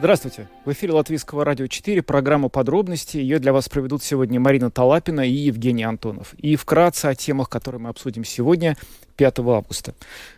Здравствуйте. 0.00 0.48
В 0.64 0.72
эфире 0.72 0.94
Латвийского 0.94 1.44
радио 1.44 1.66
4, 1.66 2.00
программа 2.00 2.48
«Подробности». 2.48 3.18
Ее 3.18 3.38
для 3.38 3.52
вас 3.52 3.68
проведут 3.68 4.02
сегодня 4.02 4.40
Марина 4.40 4.70
Талапина 4.70 5.20
и 5.20 5.30
Евгений 5.30 5.82
Антонов. 5.82 6.32
И 6.38 6.56
вкратце 6.56 7.04
о 7.04 7.14
темах, 7.14 7.50
которые 7.50 7.82
мы 7.82 7.90
обсудим 7.90 8.24
сегодня, 8.24 8.78
5 9.16 9.40
августа. 9.40 9.94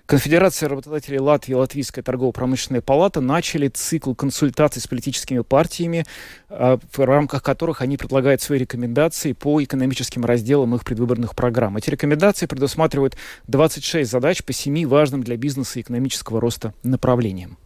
Конфедерация 0.07 0.69
работодателей 0.69 1.21
Латвии 1.21 1.53
и 1.53 1.55
Латвийская 1.55 2.03
торгово-промышленная 2.03 2.81
палата 2.81 3.21
начали 3.21 3.69
цикл 3.69 4.15
консультаций 4.15 4.83
с 4.83 4.89
политическими 4.89 5.43
партиями, 5.43 6.07
а, 6.49 6.81
в 6.91 6.99
рамках 6.99 7.45
которых 7.45 7.83
они 7.83 7.97
предлагают 7.97 8.43
свои 8.43 8.59
рекомендации 8.59 9.33
по 9.33 9.63
экономическим 9.63 10.25
разделам 10.25 10.75
их 10.75 10.83
предвыборных 10.83 11.37
программ. 11.37 11.77
Эти 11.77 11.89
рекомендации 11.89 12.47
предусматривают 12.47 13.17
26 13.47 14.11
задач 14.11 14.43
по 14.43 14.53
семи 14.53 14.87
важным 14.87 15.23
для 15.23 15.37
бизнеса 15.37 15.79
и 15.79 15.83
экономического 15.83 16.41
роста 16.41 16.75
направлениям. 16.83 17.59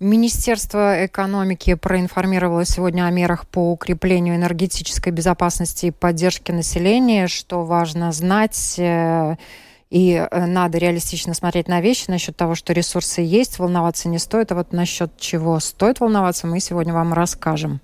Министерство 0.00 1.04
экономики 1.04 1.74
проинформировало 1.74 2.64
сегодня 2.64 3.04
о 3.04 3.10
мерах 3.10 3.46
по 3.46 3.70
укреплению 3.70 4.34
энергетической 4.34 5.10
безопасности 5.10 5.86
и 5.86 5.90
поддержки 5.90 6.50
населения, 6.52 7.28
что 7.28 7.66
важно 7.66 8.10
знать. 8.10 8.76
Э, 8.78 9.36
и 9.90 10.12
э, 10.12 10.46
надо 10.46 10.78
реалистично 10.78 11.34
смотреть 11.34 11.68
на 11.68 11.82
вещи 11.82 12.06
насчет 12.08 12.34
того, 12.34 12.54
что 12.54 12.72
ресурсы 12.72 13.20
есть, 13.20 13.58
волноваться 13.58 14.08
не 14.08 14.18
стоит. 14.18 14.50
А 14.52 14.54
вот 14.54 14.72
насчет 14.72 15.18
чего 15.18 15.60
стоит 15.60 16.00
волноваться, 16.00 16.46
мы 16.46 16.60
сегодня 16.60 16.94
вам 16.94 17.12
расскажем. 17.12 17.82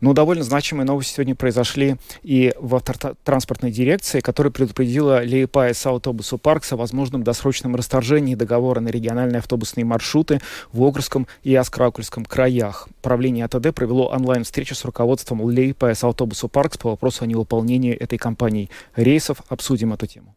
Но 0.00 0.14
довольно 0.14 0.44
значимые 0.44 0.86
новости 0.86 1.14
сегодня 1.14 1.34
произошли 1.34 1.96
и 2.22 2.54
в 2.58 2.74
автотранспортной 2.74 3.70
дирекции, 3.70 4.20
которая 4.20 4.50
предупредила 4.50 5.22
Liepājas 5.22 5.84
autobusu 5.86 6.38
parks 6.38 6.72
о 6.72 6.76
возможном 6.76 7.22
досрочном 7.22 7.76
расторжении 7.76 8.34
договора 8.34 8.80
на 8.80 8.88
региональные 8.88 9.38
автобусные 9.38 9.84
маршруты 9.84 10.40
в 10.72 10.82
Огрском 10.82 11.26
и 11.42 11.54
Айзкраукльском 11.54 12.24
краях. 12.24 12.88
Правление 13.02 13.44
АТД 13.44 13.74
провело 13.74 14.08
онлайн-встречу 14.08 14.74
с 14.74 14.84
руководством 14.84 15.42
Liepājas 15.42 16.02
autobusu 16.02 16.48
parks 16.48 16.78
по 16.78 16.90
вопросу 16.90 17.24
о 17.24 17.26
невыполнении 17.26 17.92
этой 17.92 18.18
компанией 18.18 18.70
рейсов. 18.96 19.42
Обсудим 19.48 19.92
эту 19.92 20.06
тему. 20.06 20.34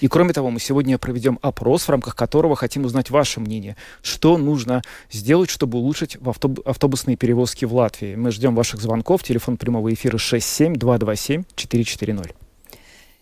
И 0.00 0.08
кроме 0.08 0.32
того, 0.32 0.50
мы 0.50 0.60
сегодня 0.60 0.98
проведем 0.98 1.38
опрос, 1.42 1.84
в 1.84 1.90
рамках 1.90 2.16
которого 2.16 2.56
хотим 2.56 2.84
узнать 2.84 3.10
ваше 3.10 3.40
мнение. 3.40 3.76
Что 4.02 4.38
нужно 4.38 4.82
сделать, 5.10 5.50
чтобы 5.50 5.78
улучшить 5.78 6.16
автобус, 6.24 6.64
автобусные 6.64 7.16
перевозки 7.16 7.64
в 7.64 7.74
Латвии? 7.74 8.14
Мы 8.14 8.30
ждем 8.30 8.54
ваших 8.54 8.80
звонков. 8.80 9.22
Телефон 9.22 9.56
прямого 9.56 9.92
эфира 9.92 10.16
67-227-440. 10.16 12.34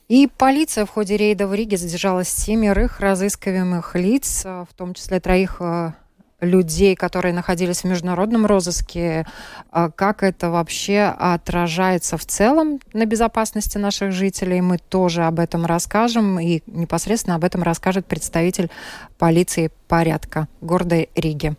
И 0.09 0.29
полиция 0.39 0.87
в 0.87 0.91
ходе 0.91 1.17
рейда 1.17 1.49
в 1.49 1.55
Риге 1.55 1.77
задержала 1.77 2.25
семерых 2.25 3.01
разыскиваемых 3.01 3.97
лиц, 3.97 4.45
в 4.45 4.69
том 4.77 4.95
числе 4.95 5.19
троих 5.19 5.57
э, 5.59 5.95
людей, 6.41 6.95
которые 6.95 7.33
находились 7.33 7.81
в 7.81 7.85
международном 7.85 8.47
розыске, 8.47 9.27
а 9.71 9.91
как 9.91 10.23
это 10.23 10.51
вообще 10.51 11.15
отражается 11.19 12.17
в 12.19 12.27
целом 12.27 12.81
на 12.93 13.07
безопасности 13.07 13.79
наших 13.79 14.13
жителей. 14.13 14.61
Мы 14.61 14.79
тоже 14.79 15.25
об 15.25 15.39
этом 15.39 15.65
расскажем, 15.65 16.39
и 16.39 16.63
непосредственно 16.67 17.37
об 17.37 17.45
этом 17.45 17.63
расскажет 17.63 18.07
представитель 18.07 18.71
полиции 19.19 19.71
порядка 19.89 20.49
города 20.61 21.07
Риги. 21.15 21.57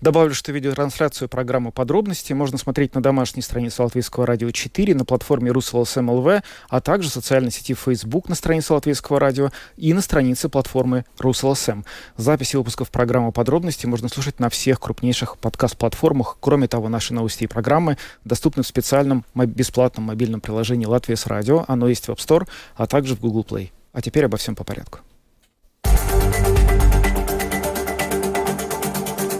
Добавлю, 0.00 0.34
что 0.34 0.52
видеотрансляцию 0.52 1.28
программы 1.28 1.72
«Подробности» 1.72 2.34
можно 2.34 2.58
смотреть 2.58 2.94
на 2.94 3.02
домашней 3.02 3.40
странице 3.40 3.82
Латвийского 3.82 4.26
радио 4.26 4.50
4, 4.50 4.94
на 4.94 5.04
платформе 5.06 5.50
РусЛСМ 5.50 6.10
ЛВ, 6.10 6.42
а 6.68 6.80
также 6.80 7.08
в 7.08 7.12
социальной 7.12 7.50
сети 7.50 7.74
Facebook 7.74 8.28
на 8.28 8.34
странице 8.34 8.74
Латвийского 8.74 9.18
радио 9.18 9.50
и 9.76 9.94
на 9.94 10.02
странице 10.02 10.50
платформы 10.50 11.06
РусЛСМ. 11.18 11.82
Записи 12.16 12.56
выпусков 12.56 12.90
программы 12.90 13.32
«Подробности» 13.32 13.86
можно 13.86 14.08
слушать 14.08 14.38
на 14.38 14.50
всех 14.50 14.80
крупнейших 14.80 15.38
подкаст-платформах. 15.38 16.36
Кроме 16.40 16.68
того, 16.68 16.88
наши 16.88 17.14
новости 17.14 17.44
и 17.44 17.46
программы 17.46 17.96
доступны 18.24 18.62
в 18.62 18.66
специальном 18.66 19.24
бесплатном 19.34 20.06
мобильном 20.06 20.42
приложении 20.42 20.86
«Латвия 20.86 21.16
с 21.16 21.26
радио». 21.26 21.64
Оно 21.68 21.88
есть 21.88 22.06
в 22.06 22.10
App 22.10 22.18
Store, 22.18 22.46
а 22.76 22.86
также 22.86 23.16
в 23.16 23.20
Google 23.20 23.46
Play. 23.48 23.70
А 23.92 24.02
теперь 24.02 24.26
обо 24.26 24.36
всем 24.36 24.54
по 24.54 24.62
порядку. 24.62 24.98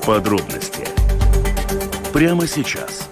Подробности 0.06 0.86
прямо 2.14 2.46
сейчас. 2.46 3.08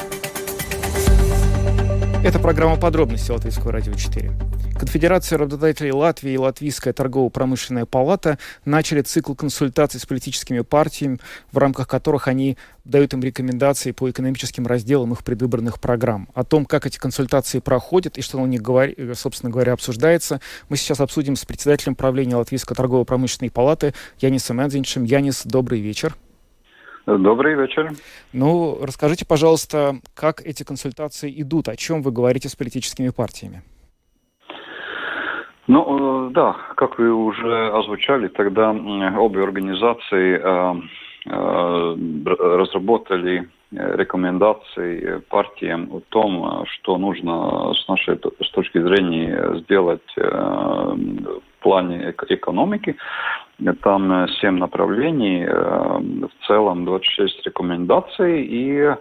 Это 2.22 2.38
программа 2.38 2.76
подробности 2.76 3.32
Латвийского 3.32 3.72
радио 3.72 3.94
4. 3.94 4.30
Конфедерация 4.78 5.36
работодателей 5.38 5.90
Латвии 5.90 6.34
и 6.34 6.38
Латвийская 6.38 6.92
торгово-промышленная 6.92 7.84
палата 7.84 8.38
начали 8.64 9.02
цикл 9.02 9.34
консультаций 9.34 9.98
с 9.98 10.06
политическими 10.06 10.60
партиями, 10.60 11.18
в 11.50 11.58
рамках 11.58 11.88
которых 11.88 12.28
они 12.28 12.56
дают 12.84 13.12
им 13.12 13.24
рекомендации 13.24 13.90
по 13.90 14.08
экономическим 14.08 14.64
разделам 14.64 15.14
их 15.14 15.24
предвыборных 15.24 15.80
программ. 15.80 16.28
О 16.32 16.44
том, 16.44 16.64
как 16.64 16.86
эти 16.86 16.98
консультации 16.98 17.58
проходят 17.58 18.18
и 18.18 18.22
что 18.22 18.38
на 18.38 18.46
них, 18.46 18.62
собственно 19.18 19.50
говоря, 19.50 19.72
обсуждается, 19.72 20.40
мы 20.68 20.76
сейчас 20.76 21.00
обсудим 21.00 21.34
с 21.34 21.44
председателем 21.44 21.96
правления 21.96 22.36
Латвийской 22.36 22.76
торгово-промышленной 22.76 23.50
палаты 23.50 23.94
Янисом 24.20 24.60
Эдзинчем. 24.60 25.02
Янис, 25.02 25.42
добрый 25.44 25.80
вечер. 25.80 26.14
Добрый 27.06 27.54
вечер. 27.54 27.90
Ну, 28.32 28.78
расскажите, 28.80 29.26
пожалуйста, 29.26 29.96
как 30.14 30.40
эти 30.40 30.64
консультации 30.64 31.30
идут, 31.42 31.68
о 31.68 31.76
чем 31.76 32.00
вы 32.00 32.10
говорите 32.12 32.48
с 32.48 32.56
политическими 32.56 33.10
партиями? 33.10 33.62
Ну, 35.66 36.28
э, 36.28 36.30
да, 36.32 36.56
как 36.76 36.98
вы 36.98 37.12
уже 37.12 37.68
озвучали, 37.68 38.28
тогда 38.28 38.70
обе 38.70 39.42
организации 39.42 40.40
э, 40.42 40.74
э, 41.26 41.96
разработали 42.26 43.48
рекомендации 43.70 45.18
партиям 45.28 45.90
о 45.92 46.00
том, 46.08 46.64
что 46.66 46.96
нужно 46.96 47.74
с 47.74 47.88
нашей 47.88 48.16
с 48.16 48.50
точки 48.52 48.80
зрения 48.80 49.58
сделать 49.62 50.14
плане 51.64 52.14
экономики. 52.28 52.96
Там 53.82 54.28
семь 54.40 54.58
направлений, 54.58 55.46
в 55.46 56.46
целом 56.46 56.84
26 56.84 57.46
рекомендаций, 57.46 58.42
и 58.42 58.94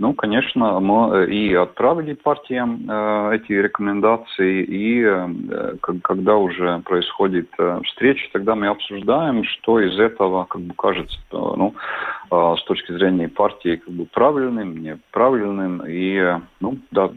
ну, 0.00 0.14
конечно, 0.14 0.80
мы 0.80 1.26
и 1.26 1.52
отправили 1.52 2.14
партиям 2.14 2.86
э, 2.88 3.36
эти 3.36 3.52
рекомендации, 3.52 4.64
и 4.64 5.02
э, 5.04 5.76
когда 6.02 6.36
уже 6.38 6.78
происходит 6.86 7.50
э, 7.58 7.80
встреча, 7.84 8.26
тогда 8.32 8.54
мы 8.54 8.68
обсуждаем, 8.68 9.44
что 9.44 9.78
из 9.78 9.98
этого, 9.98 10.44
как 10.44 10.62
бы 10.62 10.72
кажется, 10.72 11.18
э, 11.18 11.36
ну, 11.36 11.74
э, 12.30 12.54
с 12.56 12.64
точки 12.64 12.92
зрения 12.92 13.28
партии, 13.28 13.76
как 13.76 13.92
бы 13.92 14.06
правильным, 14.06 14.82
неправильным, 14.82 15.82
и, 15.86 16.38
ну, 16.60 16.78
да, 16.92 17.10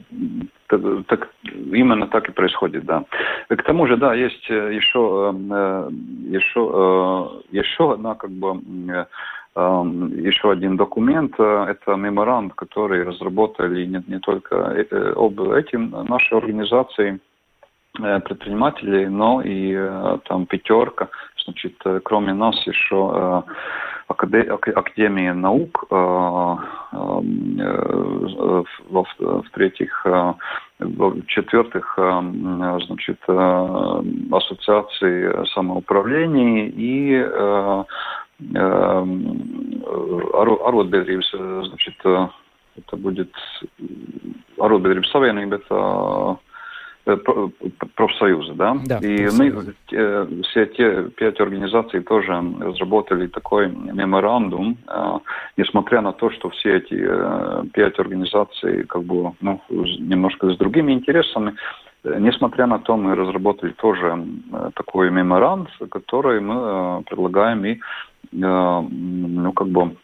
так, 1.08 1.30
именно 1.48 2.08
так 2.08 2.28
и 2.28 2.34
происходит, 2.34 2.84
да. 2.84 3.06
К 3.48 3.64
тому 3.64 3.88
же, 3.88 3.96
да, 3.96 4.14
есть 4.14 4.50
еще, 4.50 5.34
э, 5.34 5.90
еще, 6.32 6.70
э, 6.74 7.56
еще 7.56 7.94
одна, 7.94 8.16
как 8.16 8.32
бы, 8.32 8.60
еще 9.56 10.52
один 10.52 10.78
документ, 10.78 11.36
э, 11.38 11.66
это 11.70 11.96
меморанд, 11.96 12.54
который 12.56 13.04
разработали 13.04 13.86
не, 13.86 14.04
не 14.08 14.20
только 14.20 14.56
э, 14.56 15.14
об 15.16 15.40
этим 15.42 15.92
нашей 16.10 16.40
организации 16.40 17.20
э, 18.00 18.20
предпринимателей, 18.22 19.08
но 19.08 19.42
и 19.44 19.78
там 20.28 20.48
пятерка, 20.48 21.10
значит, 21.46 21.76
кроме 22.04 22.34
нас 22.34 22.56
еще 22.66 23.44
Академия 24.08 25.34
наук, 25.34 25.86
в-третьих, 29.50 30.06
в-четвертых, 30.80 31.94
значит, 31.98 33.20
ассоциации 34.32 35.46
самоуправления 35.54 36.68
и 36.68 37.86
arotbiedrības, 40.64 41.30
значит, 41.68 41.96
это 42.76 42.98
будет 42.98 43.32
arotbiedrības 44.58 45.12
savienība, 45.14 45.56
это 45.56 46.40
профсоюзы, 47.96 48.54
да? 48.54 48.78
да 48.86 49.00
и 49.00 49.28
мы, 49.38 49.74
все 50.44 50.66
те 50.68 51.04
пять 51.18 51.40
организаций 51.40 52.02
тоже 52.02 52.42
разработали 52.62 53.28
такой 53.28 53.70
меморандум, 53.70 54.78
несмотря 55.58 56.02
на 56.02 56.14
то, 56.14 56.30
что 56.32 56.50
все 56.52 56.78
эти 56.78 57.70
пять 57.74 58.00
организаций 58.00 58.86
как 58.86 59.04
бы, 59.04 59.34
ну, 59.42 59.62
немножко 59.70 60.54
с 60.54 60.58
другими 60.58 60.94
интересами, 60.94 61.56
Несмотря 62.06 62.68
на 62.68 62.80
то, 62.80 62.98
мы 62.98 63.16
разработали 63.16 63.72
тоже 63.72 64.26
такой 64.76 65.10
меморанд, 65.10 65.70
который 65.90 66.42
мы 66.42 67.02
предлагаем 67.04 67.64
и 67.64 67.80
ну, 68.32 69.54
как 69.54 69.68
бы 69.70 69.96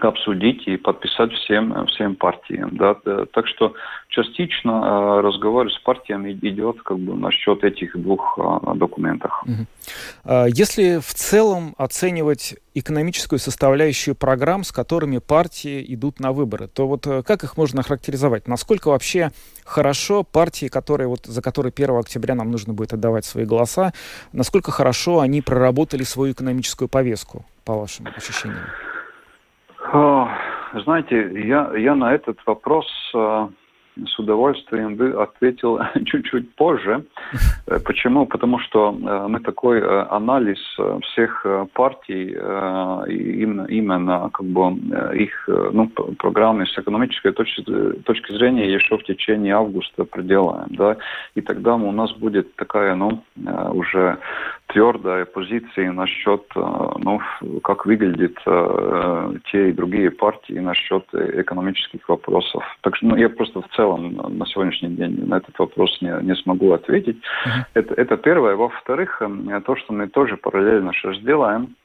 обсудить 0.00 0.66
и 0.66 0.76
подписать 0.76 1.32
всем, 1.32 1.86
всем 1.86 2.16
партиям. 2.16 2.76
Да? 2.76 2.94
Так 3.32 3.46
что 3.46 3.74
частично 4.08 5.22
разговор 5.22 5.72
с 5.72 5.78
партиями 5.78 6.32
идет 6.32 6.82
как 6.82 6.98
бы 6.98 7.14
насчет 7.14 7.64
этих 7.64 7.96
двух 7.96 8.38
документов. 8.74 9.42
Если 10.24 10.98
в 10.98 11.14
целом 11.14 11.74
оценивать 11.78 12.56
экономическую 12.74 13.38
составляющую 13.38 14.14
программ, 14.14 14.62
с 14.62 14.70
которыми 14.70 15.18
партии 15.18 15.84
идут 15.94 16.20
на 16.20 16.32
выборы, 16.32 16.68
то 16.68 16.86
вот 16.86 17.06
э, 17.06 17.22
как 17.22 17.42
их 17.42 17.56
можно 17.56 17.80
охарактеризовать? 17.80 18.46
Насколько 18.46 18.88
вообще 18.88 19.30
хорошо 19.64 20.24
партии, 20.24 20.66
которые, 20.66 21.08
вот, 21.08 21.24
за 21.24 21.40
которые 21.40 21.72
1 21.74 21.96
октября 21.96 22.34
нам 22.34 22.50
нужно 22.50 22.74
будет 22.74 22.92
отдавать 22.92 23.24
свои 23.24 23.46
голоса, 23.46 23.94
насколько 24.32 24.72
хорошо 24.72 25.20
они 25.20 25.40
проработали 25.40 26.02
свою 26.02 26.34
экономическую 26.34 26.88
повестку, 26.88 27.46
по 27.64 27.74
вашим 27.74 28.06
ощущениям? 28.06 28.64
Знаете, 29.92 31.30
я, 31.46 31.72
я 31.76 31.94
на 31.94 32.12
этот 32.12 32.38
вопрос 32.44 32.86
э, 33.14 33.48
с 34.04 34.18
удовольствием 34.18 34.96
бы 34.96 35.22
ответил 35.22 35.78
чуть-чуть 36.04 36.54
позже. 36.56 37.04
Э, 37.66 37.78
почему? 37.78 38.26
Потому 38.26 38.58
что 38.58 38.90
э, 38.90 39.28
мы 39.28 39.40
такой 39.40 39.80
анализ 40.08 40.58
всех 41.02 41.46
партий, 41.72 42.32
именно 43.68 44.30
как 44.32 44.46
бы 44.46 44.72
их 45.14 45.48
ну, 45.48 45.88
программы 46.18 46.66
с 46.66 46.78
экономической 46.78 47.32
точки, 47.32 47.62
точки 48.04 48.32
зрения 48.32 48.72
еще 48.72 48.98
в 48.98 49.04
течение 49.04 49.54
августа 49.54 50.04
проделаем. 50.04 50.68
Да? 50.70 50.96
И 51.36 51.40
тогда 51.40 51.76
у 51.76 51.92
нас 51.92 52.12
будет 52.12 52.54
такая, 52.56 52.94
ну, 52.96 53.22
уже 53.72 54.18
твердая 54.66 55.24
позиция 55.24 55.92
насчет, 55.92 56.44
э, 56.54 56.60
ну, 56.98 57.20
как 57.62 57.86
выглядят 57.86 58.36
э, 58.46 59.34
те 59.50 59.70
и 59.70 59.72
другие 59.72 60.10
партии 60.10 60.54
насчет 60.54 61.04
экономических 61.12 62.08
вопросов. 62.08 62.64
Так 62.80 62.96
что 62.96 63.06
ну, 63.06 63.16
я 63.16 63.28
просто 63.28 63.62
в 63.62 63.68
целом 63.76 64.14
на 64.14 64.46
сегодняшний 64.46 64.90
день 64.90 65.26
на 65.26 65.36
этот 65.36 65.58
вопрос 65.58 65.96
не, 66.00 66.12
не 66.22 66.34
смогу 66.34 66.72
ответить. 66.72 67.16
Uh-huh. 67.16 67.64
Это, 67.74 67.94
это 67.94 68.16
первое. 68.16 68.56
Во-вторых, 68.56 69.22
э, 69.22 69.60
то, 69.64 69.76
что 69.76 69.92
мы 69.92 70.08
тоже 70.08 70.36
параллельно 70.36 70.92
сейчас 70.92 71.18
делаем, 71.20 71.76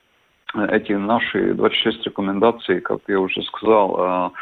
эти 0.54 0.92
наши 0.92 1.54
26 1.54 2.08
рекомендаций, 2.08 2.82
как 2.82 3.00
я 3.08 3.22
уже 3.22 3.42
сказал, 3.44 4.34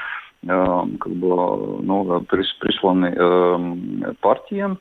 как 0.44 1.12
бы 1.12 1.84
ну, 1.84 2.22
присланы 2.22 4.16
партиям 4.20 4.80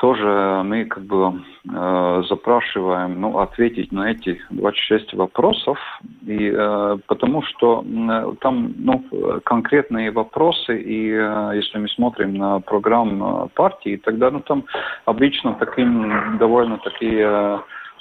тоже 0.00 0.62
мы 0.64 0.86
как 0.86 1.02
бы 1.04 1.42
э, 1.68 2.22
запрашиваем 2.26 3.20
ну, 3.20 3.38
ответить 3.38 3.92
на 3.92 4.10
эти 4.10 4.40
26 4.48 5.12
вопросов, 5.12 5.78
и, 6.26 6.50
э, 6.50 6.98
потому 7.06 7.42
что 7.42 7.84
э, 7.84 8.34
там 8.40 8.72
ну, 8.78 9.04
конкретные 9.44 10.10
вопросы, 10.10 10.80
и 10.80 11.10
э, 11.12 11.52
если 11.54 11.78
мы 11.78 11.88
смотрим 11.88 12.34
на 12.34 12.60
программу 12.60 13.50
партии, 13.54 14.00
тогда 14.02 14.30
ну, 14.30 14.40
там 14.40 14.64
обычно 15.04 15.54
таким 15.60 16.38
довольно 16.38 16.78
такие 16.78 17.20
э, 17.20 17.58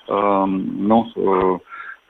э, 0.08 0.46
ну, 0.46 1.12
э, 1.18 1.58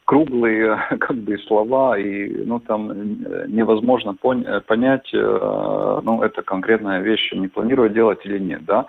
круглые 0.10 0.76
как 1.00 1.16
бы 1.18 1.38
слова, 1.38 1.98
и 1.98 2.44
ну, 2.46 2.60
там 2.60 2.92
э, 2.92 3.46
невозможно 3.48 4.16
пон 4.16 4.44
понять, 4.66 5.14
э, 5.14 6.00
ну, 6.04 6.24
это 6.24 6.42
конкретная 6.42 7.02
вещь, 7.02 7.32
не 7.32 7.48
планирует 7.48 7.94
делать 7.94 8.26
или 8.26 8.40
нет. 8.40 8.66
Да? 8.66 8.86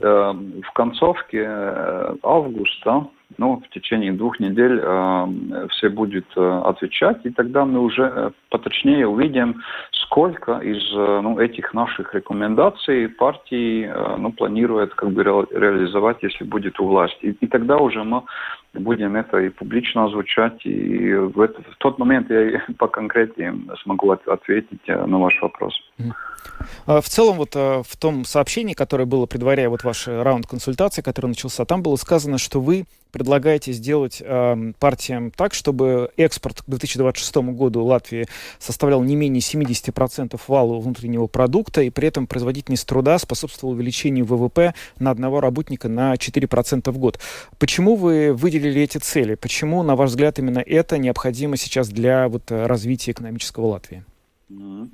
Э, 0.00 0.32
в 0.32 0.72
концовке 0.72 1.44
э, 1.46 2.14
августа 2.22 3.06
ну, 3.38 3.62
в 3.66 3.74
течение 3.74 4.12
двух 4.12 4.40
недель 4.40 4.80
э, 4.82 5.66
все 5.70 5.88
будет 5.88 6.26
э, 6.36 6.62
отвечать, 6.64 7.20
и 7.24 7.30
тогда 7.30 7.64
мы 7.64 7.80
уже 7.80 8.12
э, 8.14 8.30
поточнее 8.50 9.06
увидим, 9.06 9.62
сколько 9.90 10.58
из 10.58 10.82
э, 10.94 11.20
ну, 11.22 11.38
этих 11.38 11.74
наших 11.74 12.14
рекомендаций 12.14 13.08
партии 13.08 13.86
э, 13.86 14.16
ну, 14.18 14.32
планирует 14.32 14.94
как 14.94 15.10
бы 15.10 15.22
ре 15.22 15.32
реализовать, 15.50 16.18
если 16.22 16.44
будет 16.44 16.80
у 16.80 16.86
власти. 16.86 17.16
И, 17.22 17.30
и 17.30 17.46
тогда 17.46 17.76
уже 17.76 18.04
мы 18.04 18.22
будем 18.74 19.16
это 19.16 19.38
и 19.38 19.48
публично 19.50 20.04
озвучать, 20.04 20.64
и 20.64 21.14
в, 21.14 21.40
это, 21.40 21.62
в 21.62 21.76
тот 21.76 21.98
момент 21.98 22.30
я 22.30 22.62
по 22.78 22.88
конкретнее 22.88 23.54
смогу 23.82 24.10
от, 24.10 24.26
ответить 24.28 24.80
э, 24.86 25.06
на 25.06 25.18
ваш 25.18 25.40
вопрос. 25.42 25.74
А, 26.86 27.00
в 27.00 27.08
целом, 27.08 27.36
вот 27.36 27.54
э, 27.54 27.82
в 27.86 27.96
том 27.96 28.24
сообщении, 28.24 28.74
которое 28.74 29.04
было, 29.04 29.26
предваряя 29.26 29.68
вот 29.68 29.84
ваш 29.84 30.08
раунд 30.08 30.46
консультации, 30.46 31.02
который 31.02 31.28
начался, 31.28 31.64
там 31.64 31.82
было 31.82 31.96
сказано, 31.96 32.38
что 32.38 32.60
вы 32.60 32.86
предлагаете 33.12 33.72
сделать 33.72 34.22
э, 34.24 34.72
партиям 34.78 35.30
так, 35.30 35.52
чтобы 35.52 36.10
экспорт 36.16 36.62
к 36.62 36.64
2026 36.66 37.36
году 37.52 37.84
Латвии 37.84 38.26
составлял 38.58 39.02
не 39.02 39.16
менее 39.16 39.40
70% 39.40 40.40
валового 40.48 40.80
внутреннего 40.80 41.26
продукта, 41.26 41.82
и 41.82 41.90
при 41.90 42.08
этом 42.08 42.26
производительность 42.26 42.86
труда 42.86 43.18
способствовала 43.18 43.74
увеличению 43.74 44.24
ВВП 44.24 44.74
на 44.98 45.10
одного 45.10 45.40
работника 45.40 45.88
на 45.88 46.14
4% 46.14 46.90
в 46.90 46.98
год. 46.98 47.20
Почему 47.58 47.96
вы 47.96 48.32
выделили 48.32 48.80
эти 48.80 48.98
цели? 48.98 49.34
Почему, 49.34 49.82
на 49.82 49.94
ваш 49.94 50.10
взгляд, 50.10 50.38
именно 50.38 50.62
это 50.64 50.96
необходимо 50.96 51.56
сейчас 51.56 51.88
для 51.90 52.28
вот, 52.28 52.50
развития 52.50 53.12
экономического 53.12 53.66
Латвии? 53.66 54.04
Mm-hmm. 54.50 54.88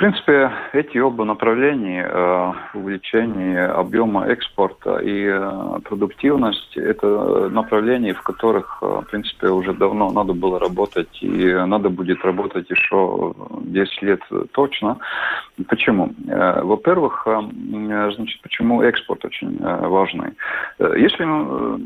Принципе, 0.00 0.50
эти 0.72 0.96
оба 0.96 1.24
направления, 1.26 2.08
э, 2.10 2.52
увеличение 2.72 3.66
объема 3.66 4.24
экспорта 4.28 4.96
и 4.96 5.26
э, 5.26 5.80
продуктивность, 5.84 6.74
это 6.78 7.50
направления, 7.50 8.14
в 8.14 8.22
которых, 8.22 8.78
э, 8.80 8.86
в 8.86 9.10
принципе, 9.10 9.48
уже 9.48 9.74
давно 9.74 10.10
надо 10.10 10.32
было 10.32 10.58
работать, 10.58 11.18
и 11.20 11.52
надо 11.52 11.90
будет 11.90 12.24
работать 12.24 12.70
еще 12.70 13.34
10 13.60 14.00
лет 14.00 14.22
точно. 14.52 14.96
Почему? 15.68 16.14
Во-первых, 16.26 17.26
значит, 18.16 18.40
почему 18.40 18.80
экспорт 18.80 19.22
очень 19.26 19.58
важный? 19.60 20.30
Если 20.78 21.24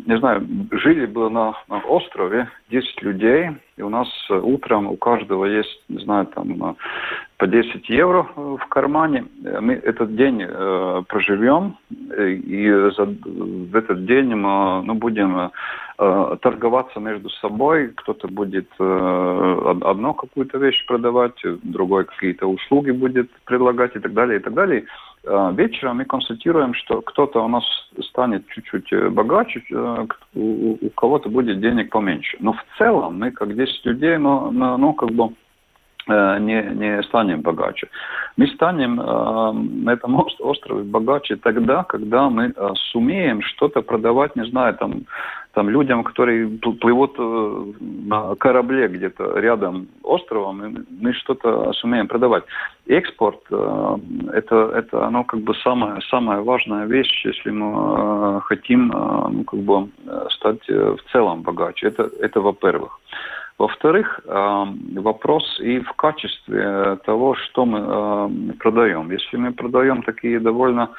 не 0.08 0.18
знаю, 0.18 0.46
жили 0.70 1.06
бы 1.06 1.28
на, 1.30 1.54
на 1.68 1.78
острове 1.78 2.48
10 2.70 3.02
людей, 3.02 3.50
и 3.76 3.82
у 3.82 3.88
нас 3.88 4.08
утром 4.30 4.86
у 4.86 4.96
каждого 4.96 5.46
есть, 5.46 5.82
не 5.88 5.98
знаю, 6.04 6.26
там 6.26 6.76
по 7.44 7.48
10 7.48 7.90
евро 7.90 8.26
э, 8.36 8.56
в 8.58 8.66
кармане. 8.68 9.26
Мы 9.60 9.74
этот 9.74 10.16
день 10.16 10.42
э, 10.42 11.02
проживем, 11.06 11.76
э, 12.16 12.30
и 12.30 12.70
за, 12.96 13.04
в 13.04 13.76
этот 13.76 14.06
день 14.06 14.34
мы 14.34 14.82
ну, 14.82 14.94
будем 14.94 15.50
э, 15.98 16.36
торговаться 16.40 17.00
между 17.00 17.28
собой. 17.28 17.88
Кто-то 17.96 18.28
будет 18.28 18.68
э, 18.80 19.74
одно 19.82 20.14
какую-то 20.14 20.56
вещь 20.56 20.86
продавать, 20.86 21.38
другой 21.62 22.06
какие-то 22.06 22.46
услуги 22.46 22.92
будет 22.92 23.30
предлагать 23.44 23.94
и 23.94 23.98
так 23.98 24.14
далее, 24.14 24.38
и 24.38 24.42
так 24.42 24.54
далее. 24.54 24.86
Э, 25.24 25.52
вечером 25.54 25.98
мы 25.98 26.06
констатируем, 26.06 26.72
что 26.72 27.02
кто-то 27.02 27.44
у 27.44 27.48
нас 27.48 27.64
станет 28.08 28.48
чуть-чуть 28.48 28.90
э, 28.90 29.10
богаче, 29.10 29.62
э, 29.70 30.06
у, 30.34 30.90
кого-то 30.96 31.28
будет 31.28 31.60
денег 31.60 31.90
поменьше. 31.90 32.38
Но 32.40 32.54
в 32.54 32.64
целом 32.78 33.18
мы, 33.18 33.32
как 33.32 33.54
10 33.54 33.84
людей, 33.84 34.16
ну, 34.16 34.50
ну 34.50 34.94
как 34.94 35.10
бы 35.10 35.24
Э, 35.24 35.43
не, 36.06 36.62
не 36.74 37.02
станем 37.04 37.40
богаче. 37.40 37.88
Мы 38.36 38.46
станем 38.48 39.00
э, 39.00 39.52
на 39.84 39.90
этом 39.90 40.24
острове 40.40 40.82
богаче 40.82 41.36
тогда, 41.36 41.84
когда 41.84 42.28
мы 42.28 42.52
э, 42.54 42.68
сумеем 42.92 43.42
что-то 43.42 43.82
продавать, 43.82 44.36
не 44.36 44.44
знаю, 44.46 44.74
там, 44.74 45.04
там 45.52 45.68
людям, 45.70 46.02
которые 46.02 46.48
плывут 46.80 47.14
э, 47.18 47.64
на 47.80 48.34
корабле 48.34 48.88
где-то 48.88 49.38
рядом 49.38 49.86
островом, 50.02 50.64
и 50.64 50.84
мы 51.00 51.12
что-то 51.12 51.72
сумеем 51.74 52.08
продавать. 52.08 52.44
Экспорт 52.86 53.40
э, 53.50 53.96
это, 54.32 54.56
это 54.74 55.06
оно 55.06 55.24
как 55.24 55.40
бы 55.40 55.54
самая, 55.54 56.00
самая 56.10 56.40
важная 56.40 56.86
вещь, 56.86 57.24
если 57.24 57.50
мы 57.50 58.38
э, 58.38 58.40
хотим 58.44 58.90
э, 58.90 59.28
ну, 59.30 59.44
как 59.44 59.60
бы 59.60 59.88
стать 60.30 60.68
в 60.68 60.98
целом 61.12 61.42
богаче. 61.42 61.86
Это, 61.86 62.10
это 62.20 62.40
во-первых. 62.40 63.00
Во-вторых, 63.56 64.20
вопрос 64.26 65.60
и 65.60 65.78
в 65.78 65.92
качестве 65.92 66.96
того, 67.06 67.36
что 67.36 67.64
мы 67.64 68.52
продаем. 68.54 69.10
Если 69.12 69.36
мы 69.36 69.52
продаем 69.52 70.02
такие 70.02 70.40
довольно 70.40 70.90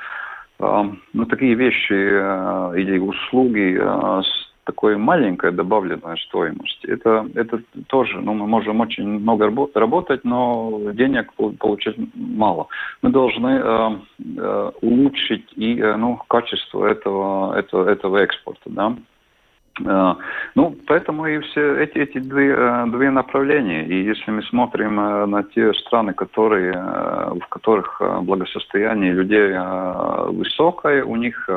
ну, 0.60 1.26
такие 1.30 1.56
вещи 1.56 1.94
э, 1.94 2.80
или 2.80 2.98
услуги 2.98 3.78
э, 3.78 4.22
с 4.24 4.46
такой 4.64 4.98
маленькой 4.98 5.52
добавленной 5.52 6.18
стоимостью, 6.28 6.94
это, 6.94 7.28
это 7.36 7.62
тоже, 7.88 8.22
ну, 8.22 8.34
мы 8.34 8.48
можем 8.48 8.80
очень 8.80 9.06
много 9.20 9.52
работать, 9.76 10.24
но 10.24 10.80
денег 10.94 11.34
получать 11.60 11.96
мало. 12.16 12.68
Мы 13.02 13.10
должны 13.10 13.60
э, 13.62 13.90
э, 14.38 14.72
улучшить 14.82 15.46
и, 15.56 15.76
ну, 15.76 16.22
качество 16.28 16.86
этого, 16.86 17.54
этого, 17.58 17.90
этого 17.90 18.18
экспорта, 18.18 18.70
да. 18.70 18.96
Э, 19.84 20.15
ну, 20.55 20.75
поэтому 20.88 21.25
и 21.27 21.39
все 21.39 21.84
эти, 21.84 21.98
эти 21.98 22.20
две, 22.20 22.53
э, 22.53 22.86
две 22.88 23.10
направления. 23.12 23.86
И 23.86 24.03
если 24.03 24.32
мы 24.32 24.41
смотрим 24.44 25.00
э, 25.00 25.25
на 25.25 25.44
те 25.44 25.74
страны, 25.74 26.13
которые, 26.13 26.74
в 26.74 27.48
которых 27.50 28.01
благосостояние 28.22 29.13
людей 29.13 29.55
высокое, 30.34 31.03
у 31.03 31.15
них 31.15 31.50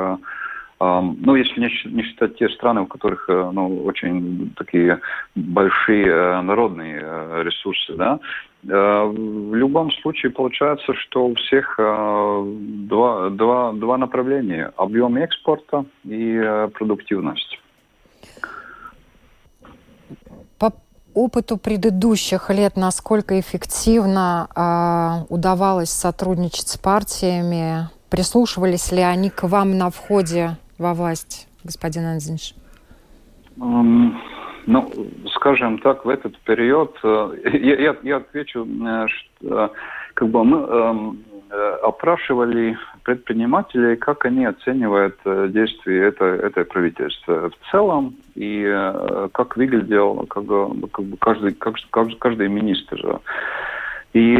ну, 0.80 1.34
если 1.34 1.60
не 1.60 2.02
считать 2.04 2.36
те 2.38 2.48
страны, 2.50 2.82
у 2.82 2.86
которых 2.86 3.26
ну, 3.28 3.84
очень 3.84 4.52
такие 4.56 5.00
большие 5.34 6.40
народные 6.42 7.00
ресурсы, 7.42 7.94
да. 7.94 8.20
В 8.62 9.54
любом 9.54 9.90
случае 9.90 10.30
получается, 10.30 10.94
что 10.94 11.26
у 11.26 11.34
всех 11.34 11.74
два, 11.78 13.30
два, 13.30 13.72
два 13.72 13.98
направления. 13.98 14.72
Объем 14.76 15.16
экспорта 15.16 15.84
и 16.04 16.68
продуктивность. 16.74 17.58
По 20.58 20.72
опыту 21.24 21.56
предыдущих 21.56 22.50
лет, 22.50 22.76
насколько 22.76 23.38
эффективно 23.38 24.48
э, 24.54 25.24
удавалось 25.28 25.90
сотрудничать 25.90 26.68
с 26.68 26.78
партиями? 26.78 27.88
Прислушивались 28.10 28.92
ли 28.92 29.02
они 29.02 29.30
к 29.30 29.42
вам 29.42 29.76
на 29.76 29.90
входе 29.90 30.56
во 30.78 30.94
власть, 30.94 31.48
господин 31.64 32.06
Анзинш? 32.06 32.54
Um, 33.58 34.12
ну, 34.66 34.90
скажем 35.34 35.78
так, 35.78 36.04
в 36.04 36.08
этот 36.08 36.38
период, 36.40 36.96
э, 37.02 37.30
я, 37.54 37.74
я, 37.76 37.96
я 38.02 38.16
отвечу, 38.16 38.66
э, 38.66 39.06
что 39.08 39.72
как 40.14 40.28
бы 40.28 40.44
мы 40.44 40.58
эм, 40.58 41.24
Э, 41.50 41.78
опрашивали 41.82 42.76
предпринимателей, 43.08 43.96
как 43.96 44.26
они 44.26 44.44
оценивают 44.44 45.18
э, 45.24 45.48
действия 45.48 46.08
это, 46.08 46.26
этой 46.26 46.66
правительства 46.66 47.48
в 47.48 47.70
целом 47.70 48.16
и 48.34 48.62
э, 48.66 49.28
как 49.32 49.56
выглядел 49.56 50.26
как, 50.26 50.44
как 50.92 51.04
бы 51.06 51.16
каждый, 51.16 51.54
как, 51.54 51.76
каждый 52.18 52.48
министр. 52.48 53.20
И 54.12 54.36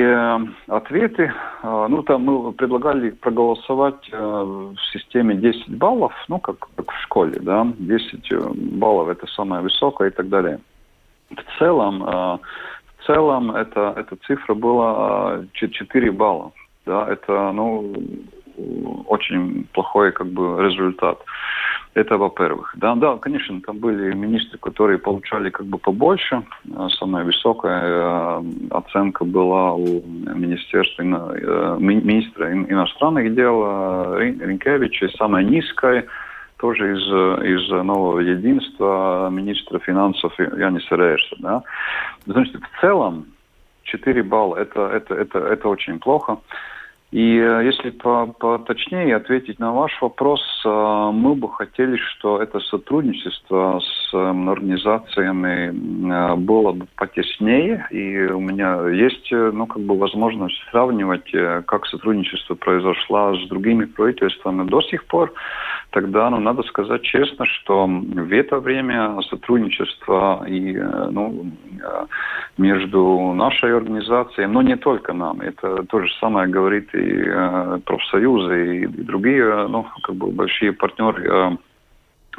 ответы, 0.66 1.32
ну 1.62 2.02
там 2.02 2.24
мы 2.24 2.52
предлагали 2.52 3.10
проголосовать 3.10 4.10
в 4.10 4.76
системе 4.92 5.34
10 5.34 5.76
баллов, 5.76 6.12
ну 6.28 6.38
как, 6.38 6.56
как 6.74 6.90
в 6.90 7.02
школе, 7.02 7.38
да, 7.40 7.66
10 7.78 8.32
баллов 8.78 9.08
это 9.08 9.26
самое 9.26 9.62
высокое 9.62 10.08
и 10.08 10.12
так 10.12 10.30
далее. 10.30 10.58
В 11.30 11.58
целом, 11.58 12.00
в 12.00 13.06
целом 13.06 13.54
это, 13.54 13.94
эта 13.96 14.16
цифра 14.26 14.54
была 14.54 15.44
4 15.52 16.12
балла 16.12 16.52
да, 16.88 17.06
это, 17.06 17.52
ну, 17.52 17.92
очень 19.06 19.66
плохой, 19.72 20.12
как 20.12 20.26
бы, 20.26 20.62
результат. 20.62 21.18
Это 21.94 22.16
во-первых. 22.16 22.74
Да, 22.76 22.94
да, 22.94 23.16
конечно, 23.16 23.60
там 23.60 23.78
были 23.78 24.14
министры, 24.14 24.58
которые 24.58 24.98
получали 24.98 25.50
как 25.50 25.66
бы 25.66 25.78
побольше. 25.78 26.42
Самая 26.98 27.24
высокая 27.24 27.82
э, 27.82 28.42
оценка 28.70 29.24
была 29.24 29.74
у 29.74 30.02
министерства, 30.06 31.02
э, 31.02 31.76
министра 31.80 32.52
иностранных 32.52 33.34
дел 33.34 33.62
э, 33.64 34.34
Ринкевича, 34.40 35.08
самая 35.16 35.42
низкая 35.44 36.04
тоже 36.58 36.92
из, 36.92 37.04
из 37.44 37.68
нового 37.70 38.20
единства 38.20 39.28
министра 39.30 39.78
финансов 39.78 40.38
Янис 40.38 40.86
Рейерса. 40.90 41.36
Да. 41.38 41.62
Значит, 42.26 42.60
в 42.62 42.80
целом 42.80 43.26
4 43.84 44.22
балла 44.22 44.56
это, 44.56 44.88
это, 44.88 45.14
это, 45.14 45.38
это 45.38 45.68
очень 45.68 45.98
плохо. 45.98 46.38
И 47.10 47.38
э, 47.38 47.64
если 47.64 47.88
поточнее 47.90 49.16
ответить 49.16 49.58
на 49.58 49.72
ваш 49.72 49.98
вопрос, 50.02 50.42
э, 50.66 51.10
мы 51.14 51.34
бы 51.34 51.50
хотели, 51.50 51.96
что 51.96 52.42
это 52.42 52.60
сотрудничество 52.60 53.80
с 53.80 54.14
эм, 54.14 54.50
организациями 54.50 55.68
э, 55.72 56.36
было 56.36 56.72
бы 56.72 56.86
потеснее. 56.96 57.86
И 57.90 58.18
у 58.30 58.40
меня 58.40 58.86
есть 58.90 59.30
ну, 59.30 59.66
как 59.66 59.82
бы 59.82 59.96
возможность 59.98 60.60
сравнивать, 60.70 61.30
как 61.66 61.86
сотрудничество 61.86 62.56
произошло 62.56 63.34
с 63.36 63.48
другими 63.48 63.86
правительствами 63.86 64.68
до 64.68 64.82
сих 64.82 65.06
пор. 65.06 65.32
Тогда, 65.90 66.28
ну, 66.28 66.38
надо 66.38 66.62
сказать 66.64 67.02
честно, 67.02 67.46
что 67.46 67.86
в 67.86 68.32
это 68.32 68.58
время 68.60 69.18
сотрудничество 69.30 70.44
и, 70.46 70.74
ну, 70.74 71.52
между 72.58 73.32
нашей 73.34 73.74
организацией, 73.76 74.48
но 74.48 74.62
не 74.62 74.76
только 74.76 75.12
нам, 75.12 75.40
это 75.40 75.84
то 75.84 76.00
же 76.00 76.12
самое 76.20 76.48
говорит 76.48 76.92
и 76.94 77.22
э, 77.24 77.78
профсоюзы, 77.84 78.76
и, 78.76 78.82
и 78.82 79.04
другие, 79.04 79.68
ну, 79.68 79.86
как 80.02 80.16
бы 80.16 80.30
большие 80.32 80.72
партнеры 80.72 81.24
э, 81.24 81.56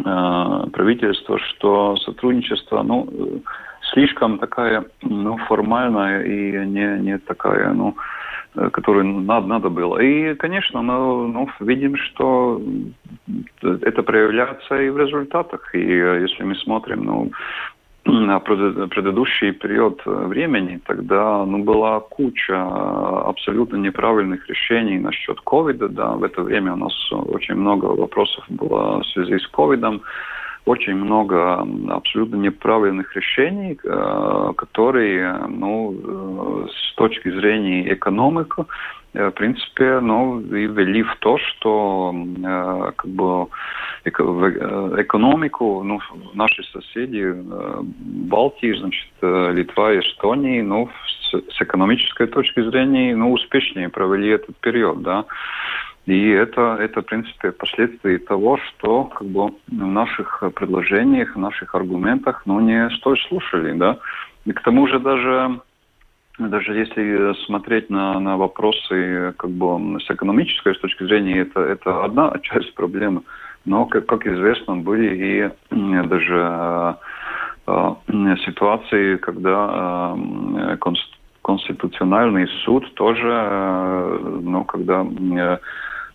э, 0.06 0.70
правительства, 0.74 1.40
что 1.40 1.96
сотрудничество, 1.98 2.84
ну, 2.84 3.08
слишком 3.94 4.40
такая, 4.40 4.86
ну, 5.02 5.38
формальная 5.48 6.24
и 6.24 6.66
не, 6.66 7.00
не 7.00 7.18
такая, 7.18 7.72
ну, 7.74 7.96
которую 8.72 9.06
надо, 9.06 9.48
надо 9.48 9.70
было. 9.70 10.00
И, 10.00 10.36
конечно, 10.36 10.82
мы 10.82 11.28
ну, 11.28 11.50
видим, 11.62 11.96
что 11.96 12.62
это 13.62 14.04
проявляется 14.04 14.82
и 14.82 14.90
в 14.90 14.98
результатах. 14.98 15.74
И 15.76 15.80
если 15.80 16.44
мы 16.44 16.56
смотрим, 16.56 17.04
ну, 17.06 17.32
предыдущий 18.90 19.52
период 19.52 20.02
э, 20.06 20.10
времени, 20.10 20.80
тогда 20.86 21.46
ну, 21.46 21.64
была 21.64 22.00
куча 22.00 22.54
э, 22.54 23.22
абсолютно 23.26 23.78
неправильных 23.78 24.48
решений 24.50 25.00
насчет 25.00 25.40
ковида. 25.42 25.90
Да. 25.90 26.12
В 26.14 26.24
это 26.24 26.42
время 26.42 26.74
у 26.74 26.78
нас 26.78 27.12
очень 27.12 27.56
много 27.56 27.86
вопросов 27.86 28.44
было 28.50 29.02
в 29.02 29.06
связи 29.08 29.38
с 29.40 29.48
ковидом 29.48 30.02
очень 30.66 30.96
много 30.96 31.66
абсолютно 31.90 32.36
неправильных 32.36 33.16
решений, 33.16 33.80
э, 33.84 34.54
которые, 34.56 35.34
ну, 35.48 36.68
с 36.68 36.96
точки 36.96 37.30
зрения 37.32 37.94
экономики, 37.94 38.66
в 39.14 39.32
принципе, 39.32 40.00
ну, 40.00 40.40
и 40.40 40.68
вели 40.68 41.04
в 41.04 41.16
то, 41.20 41.38
что 41.38 42.14
как 42.96 43.10
бы 43.10 43.48
в 44.06 45.02
экономику, 45.02 45.84
ну, 45.84 46.00
наши 46.34 46.64
соседи 46.64 47.34
Балтии, 48.30 48.74
значит, 48.80 49.10
Литва 49.22 49.94
и 49.94 50.00
Эстония, 50.00 50.64
ну, 50.64 50.90
с, 51.32 51.32
с 51.32 51.62
экономической 51.62 52.28
точки 52.28 52.62
зрения, 52.62 53.16
ну, 53.16 53.34
успешнее 53.34 53.90
провели 53.90 54.30
этот 54.30 54.56
период, 54.58 55.02
да. 55.02 55.26
И 56.10 56.30
это, 56.30 56.78
это, 56.80 57.02
в 57.02 57.06
принципе, 57.06 57.52
последствия 57.52 58.18
того, 58.18 58.58
что 58.58 59.04
как 59.06 59.28
бы, 59.28 59.52
в 59.68 59.86
наших 59.86 60.44
предложениях, 60.56 61.36
в 61.36 61.40
наших 61.40 61.76
аргументах 61.76 62.42
ну, 62.48 62.60
не 62.60 62.90
столь 62.98 63.20
слушали. 63.28 63.74
Да? 63.74 64.00
И 64.46 64.52
к 64.52 64.62
тому 64.62 64.88
же 64.88 65.00
даже 65.00 65.62
даже 66.40 66.74
если 66.74 67.34
смотреть 67.46 67.90
на, 67.90 68.20
на 68.20 68.38
вопросы 68.38 69.34
как 69.38 69.50
бы 69.50 70.00
с 70.00 70.10
экономической 70.10 70.74
с 70.74 70.80
точки 70.80 71.04
зрения, 71.04 71.40
это, 71.40 71.60
это 71.60 72.04
одна 72.04 72.34
часть 72.44 72.74
проблемы. 72.74 73.22
Но, 73.66 73.86
как, 73.86 74.06
как 74.06 74.26
известно, 74.26 74.78
были 74.78 75.52
и 75.72 76.08
даже 76.08 76.96
э, 77.68 77.94
ситуации, 78.46 79.18
когда 79.18 80.16
э, 80.16 80.78
конституциональный 81.42 82.48
суд 82.64 82.94
тоже, 82.94 83.28
э, 83.28 84.40
ну, 84.42 84.64
когда 84.64 85.04
э, 85.04 85.58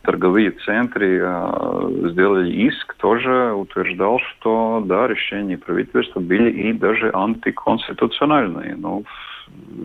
торговые 0.04 0.52
центры 0.64 1.20
э, 1.22 2.10
сделали 2.10 2.50
иск, 2.50 2.94
тоже 2.94 3.52
утверждал, 3.52 4.20
что 4.20 4.82
да, 4.86 5.06
решения 5.06 5.58
правительства 5.58 6.20
были 6.20 6.50
и 6.50 6.72
даже 6.72 7.10
антиконституциональные. 7.12 8.76
Ну, 8.76 9.04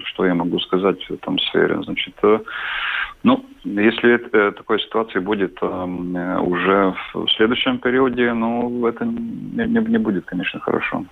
что 0.06 0.26
я 0.26 0.34
могу 0.34 0.60
сказать 0.60 1.02
в 1.04 1.12
этом 1.12 1.40
сфере? 1.40 1.82
Значит, 1.84 2.16
э, 2.24 2.40
ну, 3.24 3.46
если 3.64 4.16
э, 4.16 4.52
такой 4.52 4.80
ситуации 4.80 5.20
будет 5.20 5.58
э, 5.62 5.66
уже 5.66 6.96
в 7.14 7.28
следующем 7.36 7.80
периоде, 7.80 8.34
ну, 8.34 8.88
это 8.88 9.06
не, 9.06 9.66
не, 9.66 9.98
будет, 9.98 10.26
конечно, 10.26 10.60
хорошо. 10.60 11.06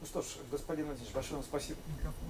Ну 0.00 0.06
что 0.06 0.22
ж, 0.22 0.24
господин 0.50 0.86
Владимирович, 0.86 1.12
большое 1.12 1.34
вам 1.34 1.42
спасибо. 1.42 1.78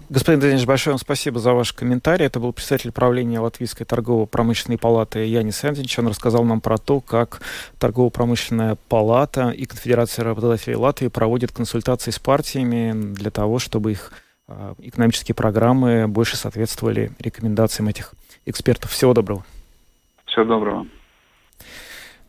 Господин 0.09 0.40
Владимирович, 0.40 0.66
большое 0.66 0.92
вам 0.95 0.99
спасибо 0.99 1.38
за 1.38 1.52
ваш 1.52 1.73
комментарий. 1.73 2.25
Это 2.25 2.40
был 2.40 2.52
представитель 2.52 2.92
правления 2.92 3.40
Латвийской 3.40 3.85
торгово-промышленной 3.85 4.78
палаты 4.78 5.26
Янис 5.26 5.64
Энзинч. 5.64 5.99
Он 5.99 6.09
рассказал 6.09 6.45
нам 6.45 6.61
про 6.61 6.78
то, 6.78 7.00
как 7.00 7.42
торгово-промышленная 7.78 8.78
палата 8.88 9.50
и 9.50 9.66
Конфедерация 9.66 10.25
работодателей 10.25 10.76
Латвии 10.76 11.09
проводят 11.09 11.52
консультации 11.52 12.11
с 12.11 12.18
партиями 12.18 13.14
для 13.14 13.30
того, 13.30 13.59
чтобы 13.59 13.92
их 13.92 14.12
экономические 14.78 15.35
программы 15.35 16.09
больше 16.09 16.37
соответствовали 16.37 17.12
рекомендациям 17.19 17.88
этих 17.88 18.14
экспертов. 18.47 18.90
Всего 18.90 19.14
доброго. 19.14 19.45
Всего 20.26 20.45
доброго. 20.45 20.87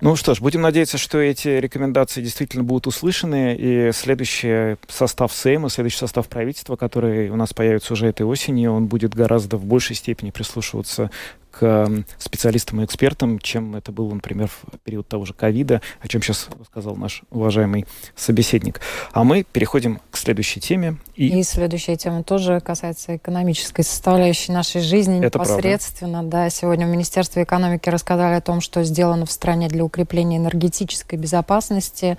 Ну 0.02 0.16
что 0.16 0.34
ж, 0.34 0.40
будем 0.40 0.62
надеяться, 0.62 0.98
что 0.98 1.18
эти 1.18 1.50
рекомендации 1.50 2.22
действительно 2.22 2.64
будут 2.64 2.88
услышаны, 2.88 3.54
и 3.60 3.92
следующий 3.92 4.78
состав 4.88 5.34
Сейма, 5.34 5.68
следующий 5.68 5.98
состав 5.98 6.30
правительства, 6.30 6.78
который 6.78 7.30
у 7.30 7.36
нас 7.36 7.54
появится 7.54 7.92
уже 7.92 8.08
этой 8.08 8.26
осенью, 8.26 8.72
он 8.72 8.86
будет 8.86 9.14
гораздо 9.14 9.58
в 9.58 9.66
большей 9.66 9.98
степени 9.98 10.32
прислушиваться 10.32 11.12
к 11.60 11.90
специалистам 12.18 12.82
и 12.82 12.86
экспертам, 12.86 13.38
чем 13.40 13.76
это 13.76 13.92
было, 13.92 14.14
например, 14.14 14.48
в 14.48 14.78
период 14.80 15.08
того 15.10 15.26
же 15.26 15.34
ковида, 15.34 15.82
о 16.00 16.08
чем 16.08 16.22
сейчас 16.22 16.48
сказал 16.68 16.96
наш 16.96 17.24
уважаемый 17.30 17.86
собеседник. 18.16 18.80
А 19.12 19.26
мы 19.26 19.44
переходим 19.44 20.00
к 20.10 20.18
следующей 20.18 20.62
теме. 20.62 20.96
И, 21.16 21.40
и 21.40 21.44
следующая 21.44 21.98
тема 21.98 22.24
тоже 22.24 22.62
касается 22.62 23.18
экономической 23.18 23.84
составляющей 23.84 24.54
нашей 24.54 24.80
жизни 24.80 25.18
это 25.22 25.38
непосредственно. 25.38 26.20
Правда. 26.20 26.30
Да, 26.30 26.50
сегодня 26.50 26.88
в 26.88 26.90
Министерстве 26.90 27.44
экономики 27.44 27.90
рассказали 27.90 28.36
о 28.36 28.42
том, 28.42 28.62
что 28.62 28.84
сделано 28.84 29.26
в 29.26 29.32
стране 29.32 29.68
для 29.68 29.84
укрепления 29.84 30.38
энергетической 30.38 31.16
безопасности. 31.16 32.18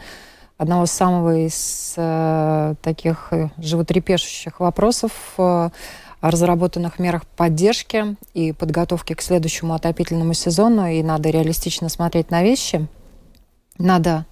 одного 0.59 0.85
самого 0.85 1.47
из 1.47 1.95
э, 1.97 2.75
таких 2.83 3.29
э, 3.31 3.49
животрепещущих 3.57 4.61
вопросов 4.61 5.13
э, 5.39 5.71
о 6.21 6.31
разработанных 6.31 6.99
мерах 6.99 7.27
поддержки 7.27 8.17
и 8.35 8.53
подготовки 8.53 9.15
к 9.15 9.23
следующему 9.23 9.75
отопительному 9.75 10.35
сезону. 10.35 10.87
И 10.87 11.03
надо 11.03 11.31
реалистично 11.31 11.89
смотреть 11.89 12.31
на 12.31 12.43
вещи. 12.43 12.87
Надо 13.79 14.27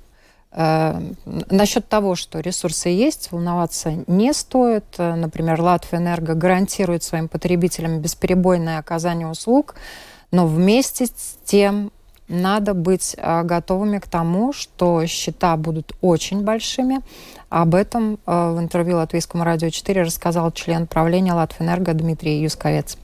э, 0.52 1.00
насчет 1.24 1.88
того, 1.88 2.14
что 2.14 2.40
ресурсы 2.40 2.90
есть, 2.90 3.32
волноваться 3.32 4.04
не 4.06 4.32
стоит. 4.34 4.84
Например, 4.98 5.60
Латвия 5.60 5.98
Энерго 5.98 6.34
гарантирует 6.34 7.02
своим 7.02 7.28
потребителям 7.28 8.00
бесперебойное 8.00 8.78
оказание 8.78 9.26
услуг, 9.26 9.74
но 10.30 10.46
вместе 10.46 11.06
с 11.06 11.38
тем 11.44 11.90
надо 12.28 12.74
быть 12.74 13.14
э, 13.16 13.42
готовыми 13.42 13.98
к 13.98 14.06
тому, 14.06 14.52
что 14.52 15.04
счета 15.06 15.56
будут 15.56 15.92
очень 16.00 16.44
большими. 16.44 17.00
Об 17.48 17.74
этом 17.74 18.18
э, 18.26 18.52
в 18.54 18.58
интервью 18.58 18.96
Латвийскому 18.96 19.44
радио 19.44 19.70
4 19.70 20.02
рассказал 20.02 20.52
член 20.52 20.86
правления 20.86 21.32
Латвэнерго 21.32 21.94
Дмитрий 21.94 22.42
Юсковец. 22.42 22.98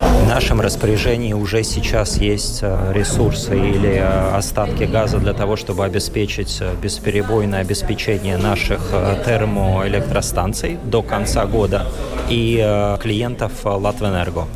В 0.00 0.28
нашем 0.28 0.60
распоряжении 0.60 1.32
уже 1.32 1.62
сейчас 1.62 2.18
есть 2.18 2.60
э, 2.62 2.92
ресурсы 2.92 3.56
или 3.56 3.96
остатки 3.96 4.84
газа 4.84 5.18
для 5.18 5.32
того, 5.32 5.56
чтобы 5.56 5.84
обеспечить 5.84 6.60
бесперебойное 6.82 7.60
обеспечение 7.60 8.36
наших 8.36 8.90
термоэлектростанций 9.24 10.78
до 10.84 11.02
конца 11.02 11.46
года 11.46 11.86
и 12.28 12.96
клиентов 13.00 13.64
Латвэнерго. 13.64 14.46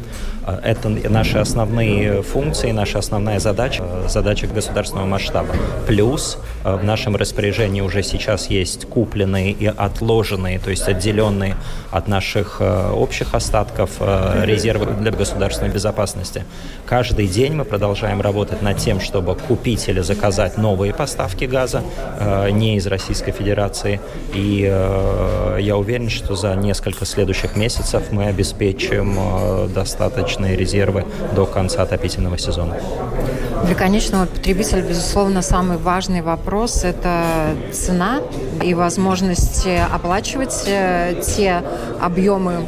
Э, 0.47 0.59
это 0.63 0.89
наши 0.89 1.39
основные 1.39 2.23
функции, 2.23 2.71
наша 2.73 2.99
основная 2.99 3.39
задача, 3.39 3.83
э, 3.85 4.09
задача 4.09 4.47
государственного 4.47 5.07
масштаба. 5.07 5.55
Плюс 5.87 6.39
э, 6.65 6.77
в 6.77 6.85
нашем 6.85 7.17
распоряжении 7.17 7.81
уже 7.81 8.03
сейчас 8.03 8.51
есть 8.51 8.87
купленные 8.87 9.53
и 9.53 9.67
отложенные, 9.67 10.59
то 10.59 10.71
есть 10.71 10.89
отделенные 10.89 11.57
от 11.91 12.09
наших 12.09 12.61
общих 12.61 13.35
остатков 13.35 14.01
резервы 14.01 14.87
для 14.87 15.11
государственной 15.11 15.71
безопасности. 15.71 16.45
Каждый 16.87 17.27
день 17.27 17.55
мы 17.55 17.65
продолжаем 17.65 18.21
работать 18.21 18.63
над 18.63 18.79
тем, 18.79 19.01
чтобы 19.01 19.35
купить 19.35 19.89
или 19.89 20.01
заказать 20.01 20.57
новые 20.59 20.95
поставки 20.95 21.45
газа 21.45 21.83
не 22.51 22.77
из 22.77 22.87
Российской 22.87 23.33
Федерации. 23.33 24.01
И 24.35 24.61
я 25.61 25.77
уверен, 25.77 26.09
что 26.09 26.35
за 26.35 26.55
несколько 26.55 27.05
следующих 27.05 27.57
месяцев 27.57 28.05
мы 28.11 28.27
обеспечим 28.27 29.19
достаточно 29.75 30.32
достаточные 30.33 30.57
резервы 30.57 31.05
до 31.35 31.47
конца 31.47 31.83
отопительного 31.83 32.39
сезона. 32.39 32.77
Для 33.65 33.75
конечного 33.75 34.27
потребителя, 34.27 34.83
безусловно, 34.83 35.43
самый 35.43 35.79
важный 35.79 36.23
вопрос– 36.23 36.85
это 36.85 37.55
цена 37.73 38.21
и 38.63 38.75
возможность 38.75 39.67
оплачивать 39.95 40.65
э, 40.67 41.23
те 41.23 41.63
объемы 42.01 42.67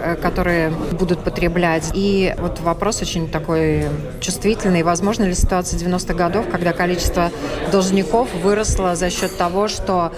э, 0.00 0.16
которые 0.16 0.70
будут 0.70 1.20
потреблять. 1.24 1.92
И 1.94 2.34
вот 2.38 2.60
вопрос 2.60 3.02
очень 3.02 3.28
такой 3.28 3.84
чувствительный. 4.20 4.82
Возможно 4.82 5.24
ли 5.24 5.34
ситуация 5.34 5.78
90-х 5.78 6.14
годов, 6.14 6.46
когда 6.50 6.72
количество 6.72 7.30
должников 7.70 8.28
выросло 8.42 8.96
за 8.96 9.10
счет 9.10 9.36
того, 9.36 9.68
что 9.68 10.10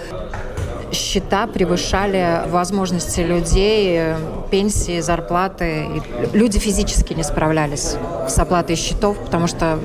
счета 0.95 1.47
превышали 1.47 2.41
возможности 2.47 3.21
людей, 3.21 4.15
пенсии, 4.49 4.99
зарплаты. 5.01 5.85
И 5.85 6.01
люди 6.37 6.59
физически 6.59 7.13
не 7.13 7.23
справлялись 7.23 7.95
с 8.27 8.39
оплатой 8.39 8.75
счетов, 8.75 9.17
потому 9.17 9.47
что 9.47 9.79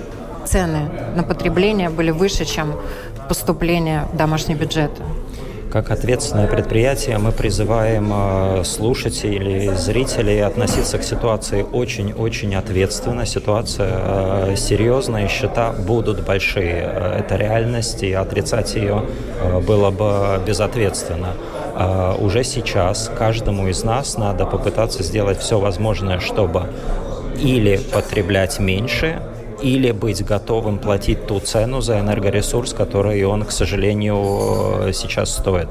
цены 0.46 0.90
на 1.14 1.22
потребление 1.22 1.90
были 1.90 2.10
выше, 2.10 2.44
чем 2.44 2.74
поступление 3.28 4.08
в 4.12 4.16
домашний 4.16 4.54
бюджет. 4.54 4.90
Как 5.70 5.92
ответственное 5.92 6.48
предприятие 6.48 7.18
мы 7.18 7.30
призываем 7.30 8.10
э, 8.12 8.64
слушателей, 8.64 9.68
зрителей 9.68 10.40
относиться 10.40 10.98
к 10.98 11.04
ситуации 11.04 11.62
очень-очень 11.62 12.56
ответственно. 12.56 13.24
Ситуация 13.24 13.88
э, 13.92 14.56
серьезная, 14.56 15.28
счета 15.28 15.72
будут 15.72 16.24
большие. 16.24 16.82
Это 17.18 17.36
реальность, 17.36 18.02
и 18.02 18.12
отрицать 18.12 18.74
ее 18.74 19.04
было 19.64 19.90
бы 19.92 20.42
безответственно. 20.44 21.34
Уже 22.18 22.42
сейчас 22.42 23.08
каждому 23.16 23.68
из 23.68 23.84
нас 23.84 24.18
надо 24.18 24.46
попытаться 24.46 25.04
сделать 25.04 25.38
все 25.38 25.60
возможное, 25.60 26.18
чтобы 26.18 26.64
или 27.40 27.76
потреблять 27.76 28.58
меньше, 28.58 29.22
или 29.62 29.90
быть 29.92 30.24
готовым 30.24 30.78
платить 30.78 31.26
ту 31.26 31.40
цену 31.40 31.80
за 31.80 32.00
энергоресурс, 32.00 32.72
который 32.72 33.24
он, 33.24 33.44
к 33.44 33.50
сожалению, 33.50 34.92
сейчас 34.92 35.36
стоит. 35.36 35.68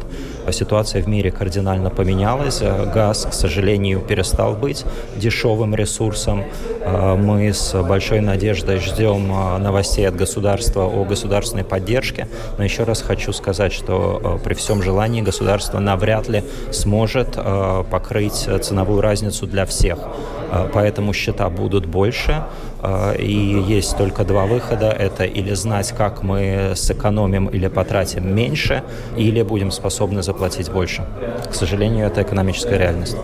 Ситуация 0.52 1.02
в 1.04 1.08
мире 1.08 1.32
кардинально 1.32 1.90
поменялась. 1.90 2.62
Газ, 2.62 3.28
к 3.30 3.34
сожалению, 3.34 4.00
перестал 4.00 4.54
быть 4.54 4.84
дешевым 5.16 5.76
ресурсом. 5.76 6.44
Мы 6.86 7.54
с 7.54 7.82
большой 7.84 8.22
надеждой 8.22 8.80
ждем 8.80 9.28
новостей 9.62 10.08
от 10.08 10.16
государства 10.16 10.86
о 10.86 11.06
государственной 11.06 11.64
поддержке. 11.64 12.28
Но 12.58 12.64
еще 12.64 12.84
раз 12.84 13.02
хочу 13.02 13.32
сказать, 13.32 13.74
что 13.74 14.40
при 14.44 14.54
всем 14.54 14.82
желании 14.82 15.22
государство 15.22 15.80
навряд 15.80 16.28
ли 16.28 16.44
сможет 16.72 17.38
покрыть 17.92 18.48
ценовую 18.62 19.02
разницу 19.02 19.46
для 19.46 19.66
всех. 19.66 20.00
Поэтому 20.74 21.14
счета 21.14 21.50
будут 21.50 21.86
больше. 21.86 22.44
И 23.20 23.64
есть 23.68 23.98
только 23.98 24.24
два 24.24 24.46
выхода. 24.46 24.90
Это 24.90 25.26
или 25.26 25.54
знать, 25.54 25.94
как 25.96 26.24
мы 26.24 26.74
сэкономим 26.76 27.48
или 27.48 27.68
потратим 27.68 28.34
меньше, 28.34 28.84
или 29.18 29.44
будем 29.44 29.70
способны 29.70 30.24
заплатить 30.30 30.72
больше. 30.72 31.02
К 31.52 31.56
сожалению, 31.56 32.06
это 32.06 32.22
экономическая 32.22 32.78
реальность. 32.78 33.18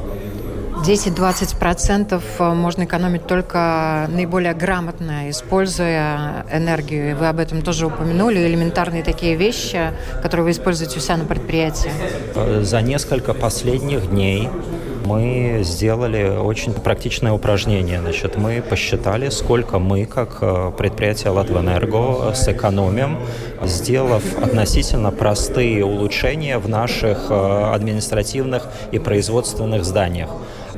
10-20% 0.84 2.22
э, 2.40 2.54
можно 2.54 2.84
экономить 2.84 3.26
только 3.28 4.08
наиболее 4.10 4.54
грамотно, 4.54 5.30
используя 5.30 6.46
энергию. 6.52 7.12
И 7.12 7.14
вы 7.14 7.28
об 7.28 7.40
этом 7.40 7.62
тоже 7.62 7.86
упомянули. 7.88 8.38
Элементарные 8.40 9.04
такие 9.04 9.36
вещи, 9.36 9.92
которые 10.22 10.46
вы 10.46 10.52
используете 10.52 10.98
у 10.98 11.02
себя 11.02 11.18
на 11.18 11.26
предприятии. 11.26 11.92
Э, 12.36 12.62
за 12.64 12.82
несколько 12.82 13.34
последних 13.34 14.10
дней 14.10 14.50
мы 15.06 15.60
сделали 15.64 16.38
очень 16.38 16.74
практичное 16.74 17.32
упражнение. 17.32 18.02
Значит, 18.02 18.38
мы 18.38 18.62
посчитали, 18.62 19.30
сколько 19.30 19.80
мы, 19.80 20.06
как 20.06 20.40
э, 20.42 20.72
предприятие 20.78 21.32
Латвэнерго, 21.32 22.34
сэкономим, 22.34 23.20
сделав 23.64 24.24
относительно 24.42 25.12
простые 25.12 25.86
улучшения 25.86 26.58
в 26.58 26.68
наших 26.68 27.28
э, 27.30 27.72
административных 27.74 28.68
и 28.92 29.00
производственных 29.00 29.86
зданиях. 29.86 30.30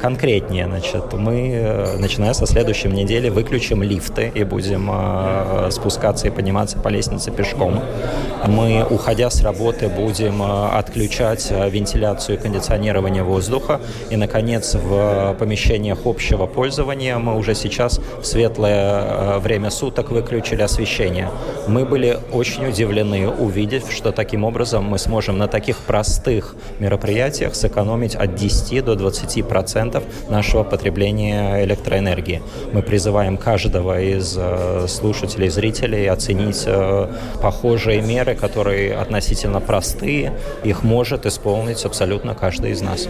Конкретнее, 0.01 0.67
значит, 0.67 1.13
мы, 1.13 1.51
э, 1.53 1.97
начиная 1.97 2.33
со 2.33 2.45
следующей 2.45 2.89
недели, 2.89 3.29
выключим 3.29 3.81
лифты 3.81 4.31
и 4.33 4.43
будем 4.43 4.89
э, 4.91 5.69
спускаться 5.71 6.27
и 6.27 6.29
подниматься 6.29 6.77
по 6.77 6.89
лестнице 6.89 7.31
пешком. 7.31 7.81
Мы, 8.45 8.85
уходя 8.87 9.29
с 9.29 9.41
работы, 9.41 9.89
будем 9.89 10.43
э, 10.43 10.67
отключать 10.77 11.51
вентиляцию 11.51 12.37
и 12.37 12.41
кондиционирование 12.41 13.23
воздуха. 13.23 13.81
И, 14.11 14.17
наконец, 14.17 14.75
в 14.75 15.35
помещениях 15.39 15.99
общего 16.05 16.45
пользования 16.45 17.17
мы 17.17 17.35
уже 17.35 17.55
сейчас 17.55 17.99
в 18.21 18.25
светлое 18.25 19.39
время 19.39 19.71
суток 19.71 20.11
выключили 20.11 20.61
освещение. 20.61 21.29
Мы 21.67 21.85
были 21.85 22.19
очень 22.31 22.67
удивлены, 22.67 23.29
увидев, 23.29 23.91
что 23.91 24.11
таким 24.11 24.43
образом 24.43 24.85
мы 24.85 24.99
сможем 24.99 25.37
на 25.37 25.47
таких 25.47 25.77
простых 25.79 26.55
мероприятиях 26.79 27.55
сэкономить 27.55 28.15
от 28.15 28.35
10 28.35 28.85
до 28.85 28.95
20 28.95 29.47
процентов 29.47 29.86
10% 29.91 30.03
нашего 30.29 30.63
потребления 30.63 31.63
электроэнергии. 31.63 32.41
Мы 32.73 32.81
призываем 32.81 33.37
каждого 33.37 33.99
из 33.99 34.35
э, 34.37 34.85
слушателей, 34.87 35.49
зрителей 35.49 36.07
оценить 36.07 36.63
э, 36.65 37.07
похожие 37.41 38.01
меры, 38.01 38.35
которые 38.35 38.95
относительно 38.95 39.59
простые. 39.59 40.33
Их 40.63 40.83
может 40.83 41.25
исполнить 41.25 41.85
абсолютно 41.85 42.35
каждый 42.35 42.71
из 42.71 42.81
нас. 42.81 43.07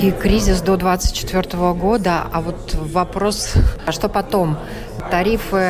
И 0.00 0.10
кризис 0.10 0.60
до 0.62 0.76
2024 0.76 1.72
года. 1.74 2.24
А 2.32 2.40
вот 2.40 2.74
вопрос, 2.74 3.54
а 3.86 3.92
что 3.92 4.08
потом? 4.08 4.56
Тарифы, 5.10 5.64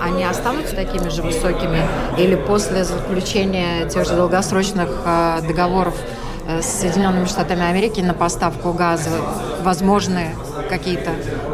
они 0.00 0.24
останутся 0.24 0.74
такими 0.74 1.08
же 1.08 1.22
высокими? 1.22 1.80
Или 2.16 2.36
после 2.36 2.84
заключения 2.84 3.88
тех 3.88 4.06
же 4.06 4.14
долгосрочных 4.14 4.88
э, 5.04 5.40
договоров 5.46 5.94
с 6.60 6.66
Соединенными 6.66 7.26
Штатами 7.26 7.62
Америки 7.62 8.00
на 8.00 8.14
поставку 8.14 8.72
газа 8.72 9.10
возможны 9.62 10.30
какие-то 10.68 11.10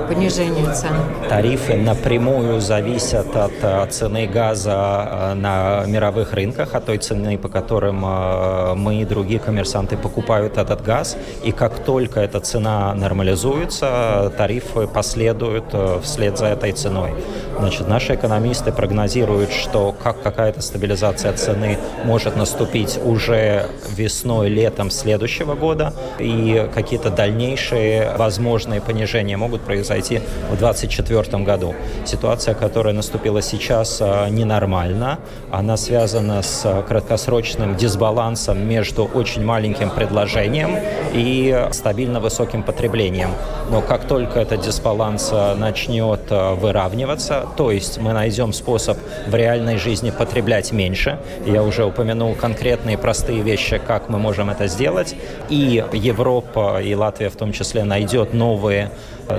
понижения 0.08 0.72
цен? 0.72 0.92
Тарифы 1.28 1.76
напрямую 1.76 2.60
зависят 2.60 3.34
от 3.36 3.52
э, 3.62 3.86
цены 3.90 4.26
газа 4.26 5.08
э, 5.10 5.34
на 5.34 5.84
мировых 5.86 6.32
рынках, 6.32 6.74
от 6.74 6.86
той 6.86 6.98
цены, 6.98 7.36
по 7.38 7.48
которым 7.48 7.96
мы 7.96 9.00
и 9.00 9.04
другие 9.04 9.40
коммерсанты 9.40 9.96
покупают 9.96 10.58
этот 10.58 10.82
газ. 10.82 11.16
И 11.44 11.52
как 11.52 11.78
только 11.84 12.20
эта 12.20 12.40
цена 12.40 12.94
нормализуется, 12.94 14.32
тарифы 14.36 14.86
последуют 14.86 15.74
вслед 16.02 16.38
за 16.38 16.46
этой 16.46 16.72
ценой. 16.72 17.12
Значит, 17.58 17.88
наши 17.88 18.14
экономисты 18.14 18.70
прогнозируют, 18.70 19.50
что 19.50 19.94
как 20.02 20.22
какая-то 20.22 20.60
стабилизация 20.60 21.32
цены 21.32 21.78
может 22.04 22.36
наступить 22.36 22.98
уже 23.02 23.66
весной, 23.96 24.48
летом 24.48 24.90
следующего 24.90 25.54
года, 25.54 25.94
и 26.18 26.68
какие-то 26.74 27.10
дальнейшие 27.10 28.12
возможные 28.16 28.80
понижения 28.80 29.36
могут 29.36 29.62
произойти 29.62 30.18
в 30.50 30.58
2024 30.58 31.44
году. 31.44 31.74
Ситуация, 32.04 32.54
которая 32.54 32.94
наступила 32.94 33.40
сейчас, 33.40 33.98
а, 34.00 34.28
ненормальна. 34.28 35.18
Она 35.50 35.76
связана 35.76 36.42
с 36.42 36.84
краткосрочным 36.86 37.76
дисбалансом 37.76 38.68
между 38.68 39.04
очень 39.04 39.44
маленьким 39.44 39.90
предложением 39.90 40.76
и 41.14 41.68
стабильно 41.72 42.20
высоким 42.20 42.62
потреблением. 42.62 43.30
Но 43.70 43.80
как 43.80 44.06
только 44.06 44.40
этот 44.40 44.60
дисбаланс 44.60 45.30
а, 45.32 45.54
начнет 45.54 46.20
а, 46.30 46.54
выравниваться, 46.54 47.45
то 47.56 47.70
есть 47.70 47.98
мы 47.98 48.12
найдем 48.12 48.52
способ 48.52 48.98
в 49.26 49.34
реальной 49.34 49.76
жизни 49.76 50.10
потреблять 50.10 50.72
меньше, 50.72 51.18
я 51.44 51.62
уже 51.62 51.84
упомянул 51.84 52.34
конкретные 52.34 52.98
простые 52.98 53.42
вещи, 53.42 53.80
как 53.84 54.08
мы 54.08 54.18
можем 54.18 54.50
это 54.50 54.66
сделать, 54.66 55.14
и 55.48 55.84
Европа 55.92 56.80
и 56.82 56.94
Латвия 56.94 57.30
в 57.30 57.36
том 57.36 57.52
числе 57.52 57.84
найдет 57.84 58.34
новые 58.34 58.90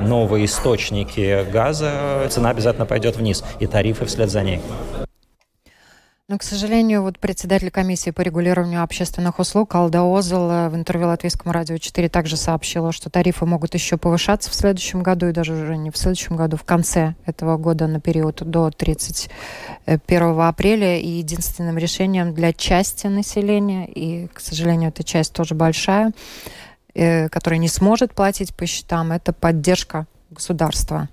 новые 0.02 0.46
источники 0.46 1.46
газа, 1.50 2.28
цена 2.30 2.50
обязательно 2.50 2.86
пойдет 2.86 3.16
вниз, 3.16 3.44
и 3.60 3.68
тарифы 3.68 4.06
вслед 4.06 4.30
за 4.30 4.44
ней. 4.44 4.62
Но, 6.30 6.38
к 6.38 6.44
сожалению, 6.44 7.04
вот 7.04 7.20
председатель 7.20 7.72
комиссии 7.72 8.10
по 8.10 8.20
регулированию 8.20 8.84
общественных 8.84 9.40
услуг 9.40 9.74
Алда 9.76 10.04
Озел 10.04 10.70
в 10.70 10.76
интервью 10.76 11.08
Латвийскому 11.08 11.54
радио 11.54 11.78
4 11.78 12.10
также 12.10 12.36
сообщила, 12.36 12.92
что 12.92 13.10
тарифы 13.10 13.46
могут 13.46 13.74
еще 13.76 13.96
повышаться 13.96 14.52
в 14.52 14.54
следующем 14.54 15.04
году, 15.04 15.28
и 15.28 15.32
даже 15.32 15.54
уже 15.54 15.78
не 15.78 15.90
в 15.90 15.96
следующем 15.96 16.36
году, 16.36 16.58
в 16.58 16.66
конце 16.66 17.16
этого 17.26 17.56
года 17.56 17.88
на 17.88 18.02
период 18.02 18.44
до 18.44 18.72
31 18.72 20.42
апреля. 20.42 21.00
И 21.00 21.08
единственным 21.08 21.78
решением 21.78 22.34
для 22.34 22.52
части 22.52 23.08
населения, 23.08 23.86
и, 23.86 24.28
к 24.28 24.42
сожалению, 24.42 24.90
эта 24.90 25.06
часть 25.06 25.32
тоже 25.32 25.56
большая, 25.56 26.12
э, 26.94 27.30
которая 27.30 27.58
не 27.58 27.70
сможет 27.70 28.14
платить 28.14 28.54
по 28.54 28.66
счетам, 28.66 29.14
это 29.14 29.32
поддержка 29.32 30.08
государства. 30.30 31.08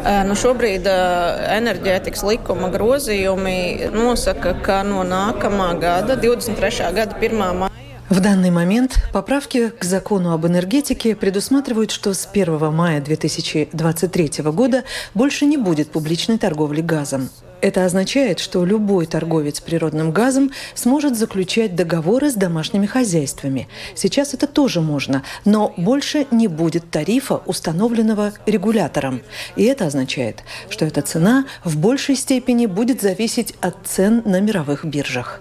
Nu 0.00 0.34
šobrīd 0.40 0.86
enerģētikas 0.88 2.22
likuma 2.24 2.70
grozījumi 2.72 3.90
nosaka, 3.92 4.54
ka 4.64 4.78
no 4.88 5.02
nākamā 5.04 5.68
gada, 5.82 6.16
23. 6.16 6.88
gada 6.96 7.18
1. 7.20 7.36
maija, 7.60 7.72
в 8.12 8.20
данный 8.20 8.50
момент 8.50 8.98
поправки 9.12 9.70
к 9.70 9.84
закону 9.84 10.34
об 10.34 10.46
энергетике 10.46 11.16
предусматривают, 11.16 11.90
что 11.90 12.12
с 12.12 12.28
1 12.30 12.70
мая 12.70 13.00
2023 13.00 14.30
года 14.52 14.84
больше 15.14 15.46
не 15.46 15.56
будет 15.56 15.90
публичной 15.90 16.36
торговли 16.36 16.82
газом. 16.82 17.30
Это 17.62 17.84
означает, 17.84 18.40
что 18.40 18.64
любой 18.64 19.06
торговец 19.06 19.60
природным 19.60 20.10
газом 20.10 20.50
сможет 20.74 21.16
заключать 21.16 21.76
договоры 21.76 22.28
с 22.28 22.34
домашними 22.34 22.86
хозяйствами. 22.86 23.68
Сейчас 23.94 24.34
это 24.34 24.48
тоже 24.48 24.80
можно, 24.80 25.22
но 25.44 25.72
больше 25.76 26.26
не 26.32 26.48
будет 26.48 26.90
тарифа, 26.90 27.40
установленного 27.46 28.32
регулятором. 28.46 29.22
И 29.54 29.62
это 29.62 29.86
означает, 29.86 30.42
что 30.70 30.84
эта 30.86 31.02
цена 31.02 31.44
в 31.62 31.78
большей 31.78 32.16
степени 32.16 32.66
будет 32.66 33.00
зависеть 33.00 33.54
от 33.60 33.76
цен 33.84 34.22
на 34.24 34.40
мировых 34.40 34.84
биржах. 34.84 35.40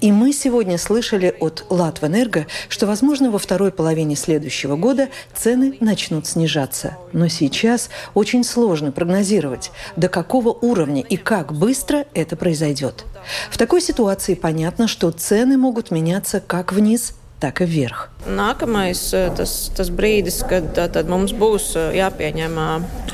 И 0.00 0.12
мы 0.12 0.32
сегодня 0.32 0.78
слышали 0.78 1.34
от 1.40 1.64
Латвэнерго, 1.68 2.46
что, 2.68 2.86
возможно, 2.86 3.30
во 3.30 3.38
второй 3.38 3.72
половине 3.72 4.16
следующего 4.16 4.76
года 4.76 5.08
цены 5.34 5.76
начнут 5.80 6.26
снижаться. 6.26 6.96
Но 7.12 7.28
сейчас 7.28 7.90
очень 8.14 8.44
сложно 8.44 8.92
прогнозировать, 8.92 9.70
до 9.96 10.08
какого 10.08 10.50
уровня 10.50 11.02
и 11.02 11.16
как 11.16 11.52
быстро 11.52 12.06
это 12.14 12.36
произойдет. 12.36 13.04
В 13.50 13.58
такой 13.58 13.80
ситуации 13.80 14.34
понятно, 14.34 14.88
что 14.88 15.10
цены 15.10 15.56
могут 15.56 15.90
меняться 15.90 16.40
как 16.40 16.72
вниз, 16.72 17.14
так 17.38 17.60
и 17.60 17.64
вверх. 17.64 18.10
Nākamais 18.28 19.00
tas, 19.36 19.54
tas 19.76 19.90
brīdis, 19.90 20.42
kad 20.48 20.74
tad 20.76 21.08
mums 21.08 21.32
būs 21.32 21.72
jāpieņem 21.96 22.58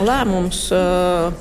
lēmums 0.03 0.62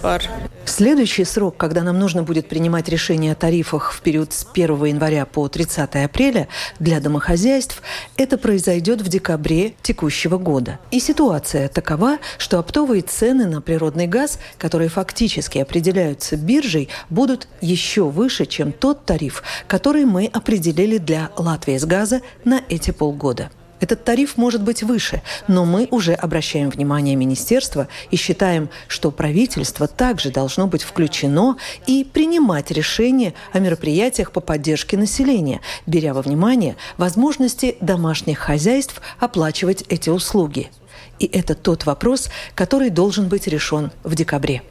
par 0.04 0.30
Следующий 0.68 1.26
срок, 1.26 1.58
когда 1.58 1.84
нам 1.84 2.00
нужно 2.00 2.24
будет 2.24 2.50
принимать 2.50 2.90
решение 2.90 3.34
о 3.34 3.36
тарифах 3.36 3.94
в 3.94 4.02
период 4.02 4.34
с 4.34 4.48
1 4.52 4.86
января 4.86 5.26
по 5.26 5.48
30 5.48 5.96
апреля 6.04 6.48
для 6.80 7.00
домохозяйств, 7.00 7.84
это 8.18 8.38
произойдет 8.40 9.02
в 9.02 9.08
декабре 9.08 9.76
текущего 9.84 10.40
года. 10.40 10.80
И 10.90 11.00
ситуация 11.00 11.68
такова, 11.70 12.18
что 12.40 12.58
оптовые 12.58 13.04
цены 13.04 13.46
на 13.46 13.62
природный 13.62 14.08
газ, 14.08 14.40
которые 14.58 14.90
фактически 14.90 15.60
определяются 15.60 16.36
биржей, 16.36 16.90
будут 17.12 17.48
еще 17.62 18.06
выше, 18.06 18.48
чем 18.48 18.72
тот 18.72 19.06
тариф, 19.06 19.44
который 19.68 20.06
мы 20.06 20.26
определили 20.26 20.98
для 20.98 21.30
Латвии 21.38 21.78
с 21.78 21.86
газа 21.86 22.22
на 22.44 22.62
эти 22.70 22.90
полгода. 22.90 23.52
Этот 23.86 24.04
тариф 24.04 24.36
может 24.36 24.64
быть 24.64 24.82
выше, 24.82 25.22
но 25.48 25.64
мы 25.64 25.88
уже 25.92 26.14
обращаем 26.14 26.72
внимание 26.72 27.16
министерства 27.16 27.88
и 28.10 28.16
считаем, 28.16 28.72
что 28.88 29.12
правительство 29.12 29.88
также 29.88 30.32
должно 30.32 30.66
быть 30.66 30.82
включено 30.82 31.58
и 31.86 32.04
принимать 32.04 32.72
решения 32.72 33.36
о 33.54 33.60
мероприятиях 33.60 34.32
по 34.32 34.40
поддержке 34.42 34.98
населения, 34.98 35.62
беря 35.86 36.16
во 36.16 36.24
внимание 36.24 36.78
возможности 36.98 37.78
домашних 37.80 38.40
хозяйств 38.40 39.04
оплачивать 39.20 39.84
эти 39.88 40.10
услуги. 40.10 40.72
И 41.20 41.28
это 41.28 41.54
тот 41.54 41.86
вопрос, 41.86 42.30
который 42.56 42.90
должен 42.90 43.28
быть 43.28 43.46
решен 43.46 43.92
в 44.04 44.16
декабре. 44.16 44.64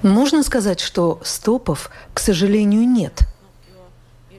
Можно 0.00 0.42
сказать, 0.42 0.80
что 0.80 1.20
стопов, 1.22 1.90
к 2.14 2.20
сожалению, 2.20 2.88
нет. 2.88 3.20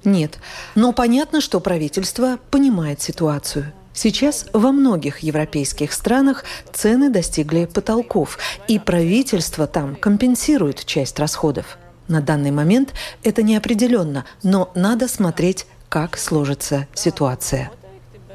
Нет. 0.03 0.39
Но 0.73 0.91
понятно, 0.91 1.39
что 1.39 1.59
правительство 1.59 2.39
понимает 2.49 2.99
ситуацию– 2.99 3.71
Сейчас 3.93 4.47
во 4.53 4.71
многих 4.71 5.19
европейских 5.19 5.93
странах 5.93 6.43
цены 6.71 7.09
достигли 7.09 7.65
потолков, 7.65 8.39
и 8.67 8.79
правительство 8.79 9.67
там 9.67 9.95
компенсирует 9.95 10.83
часть 10.85 11.19
расходов. 11.19 11.77
На 12.07 12.21
данный 12.21 12.51
момент 12.51 12.93
это 13.23 13.43
неопределенно, 13.43 14.25
но 14.41 14.71
надо 14.75 15.07
смотреть, 15.07 15.67
как 15.89 16.17
сложится 16.17 16.87
ситуация. 16.95 17.71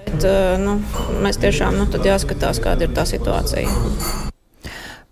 Ну, 0.06 0.80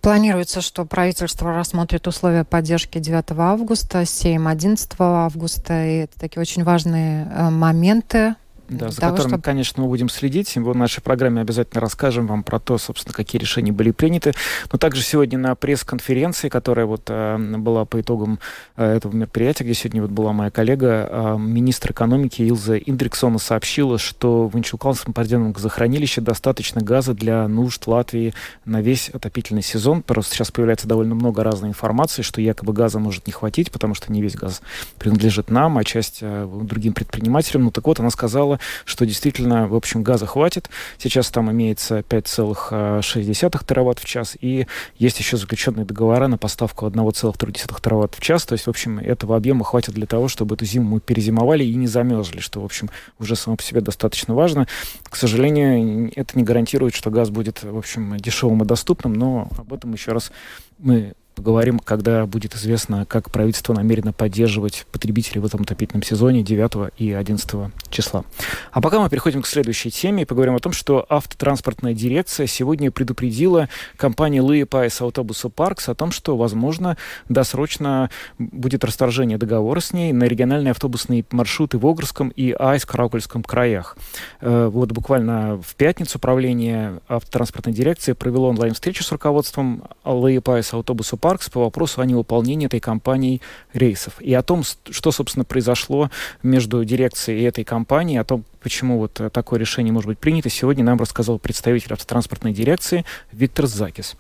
Планируется, 0.01 0.61
что 0.61 0.85
правительство 0.85 1.53
рассмотрит 1.53 2.07
условия 2.07 2.45
поддержки 2.45 2.99
9 2.99 3.25
августа, 3.37 4.07
7 4.07 4.49
11 4.49 4.91
августа. 4.99 5.85
И 5.85 5.97
это 6.05 6.19
такие 6.19 6.41
очень 6.41 6.63
важные 6.63 7.27
э, 7.27 7.51
моменты 7.51 8.37
да, 8.69 8.91
за 8.91 9.01
того, 9.01 9.13
которыми, 9.13 9.33
чтобы... 9.33 9.43
конечно, 9.43 9.83
мы 9.83 9.89
будем 9.89 10.09
следить. 10.09 10.57
В 10.57 10.75
нашей 10.75 11.01
программе 11.01 11.41
обязательно 11.41 11.81
расскажем 11.81 12.27
вам 12.27 12.43
про 12.43 12.59
то, 12.59 12.79
собственно, 12.79 13.15
какие 13.15 13.41
решения 13.41 13.73
были 13.73 13.91
приняты. 13.91 14.33
Но 14.73 14.79
также 14.79 15.03
сегодня 15.03 15.39
на 15.39 15.55
пресс-конференции, 15.55 16.49
которая 16.49 16.87
вот 16.87 17.03
э, 17.09 17.39
была 17.39 17.85
по 17.85 18.01
итогам 18.01 18.39
э, 18.77 18.85
этого 18.85 19.15
мероприятия, 19.15 19.65
где 19.65 19.75
сегодня 19.75 20.03
вот 20.03 20.11
была 20.11 20.33
моя 20.33 20.51
коллега, 20.51 21.09
э, 21.11 21.37
министр 21.39 21.93
экономики 21.93 22.43
Илза 22.43 22.77
Индриксона 22.77 23.39
сообщила, 23.39 23.99
что 23.99 24.49
в 24.49 24.57
Инчукалском 24.57 25.13
подземном 25.13 25.53
газохранилище 25.53 26.21
достаточно 26.21 26.81
газа 26.81 27.15
для 27.15 27.47
нужд 27.49 27.87
Латвии 27.87 28.35
на 28.65 28.81
весь 28.81 29.11
отопительный 29.11 29.63
сезон. 29.63 30.03
Просто 30.03 30.35
сейчас 30.35 30.51
появляется 30.51 30.89
довольно 30.89 31.15
много 31.15 31.43
разной 31.45 31.71
информации, 31.71 32.23
что 32.23 32.41
якобы 32.41 32.73
газа 32.73 32.99
может 32.99 33.27
не 33.27 33.33
хватить, 33.33 33.71
потому 33.71 33.95
что 33.95 34.13
не 34.13 34.23
весь 34.23 34.35
газ 34.35 34.61
принадлежит 34.99 35.51
нам, 35.51 35.79
а 35.79 35.85
часть 35.85 36.19
э, 36.21 36.49
другим 36.63 36.93
предпринимателям. 36.93 37.65
Ну 37.65 37.71
так 37.71 37.87
вот, 37.87 38.01
она 38.01 38.11
сказала, 38.11 38.56
что 38.85 39.07
действительно, 39.07 39.67
в 39.69 39.75
общем, 39.75 40.03
газа 40.03 40.27
хватит. 40.27 40.69
Сейчас 40.99 41.31
там 41.31 41.51
имеется 41.51 42.01
5,6 42.01 43.65
тераватт 43.67 43.99
в 43.99 44.05
час, 44.05 44.37
и 44.41 44.67
есть 44.99 45.19
еще 45.19 45.37
заключенные 45.37 45.85
договора 45.85 46.27
на 46.27 46.39
поставку 46.39 46.87
1,3 46.87 47.81
тераватт 47.81 48.15
в 48.15 48.21
час. 48.21 48.47
То 48.47 48.53
есть, 48.55 48.67
в 48.67 48.71
общем, 48.71 48.99
этого 48.99 49.37
объема 49.37 49.65
хватит 49.65 49.95
для 49.95 50.07
того, 50.07 50.29
чтобы 50.29 50.55
эту 50.55 50.65
зиму 50.65 50.95
мы 50.95 51.01
перезимовали 51.01 51.65
и 51.65 51.75
не 51.75 51.87
замерзли, 51.87 52.41
что, 52.41 52.61
в 52.61 52.65
общем, 52.65 52.91
уже 53.19 53.37
само 53.37 53.57
по 53.57 53.63
себе 53.63 53.81
достаточно 53.81 54.35
важно. 54.35 54.67
К 55.05 55.17
сожалению, 55.17 56.13
это 56.15 56.37
не 56.39 56.45
гарантирует, 56.45 56.95
что 56.95 57.11
газ 57.11 57.31
будет, 57.31 57.63
в 57.63 57.77
общем, 57.77 58.17
дешевым 58.17 58.63
и 58.63 58.67
доступным, 58.67 59.13
но 59.13 59.49
об 59.59 59.73
этом 59.73 59.93
еще 59.93 60.13
раз 60.13 60.33
мы 60.79 61.15
Поговорим, 61.37 61.79
когда 61.79 62.25
будет 62.25 62.55
известно, 62.55 63.05
как 63.05 63.31
правительство 63.31 63.75
намерено 63.75 64.15
поддерживать 64.15 64.87
потребителей 64.91 65.39
в 65.39 65.45
этом 65.45 65.61
отопительном 65.61 66.03
сезоне 66.03 66.43
9 66.43 66.95
и 66.97 67.13
11 67.13 67.71
числа. 67.91 68.25
А 68.73 68.81
пока 68.81 69.01
мы 69.01 69.11
переходим 69.11 69.43
к 69.43 69.47
следующей 69.47 69.91
теме 69.91 70.23
и 70.23 70.25
поговорим 70.25 70.57
о 70.57 70.61
том, 70.61 70.73
что 70.73 71.05
автотранспортная 71.11 71.93
дирекция 71.93 72.47
сегодня 72.47 72.91
предупредила 72.91 73.69
компанию 73.99 74.47
Liepājas 74.47 74.99
autobusu 75.03 75.51
parks 75.51 75.91
о 75.91 75.95
том, 75.95 76.11
что, 76.11 76.39
возможно, 76.39 76.97
досрочно 77.29 78.09
будет 78.39 78.83
расторжение 78.83 79.37
договора 79.37 79.81
с 79.81 79.93
ней 79.93 80.15
на 80.15 80.25
региональные 80.25 80.71
автобусные 80.71 81.23
маршруты 81.33 81.77
в 81.77 81.87
Огрском 81.87 82.31
и 82.31 82.53
Айзкраукльском 82.59 83.43
краях. 83.43 83.99
Э, 84.41 84.71
вот 84.73 84.93
буквально 84.93 85.61
в 85.61 85.75
пятницу 85.75 86.17
управление 86.17 87.01
автотранспортной 87.09 87.75
дирекции 87.75 88.15
провело 88.15 88.49
онлайн-встречу 88.49 89.05
с 89.05 89.13
руководством 89.13 89.83
Liepājas 90.03 90.73
autobusu 90.73 91.19
parks 91.19 91.26
по 91.51 91.61
вопросу 91.61 92.01
о 92.01 92.07
невыполнении 92.07 92.67
этой 92.67 92.81
компанией 92.81 93.41
рейсов 93.73 94.21
и 94.21 94.33
о 94.35 94.43
том, 94.43 94.63
что, 94.63 95.11
собственно, 95.11 95.45
произошло 95.45 96.11
между 96.43 96.85
дирекцией 96.85 97.41
и 97.41 97.45
этой 97.45 97.65
компанией, 97.65 98.19
о 98.19 98.25
том, 98.25 98.45
почему 98.63 98.99
вот 98.99 99.21
такое 99.33 99.59
решение 99.59 99.93
может 99.93 100.09
быть 100.09 100.19
принято, 100.19 100.49
сегодня 100.49 100.85
нам 100.85 100.99
рассказал 100.99 101.39
представитель 101.39 101.93
автотранспортной 101.93 102.53
дирекции 102.53 103.05
Виктор 103.33 103.67
Закис. 103.67 104.17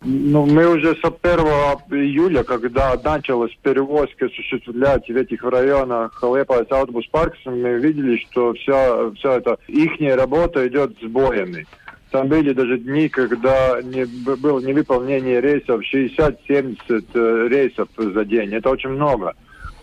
Ну, 0.00 0.46
мы 0.46 0.64
уже 0.68 0.94
с 0.94 1.04
1 1.04 1.38
июля, 1.90 2.44
когда 2.44 2.96
началась 3.02 3.50
перевозка 3.62 4.26
осуществлять 4.26 5.08
в 5.08 5.16
этих 5.16 5.42
районах 5.42 6.22
Лепас 6.22 6.70
Аутбус 6.70 7.06
Паркс, 7.08 7.38
мы 7.44 7.80
видели, 7.80 8.16
что 8.18 8.52
вся, 8.54 9.10
вся 9.16 9.38
эта 9.38 9.58
их 9.66 9.90
работа 10.16 10.66
идет 10.68 10.96
с 11.02 11.04
боями. 11.04 11.66
Там 12.10 12.28
были 12.28 12.52
даже 12.52 12.78
дни, 12.78 13.08
когда 13.08 13.80
не, 13.82 14.06
было 14.36 14.60
невыполнение 14.60 15.40
рейсов 15.40 15.82
60-70 15.92 17.04
э, 17.14 17.48
рейсов 17.48 17.88
за 17.96 18.24
день. 18.24 18.54
Это 18.54 18.70
очень 18.70 18.90
много 18.90 19.34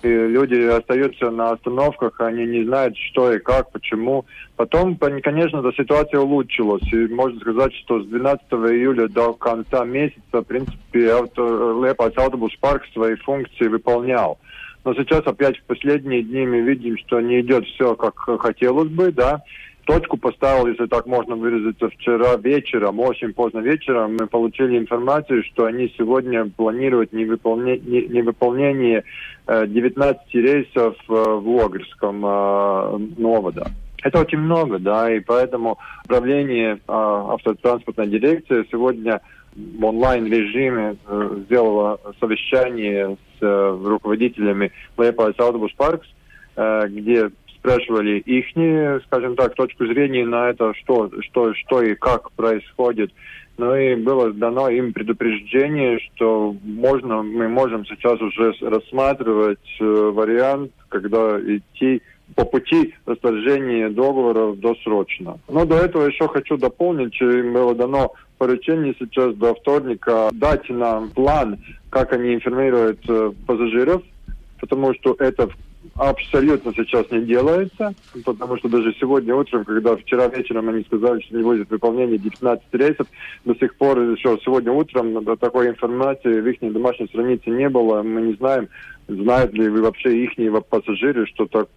и 0.05 0.07
люди 0.07 0.61
остаются 0.67 1.31
на 1.31 1.51
остановках, 1.51 2.21
они 2.21 2.45
не 2.45 2.63
знают, 2.63 2.95
что 2.95 3.33
и 3.33 3.39
как, 3.39 3.71
почему. 3.71 4.25
Потом, 4.55 4.95
конечно, 4.97 5.59
эта 5.59 5.71
ситуация 5.75 6.19
улучшилась. 6.19 6.83
И 6.93 7.07
можно 7.07 7.39
сказать, 7.39 7.73
что 7.83 8.03
с 8.03 8.05
12 8.07 8.45
июля 8.51 9.07
до 9.07 9.33
конца 9.33 9.83
месяца, 9.83 10.19
в 10.31 10.43
принципе, 10.43 10.99
Лепас 10.99 12.13
автобус 12.17 12.55
парк 12.59 12.83
свои 12.93 13.15
функции 13.15 13.67
выполнял. 13.67 14.37
Но 14.83 14.93
сейчас 14.93 15.25
опять 15.25 15.57
в 15.57 15.63
последние 15.63 16.21
дни 16.21 16.45
мы 16.45 16.61
видим, 16.61 16.95
что 16.99 17.19
не 17.19 17.41
идет 17.41 17.65
все, 17.65 17.95
как 17.95 18.15
хотелось 18.39 18.89
бы, 18.89 19.11
да 19.11 19.41
точку 19.85 20.17
поставил, 20.17 20.67
если 20.67 20.87
так 20.87 21.05
можно 21.05 21.35
выразиться, 21.35 21.89
вчера 21.89 22.35
вечером, 22.35 22.99
очень 22.99 23.33
поздно 23.33 23.59
вечером, 23.59 24.17
мы 24.17 24.27
получили 24.27 24.77
информацию, 24.77 25.43
что 25.43 25.65
они 25.65 25.93
сегодня 25.97 26.45
планируют 26.49 27.13
невыполнение, 27.13 28.07
невыполнение 28.07 29.03
19 29.47 30.21
э, 30.33 30.39
рейсов 30.39 30.95
э, 31.07 31.13
в 31.13 31.47
Логерском 31.47 32.25
э, 32.25 32.97
Новода. 33.17 33.71
Это 34.03 34.19
очень 34.19 34.39
много, 34.39 34.77
да, 34.77 35.11
и 35.11 35.19
поэтому 35.19 35.79
управление 36.03 36.79
автотранспортной 36.87 38.07
дирекции 38.07 38.67
сегодня 38.69 39.21
в 39.55 39.83
онлайн-режиме 39.83 40.97
сделало 41.45 41.99
совещание 42.19 43.17
с 43.39 43.41
руководителями 43.41 44.71
Liepājas 44.97 45.35
autobusu 45.37 45.71
parks, 45.75 46.87
где 46.89 47.31
спрашивали 47.65 48.19
их, 48.19 48.45
скажем 49.07 49.35
так, 49.35 49.55
точку 49.55 49.85
зрения 49.87 50.25
на 50.25 50.49
это, 50.49 50.73
что, 50.75 51.09
что, 51.21 51.53
что 51.55 51.81
и 51.81 51.95
как 51.95 52.31
происходит. 52.33 53.11
Ну 53.57 53.75
и 53.75 53.95
было 53.95 54.31
дано 54.33 54.69
им 54.69 54.93
предупреждение, 54.93 55.99
что 55.99 56.55
можно, 56.63 57.23
мы 57.23 57.47
можем 57.47 57.85
сейчас 57.85 58.21
уже 58.21 58.53
рассматривать 58.61 59.59
э, 59.79 59.83
вариант, 59.83 60.71
когда 60.89 61.39
идти 61.39 62.01
по 62.35 62.43
пути 62.43 62.93
расторжения 63.05 63.89
договоров 63.89 64.59
досрочно. 64.59 65.39
Но 65.47 65.65
до 65.65 65.77
этого 65.77 66.05
еще 66.07 66.27
хочу 66.27 66.57
дополнить, 66.57 67.15
что 67.15 67.31
им 67.31 67.53
было 67.53 67.73
дано 67.73 68.11
поручение 68.37 68.93
сейчас 68.99 69.33
до 69.35 69.55
вторника 69.55 70.29
дать 70.33 70.69
нам 70.69 71.09
план, 71.11 71.57
как 71.89 72.11
они 72.11 72.35
информируют 72.35 72.99
э, 73.07 73.31
пассажиров, 73.47 74.03
потому 74.59 74.93
что 74.95 75.15
это 75.19 75.49
абсолютно 75.95 76.73
сейчас 76.73 77.09
не 77.11 77.21
делается, 77.21 77.93
потому 78.25 78.57
что 78.57 78.69
даже 78.69 78.93
сегодня 78.99 79.35
утром, 79.35 79.65
когда 79.65 79.95
вчера 79.95 80.27
вечером 80.27 80.69
они 80.69 80.83
сказали, 80.83 81.21
что 81.21 81.37
не 81.37 81.43
будет 81.43 81.69
выполнения 81.69 82.17
19 82.17 82.65
рейсов, 82.73 83.07
до 83.45 83.55
сих 83.55 83.75
пор 83.75 83.99
еще 83.99 84.37
сегодня 84.43 84.71
утром 84.71 85.23
такой 85.37 85.69
информации 85.69 86.41
в 86.41 86.47
их 86.47 86.73
домашней 86.73 87.07
странице 87.07 87.49
не 87.49 87.69
было, 87.69 88.01
мы 88.03 88.21
не 88.21 88.33
знаем, 88.33 88.67
знают 89.07 89.53
ли 89.53 89.69
вы 89.69 89.81
вообще 89.81 90.23
их 90.23 90.31
пассажиры, 90.69 91.25
что 91.27 91.45
так, 91.45 91.67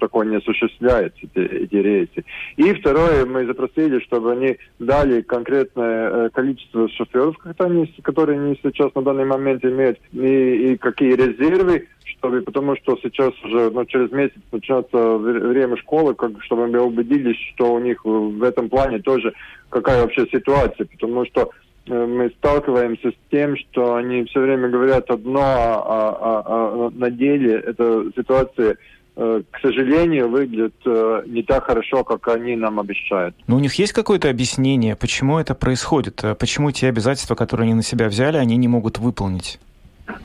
такое 0.00 0.26
не 0.26 0.36
осуществляется, 0.36 1.18
эти, 1.22 1.38
эти 1.38 1.74
рейсы. 1.74 2.24
И 2.56 2.72
второе, 2.74 3.26
мы 3.26 3.46
запросили, 3.46 4.00
чтобы 4.00 4.32
они 4.32 4.56
дали 4.78 5.22
конкретное 5.22 6.10
э, 6.10 6.30
количество 6.30 6.88
шоферов, 6.88 7.36
которые 7.38 8.40
они 8.40 8.58
сейчас 8.62 8.94
на 8.94 9.02
данный 9.02 9.24
момент 9.24 9.64
имеют, 9.64 9.98
и, 10.12 10.72
и 10.72 10.76
какие 10.76 11.14
резервы, 11.14 11.88
чтобы, 12.04 12.42
потому 12.42 12.76
что 12.76 12.96
сейчас 13.02 13.32
уже 13.44 13.70
ну, 13.70 13.84
через 13.84 14.10
месяц 14.12 14.40
начнется 14.52 15.16
время 15.16 15.76
школы, 15.76 16.14
как, 16.14 16.32
чтобы 16.44 16.68
мы 16.68 16.80
убедились, 16.80 17.36
что 17.54 17.74
у 17.74 17.78
них 17.78 18.04
в 18.04 18.42
этом 18.42 18.68
плане 18.68 19.00
тоже 19.00 19.32
какая 19.70 20.02
вообще 20.02 20.26
ситуация, 20.32 20.86
потому 20.86 21.26
что 21.26 21.50
мы 21.88 22.30
сталкиваемся 22.38 23.10
с 23.10 23.30
тем, 23.30 23.56
что 23.56 23.96
они 23.96 24.24
все 24.24 24.40
время 24.40 24.68
говорят 24.68 25.10
одно, 25.10 25.40
а, 25.40 25.78
а, 25.78 26.12
а, 26.20 26.42
а 26.46 26.90
на 26.94 27.10
деле 27.10 27.54
эта 27.54 28.04
ситуация 28.16 28.76
э, 29.16 29.42
к 29.50 29.60
сожалению, 29.60 30.28
выглядит 30.28 30.74
э, 30.84 31.22
не 31.26 31.42
так 31.42 31.64
хорошо, 31.64 32.04
как 32.04 32.28
они 32.28 32.56
нам 32.56 32.78
обещают. 32.78 33.34
Но 33.46 33.56
у 33.56 33.58
них 33.58 33.74
есть 33.74 33.92
какое-то 33.92 34.30
объяснение, 34.30 34.96
почему 34.96 35.38
это 35.38 35.54
происходит? 35.54 36.22
Почему 36.38 36.70
те 36.70 36.88
обязательства, 36.88 37.34
которые 37.34 37.64
они 37.66 37.74
на 37.74 37.82
себя 37.82 38.08
взяли, 38.08 38.36
они 38.36 38.56
не 38.56 38.68
могут 38.68 38.98
выполнить? 38.98 39.58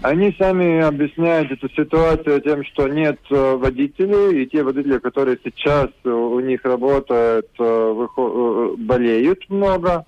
Они 0.02 0.34
сами 0.40 0.80
объясняют 0.82 1.52
эту 1.52 1.70
ситуацию 1.70 2.40
тем, 2.40 2.64
что 2.64 2.88
нет 2.88 3.20
водителей, 3.30 4.44
и 4.44 4.46
те 4.46 4.64
водители, 4.64 4.98
которые 4.98 5.38
сейчас 5.44 5.90
у 6.06 6.40
них 6.40 6.64
работают, 6.64 7.50
болеют 7.58 9.50
много, 9.50 10.06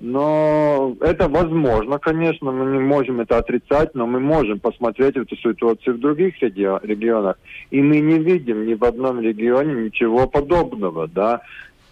но 0.00 0.96
это 1.00 1.28
возможно, 1.28 1.98
конечно, 1.98 2.50
мы 2.50 2.72
не 2.72 2.78
можем 2.80 3.20
это 3.20 3.36
отрицать, 3.36 3.94
но 3.94 4.06
мы 4.06 4.18
можем 4.18 4.58
посмотреть 4.58 5.16
эту 5.16 5.36
ситуацию 5.36 5.96
в 5.96 6.00
других 6.00 6.40
регионах. 6.42 7.38
И 7.70 7.82
мы 7.82 8.00
не 8.00 8.18
видим 8.18 8.66
ни 8.66 8.74
в 8.74 8.82
одном 8.82 9.20
регионе 9.20 9.84
ничего 9.84 10.26
подобного, 10.26 11.06
да. 11.06 11.42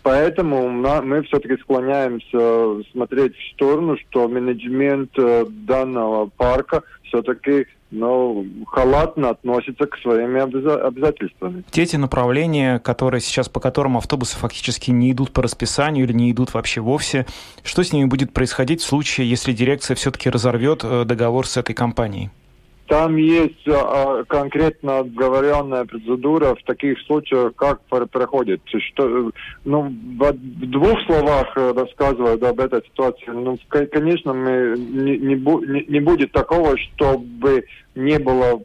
Поэтому 0.02 0.70
мы 0.70 1.22
все-таки 1.24 1.58
склоняемся 1.58 2.82
смотреть 2.92 3.36
в 3.36 3.52
сторону, 3.52 3.98
что 3.98 4.26
менеджмент 4.26 5.10
э, 5.18 5.44
данного 5.46 6.30
парка 6.34 6.82
все-таки 7.02 7.66
но 7.90 8.44
халатно 8.66 9.30
относится 9.30 9.86
к 9.86 9.96
своим 9.98 10.36
обязательствам. 10.36 11.64
Те 11.70 11.82
эти 11.82 11.96
направления, 11.96 12.78
которые 12.78 13.20
сейчас, 13.20 13.48
по 13.48 13.60
которым 13.60 13.96
автобусы 13.96 14.36
фактически 14.36 14.90
не 14.90 15.12
идут 15.12 15.32
по 15.32 15.42
расписанию 15.42 16.04
или 16.04 16.12
не 16.12 16.30
идут 16.30 16.54
вообще 16.54 16.80
вовсе, 16.80 17.26
что 17.62 17.82
с 17.82 17.92
ними 17.92 18.06
будет 18.06 18.32
происходить 18.32 18.82
в 18.82 18.86
случае, 18.86 19.28
если 19.28 19.52
дирекция 19.52 19.94
все-таки 19.94 20.28
разорвет 20.28 20.80
э, 20.84 21.04
договор 21.04 21.46
с 21.46 21.56
этой 21.56 21.74
компанией? 21.74 22.30
Там 22.88 23.16
есть 23.16 23.68
а, 23.68 24.24
конкретно 24.24 25.00
оговоренная 25.00 25.84
процедура 25.84 26.54
в 26.54 26.62
таких 26.64 26.98
случаях, 27.02 27.54
как 27.54 27.82
проходит. 27.82 28.62
Что, 28.64 29.30
ну, 29.66 29.94
в, 30.18 30.32
двух 30.32 30.98
словах 31.04 31.52
э, 31.56 31.72
рассказываю 31.76 32.42
об 32.42 32.60
этой 32.60 32.82
ситуации. 32.84 33.26
Ну, 33.26 33.58
конечно, 33.68 34.32
мы, 34.32 34.74
не, 34.78 35.18
не, 35.18 35.84
не 35.86 36.00
будет 36.00 36.32
такого, 36.32 36.78
чтобы 36.78 37.64
не 37.94 38.18
было 38.18 38.62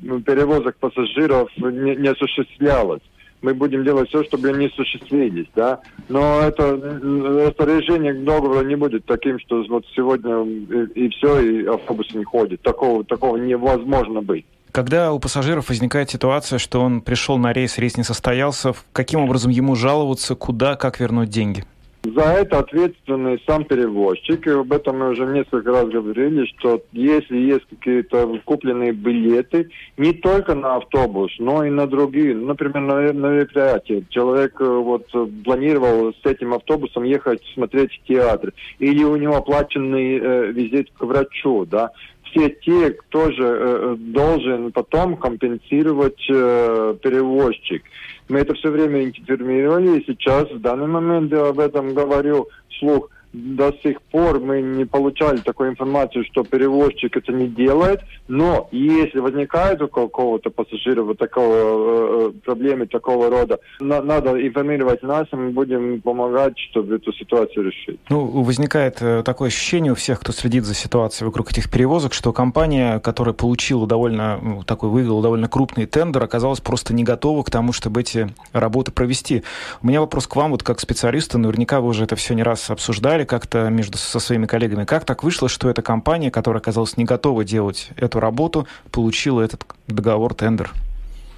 ну, 0.00 0.20
перевозок 0.20 0.76
пассажиров, 0.76 1.48
не, 1.56 1.96
не 1.96 2.08
осуществлялось 2.08 3.00
мы 3.42 3.54
будем 3.54 3.84
делать 3.84 4.08
все, 4.08 4.24
чтобы 4.24 4.48
они 4.48 4.66
осуществились, 4.66 5.46
да. 5.54 5.80
Но 6.08 6.40
это 6.40 6.76
распоряжение 6.76 8.14
к 8.14 8.24
договору 8.24 8.66
не 8.66 8.76
будет 8.76 9.04
таким, 9.04 9.38
что 9.40 9.62
вот 9.68 9.84
сегодня 9.94 10.42
и, 10.42 11.06
и 11.06 11.08
все, 11.10 11.40
и 11.40 11.66
автобус 11.66 12.12
не 12.14 12.24
ходит. 12.24 12.62
Такого, 12.62 13.04
такого 13.04 13.36
невозможно 13.36 14.22
быть. 14.22 14.46
Когда 14.70 15.12
у 15.12 15.18
пассажиров 15.18 15.68
возникает 15.68 16.10
ситуация, 16.10 16.58
что 16.58 16.80
он 16.80 17.02
пришел 17.02 17.36
на 17.36 17.52
рейс, 17.52 17.76
рейс 17.76 17.98
не 17.98 18.04
состоялся, 18.04 18.72
каким 18.92 19.20
образом 19.20 19.50
ему 19.50 19.74
жаловаться, 19.74 20.34
куда, 20.34 20.76
как 20.76 20.98
вернуть 20.98 21.28
деньги? 21.28 21.64
За 22.04 22.22
это 22.22 22.58
ответственный 22.58 23.40
сам 23.46 23.64
перевозчик, 23.64 24.44
и 24.48 24.50
об 24.50 24.72
этом 24.72 24.98
мы 24.98 25.10
уже 25.10 25.24
несколько 25.24 25.70
раз 25.70 25.88
говорили, 25.88 26.46
что 26.46 26.82
если 26.90 27.36
есть 27.36 27.64
какие-то 27.70 28.40
купленные 28.44 28.90
билеты, 28.90 29.70
не 29.96 30.12
только 30.12 30.56
на 30.56 30.76
автобус, 30.76 31.30
но 31.38 31.64
и 31.64 31.70
на 31.70 31.86
другие, 31.86 32.34
например, 32.34 32.80
на, 32.80 33.12
на 33.12 33.26
мероприятие. 33.34 34.04
Человек 34.10 34.60
э, 34.60 34.64
вот 34.64 35.06
планировал 35.44 36.12
с 36.12 36.26
этим 36.26 36.54
автобусом 36.54 37.04
ехать 37.04 37.40
смотреть 37.54 37.92
театр, 38.08 38.52
или 38.80 39.04
у 39.04 39.14
него 39.14 39.36
оплаченный 39.36 40.18
э, 40.18 40.46
визит 40.50 40.90
к 40.98 41.04
врачу, 41.04 41.66
да, 41.66 41.92
все 42.32 42.48
те, 42.48 42.90
кто 42.90 43.30
же 43.30 43.44
э, 43.44 43.96
должен 43.98 44.72
потом 44.72 45.16
компенсировать 45.16 46.26
э, 46.28 46.96
перевозчик. 47.02 47.84
Мы 48.32 48.38
это 48.38 48.54
все 48.54 48.70
время 48.70 49.04
информировали, 49.04 49.98
и 49.98 50.06
сейчас, 50.06 50.50
в 50.50 50.58
данный 50.58 50.86
момент 50.86 51.30
я 51.30 51.48
об 51.48 51.60
этом 51.60 51.92
говорю 51.92 52.48
вслух– 52.70 53.10
до 53.32 53.72
сих 53.82 54.00
пор 54.02 54.40
мы 54.40 54.60
не 54.60 54.84
получали 54.84 55.38
такой 55.38 55.70
информации, 55.70 56.22
что 56.30 56.44
перевозчик 56.44 57.16
это 57.16 57.32
не 57.32 57.48
делает, 57.48 58.00
но 58.28 58.68
если 58.72 59.20
возникает 59.20 59.80
у 59.80 59.88
какого-то 59.88 60.50
пассажира 60.50 61.02
вот 61.02 61.18
такого 61.18 61.54
э, 61.54 62.28
э, 62.28 62.32
проблемы 62.44 62.86
такого 62.86 63.30
рода, 63.30 63.58
на, 63.80 64.02
надо 64.02 64.46
информировать 64.46 65.02
нас, 65.02 65.26
и 65.32 65.36
мы 65.36 65.50
будем 65.50 66.00
помогать, 66.02 66.58
чтобы 66.70 66.96
эту 66.96 67.12
ситуацию 67.12 67.66
решить. 67.66 67.98
Ну, 68.10 68.42
возникает 68.42 68.98
э, 69.00 69.22
такое 69.24 69.48
ощущение 69.48 69.92
у 69.92 69.96
всех, 69.96 70.20
кто 70.20 70.32
следит 70.32 70.64
за 70.64 70.74
ситуацией 70.74 71.26
вокруг 71.26 71.50
этих 71.52 71.70
перевозок, 71.70 72.12
что 72.12 72.32
компания, 72.32 73.00
которая 73.00 73.34
получила 73.34 73.86
довольно, 73.86 74.62
такой 74.66 74.90
выиграла 74.90 75.22
довольно 75.22 75.48
крупный 75.48 75.86
тендер, 75.86 76.22
оказалась 76.22 76.60
просто 76.60 76.92
не 76.94 77.04
готова 77.04 77.42
к 77.42 77.50
тому, 77.50 77.72
чтобы 77.72 78.02
эти 78.02 78.28
работы 78.52 78.92
провести. 78.92 79.42
У 79.82 79.86
меня 79.86 80.00
вопрос 80.00 80.26
к 80.26 80.36
вам, 80.36 80.50
вот 80.50 80.62
как 80.62 80.80
специалисту, 80.80 81.38
наверняка 81.38 81.80
вы 81.80 81.88
уже 81.88 82.04
это 82.04 82.16
все 82.16 82.34
не 82.34 82.42
раз 82.42 82.68
обсуждали, 82.68 83.21
обсуждали 83.22 83.24
как-то 83.24 83.70
между 83.70 83.98
со 83.98 84.20
своими 84.20 84.46
коллегами, 84.46 84.84
как 84.84 85.04
так 85.04 85.22
вышло, 85.22 85.48
что 85.48 85.68
эта 85.68 85.82
компания, 85.82 86.30
которая 86.30 86.60
оказалась 86.60 86.96
не 86.96 87.04
готова 87.04 87.44
делать 87.44 87.90
эту 87.96 88.20
работу, 88.20 88.66
получила 88.90 89.40
этот 89.40 89.64
договор, 89.88 90.34
тендер? 90.34 90.70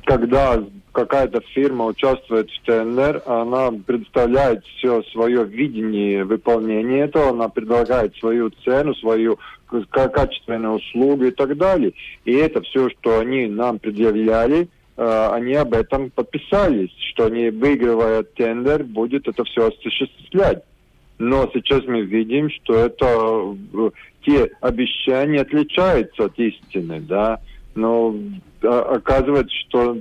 Когда 0.04 0.62
какая-то 0.92 1.40
фирма 1.54 1.86
участвует 1.86 2.48
в 2.50 2.66
тендер, 2.66 3.22
она 3.26 3.70
предоставляет 3.86 4.64
все 4.64 5.02
свое 5.12 5.44
видение 5.44 6.24
выполнения 6.24 7.04
этого, 7.04 7.30
она 7.30 7.48
предлагает 7.48 8.14
свою 8.16 8.50
цену, 8.64 8.94
свою 8.94 9.38
качественную 9.90 10.74
услугу 10.74 11.24
и 11.24 11.30
так 11.30 11.56
далее. 11.56 11.92
И 12.24 12.32
это 12.32 12.60
все, 12.60 12.88
что 12.90 13.18
они 13.18 13.46
нам 13.48 13.78
предъявляли, 13.78 14.68
э, 14.96 15.28
они 15.32 15.54
об 15.54 15.72
этом 15.72 16.10
подписались, 16.10 16.92
что 17.12 17.26
они, 17.26 17.50
выигрывая 17.50 18.22
тендер, 18.22 18.84
будет 18.84 19.26
это 19.26 19.42
все 19.44 19.68
осуществлять. 19.68 20.62
Но 21.18 21.48
сейчас 21.52 21.84
мы 21.86 22.02
видим, 22.02 22.50
что 22.50 22.74
это 22.74 23.56
э, 23.72 23.90
те 24.24 24.50
обещания 24.60 25.42
отличаются 25.42 26.24
от 26.24 26.38
истины, 26.38 27.00
да. 27.00 27.40
Но 27.74 28.14
а, 28.62 28.96
оказывается, 28.96 29.54
что 29.68 29.96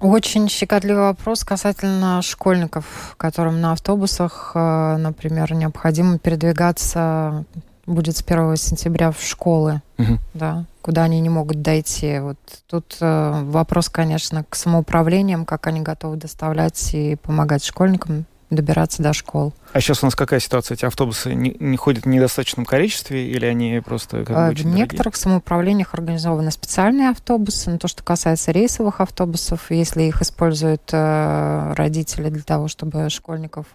Очень 0.00 0.48
щекотливый 0.48 1.02
вопрос 1.02 1.44
касательно 1.44 2.22
школьников, 2.22 3.14
которым 3.18 3.60
на 3.60 3.72
автобусах, 3.72 4.52
э, 4.54 4.96
например, 4.96 5.52
необходимо 5.54 6.18
передвигаться 6.18 7.44
будет 7.86 8.16
с 8.16 8.22
1 8.22 8.56
сентября 8.56 9.10
в 9.10 9.20
школы, 9.22 9.82
угу. 9.98 10.18
да, 10.32 10.64
куда 10.80 11.02
они 11.02 11.20
не 11.20 11.28
могут 11.28 11.60
дойти. 11.60 12.18
Вот 12.20 12.38
тут 12.68 12.96
э, 13.00 13.42
вопрос, 13.44 13.88
конечно, 13.88 14.44
к 14.48 14.54
самоуправлениям, 14.54 15.44
как 15.44 15.66
они 15.66 15.80
готовы 15.80 16.16
доставлять 16.16 16.94
и 16.94 17.16
помогать 17.16 17.64
школьникам 17.64 18.24
добираться 18.50 19.02
до 19.02 19.12
школ. 19.12 19.54
А 19.72 19.80
сейчас 19.80 20.02
у 20.02 20.06
нас 20.06 20.16
какая 20.16 20.40
ситуация? 20.40 20.74
Эти 20.74 20.84
автобусы 20.84 21.34
не, 21.34 21.56
не 21.60 21.76
ходят 21.76 22.04
в 22.04 22.08
недостаточном 22.08 22.66
количестве 22.66 23.30
или 23.30 23.46
они 23.46 23.80
просто 23.84 24.24
как 24.24 24.36
бы, 24.36 24.46
а, 24.48 24.50
В 24.50 24.64
некоторых 24.66 25.14
дорогие? 25.14 25.20
самоуправлениях 25.20 25.94
организованы 25.94 26.50
специальные 26.50 27.10
автобусы. 27.10 27.70
Но 27.70 27.78
то, 27.78 27.86
что 27.88 28.02
касается 28.02 28.50
рейсовых 28.50 29.00
автобусов, 29.00 29.70
если 29.70 30.02
их 30.02 30.20
используют 30.20 30.82
э, 30.92 31.72
родители 31.74 32.28
для 32.28 32.42
того, 32.42 32.66
чтобы 32.68 33.08
школьников 33.08 33.66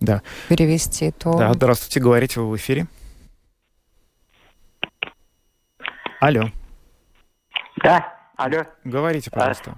да. 0.00 0.22
перевести, 0.48 1.10
то... 1.10 1.36
Да, 1.36 1.52
здравствуйте, 1.52 2.00
говорите 2.00 2.40
вы 2.40 2.50
в 2.50 2.56
эфире. 2.56 2.86
Алло. 6.20 6.50
Да, 7.82 8.14
алло. 8.36 8.64
Говорите, 8.84 9.30
пожалуйста. 9.30 9.74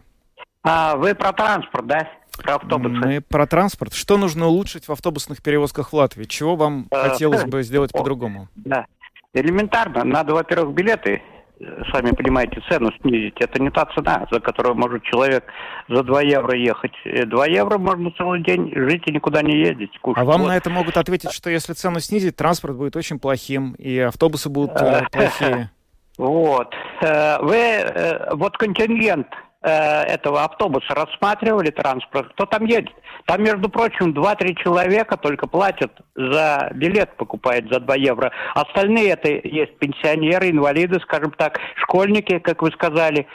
А, 0.62 0.96
вы 0.96 1.14
про 1.14 1.32
транспорт, 1.32 1.86
да? 1.86 2.08
Про 2.42 2.54
автобусы. 2.56 2.94
Мы 2.94 3.20
про 3.20 3.46
транспорт. 3.46 3.92
Что 3.92 4.16
нужно 4.16 4.46
улучшить 4.46 4.88
в 4.88 4.92
автобусных 4.92 5.42
перевозках 5.42 5.92
в 5.92 5.96
Латвии? 5.96 6.24
Чего 6.24 6.56
вам 6.56 6.86
э, 6.90 7.08
хотелось 7.08 7.44
бы 7.44 7.62
сделать 7.64 7.92
по-другому? 7.92 8.48
Да. 8.56 8.86
Элементарно. 9.32 10.04
Надо, 10.04 10.34
во-первых, 10.34 10.74
билеты 10.74 11.22
э, 11.58 11.82
сами 11.92 12.10
понимаете, 12.10 12.62
цену 12.68 12.90
снизить. 13.00 13.34
Это 13.40 13.60
не 13.60 13.70
та 13.70 13.86
цена, 13.94 14.26
за 14.30 14.40
которую 14.40 14.74
может 14.76 15.02
человек 15.04 15.44
за 15.88 16.02
2 16.02 16.22
евро 16.22 16.56
ехать. 16.56 16.92
2 17.04 17.46
э, 17.46 17.52
евро 17.52 17.78
можно 17.78 18.10
целый 18.12 18.42
день 18.42 18.72
жить 18.74 19.02
и 19.06 19.12
никуда 19.12 19.42
не 19.42 19.56
ездить. 19.58 19.98
Кушать. 20.00 20.22
А 20.22 20.24
вам 20.24 20.42
вот. 20.42 20.48
на 20.48 20.56
это 20.56 20.70
могут 20.70 20.96
ответить, 20.96 21.32
что 21.32 21.50
если 21.50 21.72
цену 21.72 22.00
снизить, 22.00 22.36
транспорт 22.36 22.76
будет 22.76 22.96
очень 22.96 23.18
плохим, 23.18 23.72
и 23.78 23.98
автобусы 23.98 24.48
будут 24.48 24.74
плохие. 25.12 25.70
Вот. 26.18 26.74
Вы, 27.02 27.84
вот 28.32 28.56
контингент 28.56 29.26
Э, 29.66 30.04
этого 30.04 30.44
автобуса 30.44 30.94
рассматривали 30.94 31.70
транспорт, 31.70 32.32
кто 32.34 32.46
там 32.46 32.66
едет. 32.66 32.94
Там, 33.24 33.42
между 33.42 33.68
прочим, 33.68 34.12
2-3 34.12 34.62
человека 34.62 35.16
только 35.16 35.48
платят 35.48 35.90
за 36.14 36.70
билет, 36.72 37.16
покупает 37.16 37.68
за 37.68 37.80
2 37.80 37.96
евро. 37.96 38.30
Остальные 38.54 39.10
это 39.10 39.28
есть 39.28 39.76
пенсионеры, 39.78 40.50
инвалиды, 40.50 41.00
скажем 41.00 41.32
так, 41.32 41.58
школьники, 41.82 42.38
как 42.38 42.62
вы 42.62 42.70
сказали, 42.70 43.26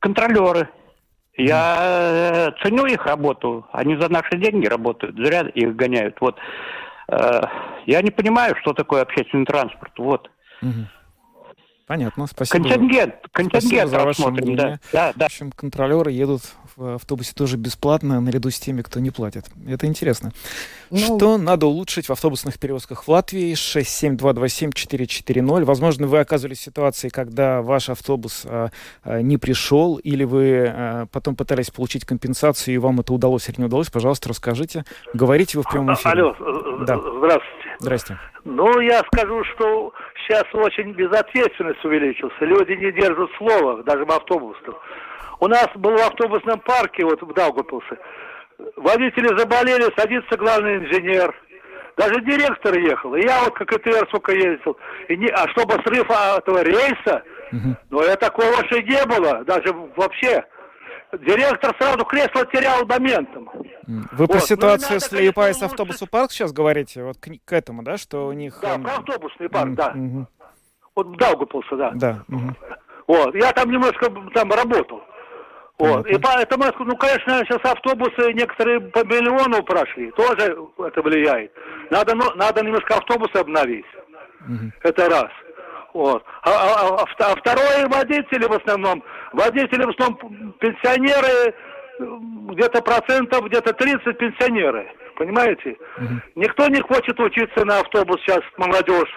контролеры. 0.00 0.68
Я 1.36 1.76
э, 1.78 2.50
ценю 2.64 2.86
их 2.86 3.06
работу. 3.06 3.64
Они 3.70 3.96
за 3.96 4.08
наши 4.08 4.36
деньги 4.38 4.66
работают, 4.66 5.14
зря 5.14 5.42
их 5.54 5.76
гоняют. 5.76 6.16
Вот. 6.20 6.36
Э, 7.08 7.42
я 7.86 8.02
не 8.02 8.10
понимаю, 8.10 8.56
что 8.60 8.72
такое 8.72 9.02
общественный 9.02 9.46
транспорт. 9.46 9.92
Вот. 9.98 10.28
Угу. 10.62 10.88
Понятно, 11.86 12.26
спасибо. 12.26 12.68
Контингент, 12.68 13.14
контингент 13.30 13.90
спасибо 13.90 14.06
ваше 14.06 14.28
мнение. 14.30 14.80
Да, 14.92 15.12
да. 15.14 15.26
В 15.26 15.26
общем, 15.26 15.52
контролеры 15.52 16.10
едут 16.10 16.42
в 16.74 16.96
автобусе 16.96 17.32
тоже 17.32 17.56
бесплатно, 17.56 18.20
наряду 18.20 18.50
с 18.50 18.58
теми, 18.58 18.82
кто 18.82 18.98
не 18.98 19.12
платит. 19.12 19.44
Это 19.68 19.86
интересно. 19.86 20.32
Ну, 20.90 20.98
Что 20.98 21.38
надо 21.38 21.66
улучшить 21.66 22.08
в 22.08 22.12
автобусных 22.12 22.58
перевозках 22.58 23.04
в 23.04 23.08
Латвии? 23.08 23.52
67227-440. 23.54 25.62
Возможно, 25.64 26.08
вы 26.08 26.18
оказывались 26.18 26.58
в 26.58 26.62
ситуации, 26.62 27.08
когда 27.08 27.62
ваш 27.62 27.88
автобус 27.88 28.42
а, 28.44 28.70
а, 29.04 29.22
не 29.22 29.38
пришел, 29.38 29.94
или 29.96 30.24
вы 30.24 30.66
а, 30.66 31.06
потом 31.12 31.36
пытались 31.36 31.70
получить 31.70 32.04
компенсацию, 32.04 32.74
и 32.74 32.78
вам 32.78 32.98
это 32.98 33.12
удалось 33.12 33.48
или 33.48 33.60
не 33.60 33.66
удалось. 33.66 33.90
Пожалуйста, 33.90 34.28
расскажите. 34.28 34.84
Говорите 35.14 35.56
вы 35.58 35.62
в 35.64 35.68
прямом 35.70 35.94
эфире. 35.94 36.10
Алло, 36.10 36.34
Да. 36.84 36.96
здравствуйте. 36.98 37.65
Здрасте. 37.78 38.18
Ну, 38.44 38.80
я 38.80 39.00
скажу, 39.12 39.44
что 39.44 39.92
сейчас 40.26 40.44
очень 40.52 40.92
безответственность 40.92 41.84
увеличилась. 41.84 42.34
Люди 42.40 42.72
не 42.72 42.92
держат 42.92 43.30
слова, 43.38 43.82
даже 43.82 44.04
в 44.04 44.10
автобусах. 44.10 44.74
У 45.40 45.48
нас 45.48 45.68
был 45.74 45.96
в 45.96 46.06
автобусном 46.06 46.60
парке, 46.60 47.04
вот 47.04 47.20
в 47.20 47.32
Даугавпилсе, 47.34 47.98
водители 48.76 49.36
заболели, 49.38 49.92
садится 49.96 50.36
главный 50.36 50.76
инженер. 50.76 51.34
Даже 51.96 52.20
директор 52.20 52.76
ехал. 52.78 53.14
И 53.14 53.22
я 53.22 53.44
вот 53.44 53.54
как 53.54 53.72
ИТР, 53.72 54.08
сука, 54.10 54.32
ездил. 54.32 54.76
И 55.08 55.16
не, 55.16 55.28
а 55.28 55.48
чтобы 55.48 55.74
срыв 55.84 56.06
этого 56.10 56.62
рейса, 56.62 57.22
ну, 57.90 58.02
я 58.02 58.16
такого 58.16 58.48
вообще 58.52 58.82
не 58.82 59.04
было. 59.06 59.44
Даже 59.44 59.72
вообще. 59.96 60.44
Директор 61.12 61.74
сразу 61.78 62.04
кресло 62.04 62.44
терял 62.52 62.84
моментом. 62.84 63.48
Вы 63.86 64.26
про 64.26 64.26
Вот, 64.26 64.34
ну, 64.34 64.40
ситуацию 64.40 65.00
с 65.00 65.12
Liepājas 65.12 65.56
улучшить. 65.56 65.70
autobusu 65.72 66.06
parks 66.06 66.32
сейчас 66.32 66.52
говорите? 66.52 67.04
Вот 67.04 67.18
к, 67.18 67.28
к 67.44 67.52
этому, 67.52 67.82
да, 67.82 67.96
что 67.96 68.26
у 68.26 68.32
них... 68.32 68.58
Да, 68.60 68.74
эм, 68.74 68.82
про 68.82 68.96
автобусный 68.96 69.48
парк, 69.48 69.74
да. 69.74 69.92
мгм. 69.94 70.26
Вот 70.96 71.06
в 71.08 71.16
Даугавпилсе, 71.16 71.76
да. 71.76 71.90
Да. 71.94 72.24
мгм. 72.28 72.56
Вот, 73.06 73.34
я 73.36 73.52
там 73.52 73.70
немножко 73.70 74.10
там 74.34 74.50
работал. 74.50 75.00
Вот. 75.78 76.06
И 76.06 76.18
поэтому, 76.18 76.64
ну, 76.80 76.96
конечно, 76.96 77.38
сейчас 77.44 77.60
автобусы 77.70 78.32
некоторые 78.32 78.80
по 78.80 79.04
миллиону 79.04 79.62
прошли, 79.62 80.10
тоже 80.12 80.56
это 80.78 81.02
влияет. 81.02 81.52
Надо, 81.90 82.14
ну, 82.14 82.24
надо 82.34 82.64
немножко 82.64 82.94
автобусы 82.96 83.36
обновить. 83.36 83.84
Это 84.82 85.08
раз. 85.08 85.30
Вот. 85.92 86.24
А, 86.42 86.50
а- 86.50 86.88
а 87.00 87.04
вт- 87.04 87.24
а 87.32 87.36
второе, 87.36 87.86
водители 87.88 88.46
в 88.46 88.52
основном, 88.52 89.02
водители 89.32 89.84
в 89.84 89.90
основном 89.90 90.52
пенсионеры, 90.60 91.54
где-то 91.98 92.82
процентов, 92.82 93.46
где-то 93.46 93.72
30 93.72 94.18
пенсионеры. 94.18 94.86
Понимаете? 95.16 95.76
Никто 96.34 96.68
не 96.68 96.80
хочет 96.80 97.18
учиться 97.18 97.64
на 97.64 97.80
автобус 97.80 98.20
сейчас, 98.20 98.40
молодежь. 98.58 99.10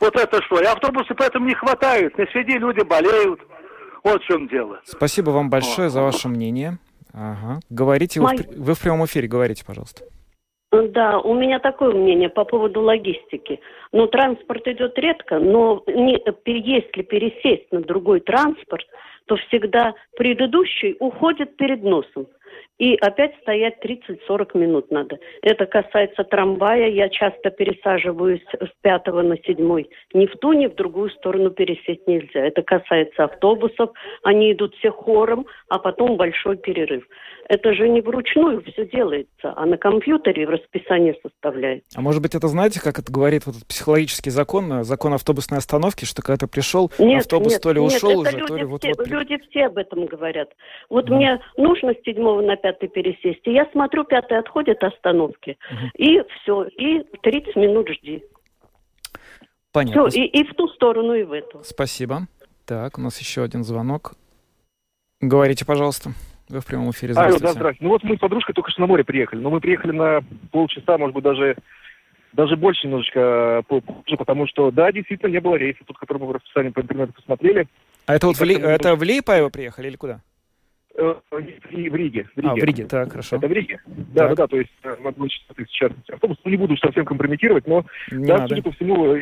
Вот 0.00 0.14
это 0.16 0.42
что? 0.42 0.60
И 0.60 0.64
автобусы 0.64 1.14
поэтому 1.14 1.46
не 1.46 1.54
хватает. 1.54 2.16
На 2.18 2.26
среди 2.26 2.58
люди 2.58 2.82
болеют. 2.84 3.40
Вот 4.02 4.22
в 4.22 4.26
чем 4.26 4.48
дело. 4.48 4.80
Спасибо 4.84 5.30
вам 5.30 5.48
большое 5.48 5.88
за 5.88 6.02
ваше 6.02 6.28
мнение. 6.28 6.78
Ага. 7.14 7.60
Говорите, 7.70 8.20
вы, 8.20 8.36
в, 8.36 8.64
вы 8.66 8.74
в 8.74 8.80
прямом 8.82 9.06
эфире, 9.06 9.28
говорите, 9.28 9.64
пожалуйста. 9.64 10.04
Да, 10.72 11.20
у 11.20 11.34
меня 11.34 11.60
такое 11.60 11.94
мнение 11.94 12.28
по 12.28 12.44
поводу 12.44 12.80
логистики. 12.82 13.60
Ну, 13.92 14.08
транспорт 14.08 14.66
идет 14.66 14.98
редко, 14.98 15.38
но 15.38 15.82
не- 15.86 16.18
пе- 16.18 16.58
если 16.58 17.02
пересесть 17.02 17.70
на 17.70 17.80
другой 17.80 18.20
транспорт, 18.20 18.84
то 19.26 19.36
всегда 19.36 19.94
предыдущий 20.16 20.96
уходит 21.00 21.56
перед 21.56 21.82
носом. 21.82 22.26
И 22.78 22.96
опять 22.96 23.36
стоять 23.42 23.76
30-40 23.84 24.58
минут 24.58 24.90
надо. 24.90 25.18
Это 25.42 25.66
касается 25.66 26.24
трамвая. 26.24 26.88
Я 26.88 27.08
часто 27.08 27.50
пересаживаюсь 27.50 28.44
с 28.52 28.70
пятого 28.82 29.22
на 29.22 29.36
седьмой. 29.38 29.88
Ни 30.12 30.26
в 30.26 30.36
ту, 30.38 30.52
ни 30.52 30.66
в 30.66 30.74
другую 30.74 31.10
сторону 31.10 31.50
пересесть 31.50 32.06
нельзя. 32.08 32.46
Это 32.46 32.62
касается 32.62 33.24
автобусов. 33.24 33.90
Они 34.24 34.52
идут 34.52 34.74
все 34.76 34.90
хором, 34.90 35.46
а 35.68 35.78
потом 35.78 36.16
большой 36.16 36.56
перерыв. 36.56 37.04
Это 37.48 37.74
же 37.74 37.88
не 37.88 38.00
вручную 38.00 38.62
все 38.62 38.86
делается, 38.86 39.52
а 39.56 39.66
на 39.66 39.76
компьютере 39.76 40.46
в 40.46 40.50
расписание 40.50 41.14
составляется. 41.22 41.98
А 41.98 42.00
может 42.00 42.22
быть, 42.22 42.34
это 42.34 42.48
знаете, 42.48 42.80
как 42.80 42.98
это 42.98 43.12
говорит 43.12 43.46
вот 43.46 43.56
этот 43.56 43.68
психологический 43.68 44.30
закон, 44.30 44.72
э, 44.72 44.84
закон 44.84 45.12
автобусной 45.12 45.58
остановки, 45.58 46.04
что 46.04 46.22
когда 46.22 46.46
ты 46.46 46.46
пришел, 46.46 46.90
Нет, 46.98 47.22
автобус 47.22 47.52
нет, 47.52 47.62
то 47.62 47.72
ли 47.72 47.80
нет, 47.80 47.92
ушел 47.92 48.18
уже, 48.20 48.30
то 48.30 48.56
ли 48.56 48.62
все, 48.62 48.66
вот-вот... 48.66 48.96
при- 48.96 49.10
люди 49.10 49.38
все 49.48 49.66
об 49.66 49.76
этом 49.76 50.06
говорят. 50.06 50.50
Вот 50.88 51.10
мне 51.10 51.40
нужно 51.56 51.92
с 51.92 52.04
седьмого 52.04 52.40
на 52.40 52.56
пятый 52.56 52.88
пересесть, 52.88 53.46
и 53.46 53.52
я 53.52 53.68
смотрю, 53.72 54.04
пятый 54.04 54.38
отходит 54.38 54.82
остановки, 54.82 55.58
и 55.96 56.22
все, 56.40 56.64
и 56.64 57.04
30 57.22 57.56
минут 57.56 57.88
жди. 57.88 58.24
Понятно. 59.72 60.08
Все, 60.08 60.22
и, 60.22 60.26
и 60.26 60.44
в 60.44 60.54
ту 60.54 60.68
сторону, 60.68 61.14
и 61.14 61.24
в 61.24 61.32
эту. 61.32 61.62
Спасибо. 61.64 62.26
Так, 62.64 62.96
у 62.96 63.00
нас 63.00 63.18
еще 63.18 63.42
один 63.42 63.64
звонок. 63.64 64.14
Говорите, 65.20 65.66
пожалуйста. 65.66 66.10
Вы 66.48 66.60
в 66.60 66.66
прямом 66.66 66.90
эфире. 66.90 67.12
Алло, 67.14 67.22
Здравствуйте. 67.36 67.44
да, 67.46 67.52
здрасте. 67.52 67.78
Ну 67.84 67.88
вот 67.90 68.02
мы 68.04 68.16
с 68.16 68.18
подружкой 68.18 68.54
только 68.54 68.70
что 68.70 68.80
на 68.82 68.86
море 68.86 69.04
приехали, 69.04 69.40
но 69.40 69.50
мы 69.50 69.60
приехали 69.60 69.92
на 69.92 70.20
полчаса, 70.52 70.98
может 70.98 71.14
быть, 71.14 71.24
даже 71.24 71.56
даже 72.34 72.56
больше 72.56 72.86
немножечко 72.88 73.62
по- 73.68 73.80
позже, 73.80 74.16
потому 74.18 74.46
что, 74.48 74.70
да, 74.72 74.90
действительно, 74.90 75.30
не 75.30 75.40
было 75.40 75.54
рейса, 75.54 75.78
тут, 75.86 75.96
который 75.98 76.18
мы 76.18 76.26
в 76.26 76.32
расписании 76.32 76.70
по 76.70 76.80
интернету 76.80 77.12
посмотрели. 77.12 77.68
А 78.06 78.14
это 78.16 78.26
вот 78.26 78.36
в, 78.36 78.42
Ли- 78.42 78.56
это 78.56 78.96
в 78.96 79.02
Лиепаево 79.04 79.50
приехали 79.50 79.86
или 79.86 79.96
куда? 79.96 80.20
Э, 80.96 81.14
и 81.70 81.88
в 81.88 81.94
Риге. 81.94 82.28
В 82.34 82.38
Риге. 82.40 82.48
А, 82.50 82.54
в 82.54 82.58
Риге, 82.64 82.84
так, 82.86 83.10
хорошо. 83.12 83.36
Это 83.36 83.46
в 83.46 83.52
Риге. 83.52 83.80
Да, 83.86 84.28
да, 84.28 84.34
да, 84.34 84.46
то 84.48 84.56
есть 84.58 84.70
э, 84.82 84.96
было 85.00 85.28
4 85.28 85.64
тысячи 85.64 85.84
автобус. 86.12 86.36
Ну, 86.44 86.50
не 86.50 86.56
буду 86.56 86.76
совсем 86.76 87.04
компрометировать, 87.04 87.66
но, 87.68 87.84
Не 88.10 88.26
да, 88.26 88.34
надо. 88.38 88.48
судя 88.48 88.62
по 88.62 88.72
всему, 88.72 89.14
э, 89.14 89.20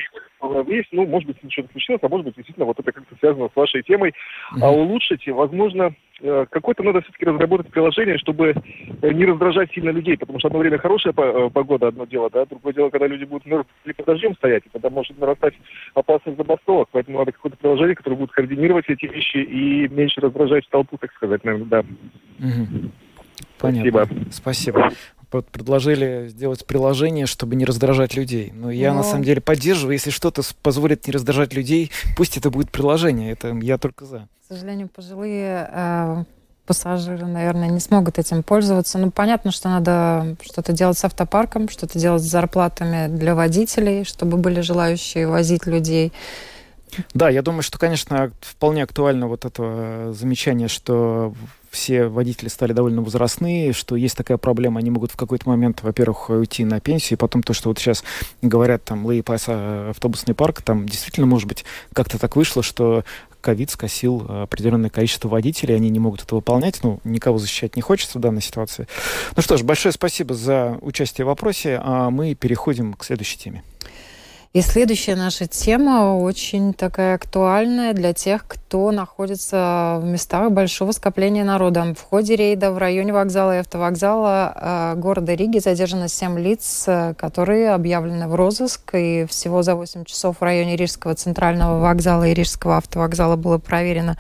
есть, 0.69 0.89
ну, 0.93 1.07
может 1.07 1.29
быть, 1.29 1.37
что-то 1.53 1.71
случилось, 1.71 2.01
а 2.03 2.09
может 2.09 2.27
быть, 2.27 2.37
действительно, 2.37 2.67
вот 2.67 2.79
это 2.79 2.93
как-то 2.93 3.15
связано 3.19 3.49
с 3.49 3.57
вашей 3.57 3.83
темой. 3.83 4.13
А 4.61 4.71
улучшить, 4.71 5.27
возможно, 5.29 5.95
э, 6.21 6.47
какое-то 6.51 6.83
надо 6.83 7.01
все-таки 7.03 7.25
разработать 7.25 7.69
приложение, 7.69 8.19
чтобы 8.19 8.55
э, 9.03 9.13
не 9.13 9.25
раздражать 9.25 9.73
сильно 9.73 9.91
людей, 9.91 10.17
потому 10.17 10.39
что 10.39 10.49
одно 10.49 10.59
время 10.59 10.79
хорошая 10.79 11.15
э, 11.17 11.51
погода, 11.51 11.89
одно 11.89 12.05
дело, 12.07 12.29
да, 12.31 12.45
другое 12.47 12.75
дело, 12.75 12.91
когда 12.91 13.07
люди 13.07 13.25
будут 13.25 13.47
мерзнуть 13.47 13.97
под 13.97 14.07
дождем 14.07 14.35
стоять, 14.35 14.65
и 14.67 14.71
тогда 14.71 14.91
может 14.91 15.19
нарастать 15.19 15.55
опасность 15.95 16.39
забастовок, 16.39 16.89
поэтому 16.93 17.19
надо 17.19 17.33
какое-то 17.33 17.59
приложение, 17.59 17.95
которое 17.95 18.17
будет 18.17 18.33
координировать 18.33 18.87
эти 18.89 19.07
вещи 19.07 19.37
и 19.37 19.89
меньше 19.89 20.21
раздражать 20.21 20.69
толпу, 20.71 20.99
так 20.99 21.13
сказать, 21.13 21.45
наверное, 21.45 21.67
да. 21.67 21.85
Понятно. 23.59 24.09
Спасибо. 24.31 24.93
Вот 25.31 25.47
предложили 25.49 26.29
сделать 26.29 26.67
приложение, 26.67 27.25
чтобы 27.27 27.57
не 27.57 27.65
раздражать 27.65 28.15
людей. 28.15 28.53
Но 28.55 28.71
я 28.71 28.93
Ну. 28.93 28.99
на 28.99 29.03
самом 29.03 29.25
деле 29.25 29.41
поддерживаю, 29.41 29.95
если 29.95 30.11
что-то 30.11 30.43
позволит 30.63 31.07
не 31.07 31.13
раздражать 31.13 31.55
людей, 31.55 31.91
пусть 32.19 32.37
это 32.37 32.51
будет 32.51 32.71
приложение. 32.71 33.33
Это 33.33 33.49
я 33.63 33.79
только 33.79 34.05
за. 34.05 34.29
К 34.47 34.55
сожалению, 34.55 34.89
пожилые 34.89 35.71
э, 35.73 36.25
пассажиры, 36.67 37.25
наверное, 37.25 37.69
не 37.71 37.81
смогут 37.81 38.19
этим 38.19 38.43
пользоваться. 38.43 38.99
Ну, 38.99 39.11
понятно, 39.11 39.53
что 39.53 39.71
надо 39.71 40.37
что-то 40.43 40.73
делать 40.75 40.99
с 40.99 41.05
автопарком, 41.07 41.71
что-то 41.71 41.99
делать 41.99 42.23
с 42.23 42.27
зарплатами 42.27 43.09
для 43.09 43.35
водителей, 43.35 44.05
чтобы 44.05 44.37
были 44.37 44.61
желающие 44.61 45.27
возить 45.27 45.65
людей. 45.67 46.13
Да, 47.15 47.31
я 47.31 47.41
думаю, 47.41 47.63
что, 47.63 47.79
конечно, 47.79 48.31
вполне 48.43 48.83
актуально 48.83 49.27
вот 49.29 49.47
это 49.47 49.63
э, 49.65 50.13
замечание, 50.15 50.69
что 50.69 51.33
все 51.73 52.07
водители 52.07 52.49
стали 52.49 52.73
довольно 52.73 53.03
возрастные, 53.03 53.73
что 53.73 53.97
есть 53.97 54.17
такая 54.17 54.37
проблема, 54.37 54.79
они 54.79 54.91
могут 54.91 55.11
в 55.11 55.17
какой-то 55.17 55.49
момент, 55.49 55.83
во-первых, 55.83 56.29
уйти 56.29 56.65
на 56.65 56.81
пенсию, 56.81 57.17
и 57.17 57.21
потом 57.21 57.43
то, 57.43 57.55
что 57.55 57.71
вот 57.71 57.79
сейчас 57.79 58.05
говорят, 58.43 58.85
там, 58.85 59.11
Лей 59.11 59.23
Пайс 59.23 59.45
а, 59.49 59.91
автобусный 59.91 60.35
парк, 60.35 60.63
там 60.63 60.87
действительно, 60.87 61.27
может 61.27 61.49
быть, 61.49 61.65
как-то 61.95 62.19
так 62.19 62.37
вышло, 62.37 62.63
что 62.63 63.05
ковид 63.41 63.71
скосил 63.71 64.25
э, 64.29 64.43
определенное 64.43 64.91
количество 64.91 65.29
водителей, 65.29 65.75
они 65.75 65.89
не 65.89 65.99
могут 65.99 66.23
это 66.23 66.35
выполнять, 66.35 66.79
ну, 66.85 67.01
никого 67.05 67.39
защищать 67.39 67.75
не 67.75 67.83
хочется 67.83 68.19
в 68.19 68.21
данной 68.21 68.43
ситуации. 68.43 68.87
Ну 69.35 69.43
что 69.43 69.57
ж, 69.57 69.63
большое 69.63 69.93
спасибо 69.93 70.35
за 70.35 70.79
участие 70.83 71.25
в 71.25 71.29
вопросе, 71.29 71.81
а 71.83 72.11
мы 72.11 72.35
переходим 72.35 72.95
к 72.95 73.05
следующей 73.05 73.39
теме. 73.39 73.65
И 74.53 74.61
следующая 74.61 75.17
наша 75.17 75.47
тема 75.47 76.19
очень 76.19 76.75
такая 76.75 77.15
актуальная 77.15 77.95
для 77.95 78.13
тех, 78.13 78.47
кто 78.47 78.91
находится 78.91 79.99
в 79.99 80.05
местах 80.05 80.53
большого 80.53 80.93
скопления 80.93 81.43
народа. 81.43 81.95
В 81.99 82.03
ходе 82.03 82.37
рейда 82.37 82.71
в 82.71 82.77
районе 82.77 83.15
вокзала 83.15 83.57
и 83.57 83.61
автовокзала 83.61 84.93
э, 84.95 85.01
города 85.01 85.33
Риги 85.33 85.59
задержано 85.59 86.07
7 86.07 86.39
лиц, 86.39 86.85
э, 86.87 87.15
которые 87.15 87.71
объявлены 87.71 88.29
в 88.29 88.35
розыск. 88.35 88.91
И 88.93 89.25
всего 89.27 89.63
за 89.63 89.75
8 89.75 90.05
часов 90.05 90.37
в 90.41 90.45
районе 90.45 90.77
Рижского 90.77 91.15
центрального 91.15 91.81
вокзала 91.81 92.25
и 92.25 92.35
Рижского 92.35 92.77
автовокзала 92.77 93.37
было 93.37 93.57
проверено 93.57 94.19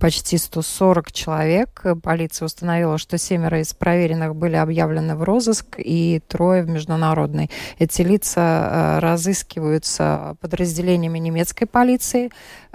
почти 0.00 0.38
140 0.38 1.12
человек. 1.12 1.84
Полиция 2.02 2.46
установила, 2.46 2.98
что 2.98 3.18
семеро 3.18 3.60
из 3.60 3.74
проверенных 3.74 4.34
были 4.34 4.56
объявлены 4.56 5.14
в 5.14 5.22
розыск 5.22 5.76
и 5.78 6.20
трое 6.26 6.62
в 6.62 6.68
международный. 6.68 7.50
Эти 7.78 8.02
лица 8.02 8.40
э, 8.40 8.98
разыскиваются 9.00 10.36
подразделениями 10.40 11.18
немецкой 11.18 11.66
полиции, 11.66 12.30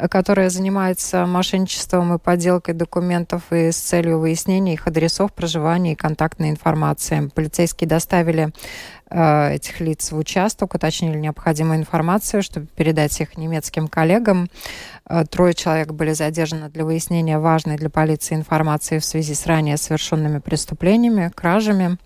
которая 0.09 0.49
занимается 0.49 1.25
мошенничеством 1.25 2.13
и 2.13 2.19
подделкой 2.19 2.75
документов 2.75 3.43
и 3.51 3.71
с 3.71 3.77
целью 3.77 4.19
выяснения 4.19 4.73
их 4.73 4.87
адресов 4.87 5.33
проживания 5.33 5.93
и 5.93 5.95
контактной 5.95 6.49
информации. 6.49 7.31
Полицейские 7.33 7.87
доставили 7.87 8.51
э, 9.09 9.55
этих 9.55 9.79
лиц 9.79 10.11
в 10.11 10.17
участок, 10.17 10.75
уточнили 10.75 11.17
необходимую 11.17 11.79
информацию, 11.79 12.43
чтобы 12.43 12.67
передать 12.67 13.19
их 13.19 13.37
немецким 13.37 13.87
коллегам. 13.87 14.49
Трое 15.29 15.53
человек 15.53 15.91
были 15.91 16.13
задержаны 16.13 16.69
для 16.69 16.83
выяснения 16.83 17.37
важной 17.37 17.77
для 17.77 17.91
полиции 17.91 18.33
информации 18.33 18.97
в 18.97 19.05
связи 19.05 19.35
с 19.35 19.45
ранее 19.45 19.77
совершенными 19.77 20.39
преступлениями, 20.39 21.31
кражами 21.35 21.97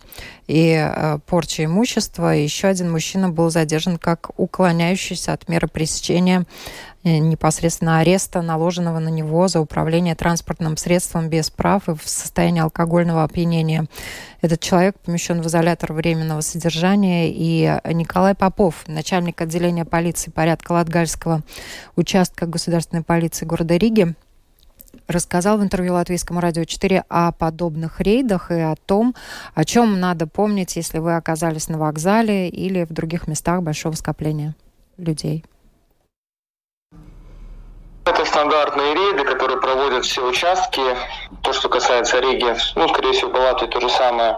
и 0.47 1.17
порчей 1.25 1.65
имущества. 1.65 2.35
Еще 2.35 2.67
один 2.67 2.91
мужчина 2.91 3.29
был 3.29 3.49
задержан 3.49 3.97
как 3.97 4.31
уклоняющийся 4.37 5.31
от 5.31 5.47
меры 5.47 5.69
пресечения 5.69 6.45
непосредственно 7.03 7.99
ареста, 7.99 8.41
наложенного 8.41 8.99
на 8.99 9.09
него 9.09 9.47
за 9.47 9.61
управление 9.61 10.15
транспортным 10.15 10.75
средством 10.75 11.29
без 11.29 11.49
прав 11.49 11.87
и 11.87 11.95
в 11.95 12.01
состоянии 12.03 12.61
алкогольного 12.61 13.23
опьянения. 13.23 13.85
Этот 14.41 14.59
человек 14.59 14.99
помещен 14.99 15.41
в 15.41 15.47
изолятор 15.47 15.93
временного 15.93 16.41
содержания. 16.41 17.31
И 17.31 17.79
Николай 17.93 18.35
Попов, 18.35 18.87
начальник 18.87 19.41
отделения 19.41 19.85
полиции 19.85 20.29
порядка 20.29 20.73
Латгальского 20.73 21.41
участка 21.95 22.45
государственной 22.45 23.03
полиции 23.03 23.45
города 23.45 23.77
Риги, 23.77 24.13
рассказал 25.07 25.57
в 25.57 25.63
интервью 25.63 25.93
Латвийскому 25.93 26.39
радио 26.39 26.65
4 26.65 27.05
о 27.09 27.31
подобных 27.31 28.01
рейдах 28.01 28.51
и 28.51 28.59
о 28.59 28.75
том, 28.75 29.15
о 29.53 29.63
чем 29.63 29.99
надо 29.99 30.27
помнить, 30.27 30.75
если 30.75 30.99
вы 30.99 31.15
оказались 31.15 31.69
на 31.69 31.77
вокзале 31.77 32.49
или 32.49 32.83
в 32.83 32.91
других 32.91 33.27
местах 33.27 33.61
большого 33.61 33.93
скопления 33.93 34.55
людей. 34.97 35.45
Это 38.05 38.25
стандартные 38.25 38.93
рейды, 38.95 39.23
которые 39.23 39.59
проводят 39.59 40.05
все 40.05 40.25
участки. 40.25 40.81
То, 41.43 41.53
что 41.53 41.69
касается 41.69 42.19
Риги, 42.19 42.55
ну, 42.75 42.87
скорее 42.89 43.13
всего, 43.13 43.37
Латвии 43.39 43.67
то 43.67 43.79
же 43.79 43.89
самое. 43.89 44.37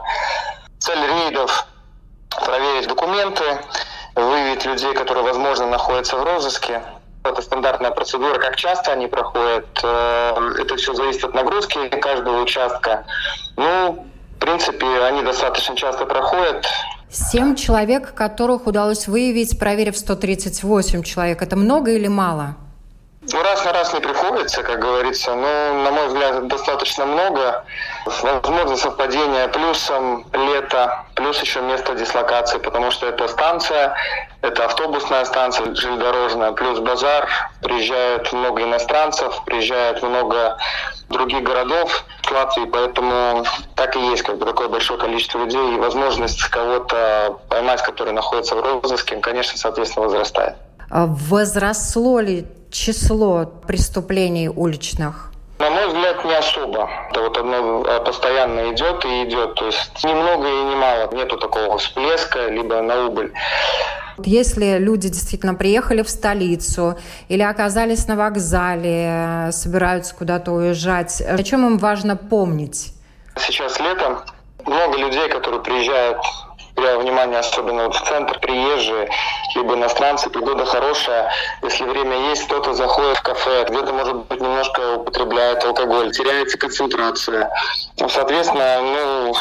Цель 0.80 1.00
рейдов– 1.00 1.66
проверить 2.46 2.88
документы, 2.88 3.44
выявить 4.16 4.66
людей, 4.66 4.94
которые, 4.94 5.24
возможно, 5.24 5.68
находятся 5.68 6.18
в 6.18 6.24
розыске. 6.24 6.82
Это 7.24 7.42
стандартная 7.42 7.92
процедура. 7.92 8.40
Как 8.40 8.56
часто 8.56 8.94
они 8.94 9.08
проходят, 9.08 9.68
э, 9.84 10.54
это 10.60 10.76
все 10.76 10.94
зависит 10.94 11.24
от 11.24 11.36
нагрузки 11.36 11.88
каждого 11.90 12.42
участка. 12.42 13.06
Ну, 13.58 14.06
в 14.36 14.40
принципе, 14.40 14.88
они 15.04 15.22
достаточно 15.22 15.76
часто 15.76 16.06
проходят. 16.06 16.68
Семь 17.10 17.56
человек, 17.56 18.16
которых 18.16 18.66
удалось 18.66 19.08
выявить, 19.08 19.60
проверив 19.60 19.98
138 19.98 21.04
человек. 21.04 21.42
Это 21.42 21.56
много 21.56 21.92
или 21.92 22.08
мало? 22.08 22.56
Ну, 23.22 23.44
раз 23.44 23.64
на 23.66 23.72
раз 23.72 23.94
не 23.94 24.00
приходится, 24.00 24.64
как 24.64 24.80
говорится, 24.80 25.36
но, 25.36 25.84
на 25.84 25.92
мой 25.92 26.08
взгляд, 26.08 26.48
достаточно 26.48 27.06
много. 27.06 27.64
Возможно, 28.06 28.76
совпадение 28.76 29.48
плюсом 29.48 30.26
лето, 30.34 31.06
плюс 31.14 31.40
еще 31.40 31.62
место 31.62 31.94
дислокации, 31.94 32.58
потому 32.58 32.90
что 32.90 33.06
это 33.06 33.28
станция, 33.28 33.94
это 34.42 34.66
автобусная 34.66 35.24
станция 35.26 35.66
железнодорожная, 35.76 36.54
плюс 36.54 36.80
базар, 36.80 37.30
приезжает 37.62 38.34
много 38.34 38.64
иностранцев, 38.64 39.44
приезжает 39.46 40.02
много 40.02 40.58
других 41.10 41.44
городов 41.44 42.04
Латвии, 42.32 42.66
поэтому 42.66 43.46
так 43.76 43.96
и 43.98 44.00
есть 44.00 44.24
как 44.24 44.38
бы 44.38 44.46
такое 44.48 44.68
большое 44.68 45.00
количество 45.00 45.40
людей, 45.40 45.76
и 45.76 45.78
возможность 45.78 46.42
кого-то 46.46 47.38
поймать, 47.50 47.84
который 47.84 48.14
находится 48.14 48.56
в 48.56 48.62
розыске, 48.62 49.18
конечно, 49.18 49.60
соответственно, 49.60 50.06
возрастает. 50.08 50.56
А 50.90 51.06
возросло 51.08 52.20
ли 52.20 52.48
число 52.72 53.46
преступлений 53.68 54.50
уличных? 54.50 55.32
На 55.60 55.70
мой 55.70 55.88
взгляд, 55.88 56.26
не 56.26 56.34
особо. 56.34 56.90
Это 57.12 57.22
вот 57.22 57.38
одно 57.38 57.84
а, 57.88 58.00
постоянно 58.00 58.74
идет 58.74 59.06
и 59.06 59.26
идет. 59.26 59.54
То 59.56 59.68
есть 59.68 60.04
ни 60.04 60.12
много 60.12 60.48
и 60.48 60.64
ни 60.64 60.76
мало. 60.76 61.14
Нету 61.14 61.38
такого 61.38 61.78
всплеска, 61.78 62.48
либо 62.48 62.82
на 62.82 63.06
убыль. 63.06 63.32
Если 64.26 64.78
люди 64.80 65.10
действительно 65.10 65.54
приехали 65.54 66.02
в 66.02 66.10
столицу 66.10 66.98
или 67.28 67.44
оказались 67.44 68.08
на 68.08 68.16
вокзале, 68.16 69.50
собираются 69.52 70.16
куда-то 70.16 70.52
уезжать, 70.52 71.22
о 71.22 71.42
чем 71.44 71.66
им 71.66 71.78
важно 71.78 72.16
помнить? 72.16 72.94
Сейчас 73.38 73.80
летом 73.80 74.20
много 74.66 74.98
людей, 74.98 75.30
которые 75.30 75.62
приезжают 75.62 76.18
я 76.82 76.98
внимание 76.98 77.40
особенно 77.40 77.86
вот 77.86 77.96
в 77.96 78.08
центр 78.08 78.40
приезжие, 78.40 79.10
либо 79.56 79.76
иностранцы, 79.76 80.30
погода 80.30 80.66
хорошая, 80.66 81.32
если 81.64 81.84
время 81.86 82.30
есть, 82.30 82.46
кто-то 82.46 82.74
заходит 82.74 83.18
в 83.18 83.22
кафе, 83.22 83.66
где-то, 83.70 83.94
может 83.94 84.16
быть, 84.16 84.42
немножко 84.42 84.98
употребляет 84.98 85.64
алкоголь, 85.64 86.12
теряется 86.12 86.58
концентрация. 86.58 87.52
Ну, 88.00 88.10
соответственно, 88.10 88.82
ну, 88.82 89.34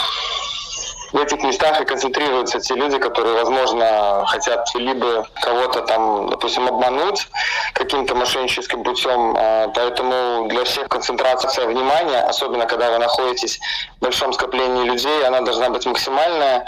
в 1.12 1.18
этих 1.18 1.42
местах 1.42 1.80
и 1.80 1.84
концентрируются 1.84 2.60
те 2.60 2.74
люди, 2.74 2.98
которые, 2.98 3.34
возможно, 3.34 4.24
хотят 4.26 4.68
либо 4.74 5.26
кого-то 5.40 5.82
там, 5.82 6.28
допустим, 6.30 6.68
обмануть 6.68 7.28
каким-то 7.72 8.14
мошенническим 8.14 8.82
путем. 8.84 9.34
А, 9.36 9.68
поэтому 9.74 10.46
для 10.48 10.64
всех 10.64 10.88
концентрация 10.88 11.66
внимания, 11.66 12.20
особенно 12.20 12.66
когда 12.66 12.90
вы 12.90 12.98
находитесь 12.98 13.60
в 13.98 14.04
большом 14.04 14.32
скоплении 14.32 14.84
людей, 14.84 15.26
она 15.26 15.40
должна 15.40 15.70
быть 15.70 15.84
максимальная. 15.86 16.64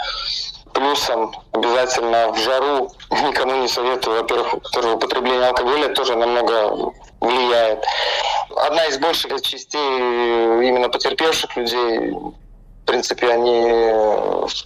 Плюсом 0.73 1.35
обязательно 1.51 2.31
в 2.31 2.37
жару 2.39 2.91
никому 3.11 3.55
не 3.61 3.67
советую, 3.67 4.21
во-первых, 4.21 4.55
тоже 4.71 4.91
употребление 4.91 5.47
алкоголя 5.47 5.89
тоже 5.89 6.15
намного 6.15 6.91
влияет. 7.19 7.83
Одна 8.55 8.85
из 8.85 8.97
больших 8.97 9.41
частей 9.41 9.97
именно 10.67 10.89
потерпевших 10.89 11.55
людей, 11.55 12.11
в 12.11 12.85
принципе, 12.85 13.29
они 13.29 13.61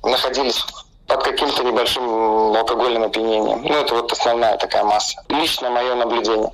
находились 0.04 0.66
под 1.08 1.24
каким-то 1.24 1.64
небольшим 1.64 2.56
алкогольным 2.56 3.04
опьянением. 3.04 3.62
Ну, 3.64 3.74
это 3.74 3.96
вот 3.96 4.12
основная 4.12 4.58
такая 4.58 4.84
масса. 4.84 5.24
Лично 5.30 5.70
мое 5.70 5.96
наблюдение. 5.96 6.52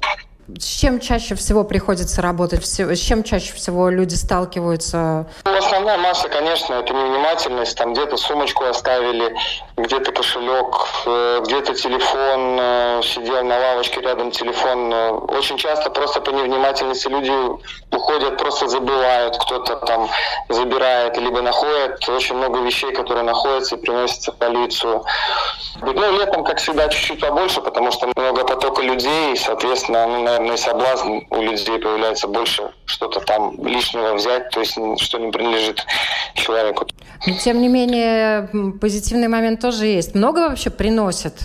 С 0.60 0.66
чем 0.66 1.00
чаще 1.00 1.36
всего 1.36 1.64
приходится 1.64 2.22
работать? 2.22 2.66
С 2.66 3.00
чем 3.00 3.24
чаще 3.24 3.54
всего 3.54 3.90
люди 3.90 4.16
сталкиваются? 4.16 5.28
Ну, 5.46 5.58
основная 5.58 5.98
масса, 5.98 6.28
конечно, 6.28 6.74
это 6.76 6.94
невнимательность. 6.94 7.78
Там 7.78 7.94
где-то 7.94 8.18
сумочку 8.18 8.66
оставили, 8.66 9.34
где-то 9.78 10.12
кошелек, 10.12 10.88
э, 11.06 11.40
где-то 11.46 11.74
телефон, 11.74 12.58
э, 12.60 13.02
сидел 13.04 13.44
на 13.44 13.58
лавочке 13.58 14.02
рядом 14.02 14.30
телефон. 14.30 14.94
Э, 14.94 15.12
очень 15.12 15.58
часто 15.58 15.90
просто 15.90 16.22
по 16.22 16.30
невнимательности 16.30 17.08
люди 17.08 17.32
уходят, 17.92 18.38
просто 18.38 18.68
забывают, 18.68 19.38
кто-то 19.38 19.78
там 19.78 20.10
забирает, 20.50 21.18
либо 21.18 21.42
находит 21.42 22.08
очень 22.08 22.36
много 22.36 22.60
вещей, 22.60 22.94
которые 22.94 23.24
находятся 23.24 23.76
и 23.76 23.80
приносятся 23.80 24.32
в 24.32 24.36
полицию. 24.36 25.04
Ну, 25.82 26.20
летом, 26.20 26.44
как 26.44 26.60
всегда, 26.60 26.88
чуть-чуть 26.90 27.20
побольше, 27.20 27.62
потому 27.62 27.92
что 27.92 28.12
много 28.16 28.44
потока 28.44 28.82
людей, 28.84 29.34
и, 29.34 29.36
соответственно, 29.36 30.06
ну, 30.06 30.24
наверное, 30.24 30.54
и 30.54 30.58
соблазн 30.58 31.20
у 31.32 31.42
людей 31.42 31.80
появляется 31.80 32.28
больше 32.28 32.72
что-то 32.86 33.22
там 33.22 33.56
лишнего 33.66 34.14
взять, 34.14 34.50
то 34.52 34.60
есть 34.60 34.78
что 35.02 35.18
не 35.18 35.32
принадлежит 35.32 35.86
человеку. 36.36 36.86
Но, 37.26 37.34
тем 37.38 37.62
не 37.62 37.70
менее, 37.70 38.50
позитивный 38.82 39.30
момент 39.30 39.63
тоже 39.64 39.86
есть. 39.86 40.14
Много 40.14 40.50
вообще 40.50 40.70
приносит 40.70 41.36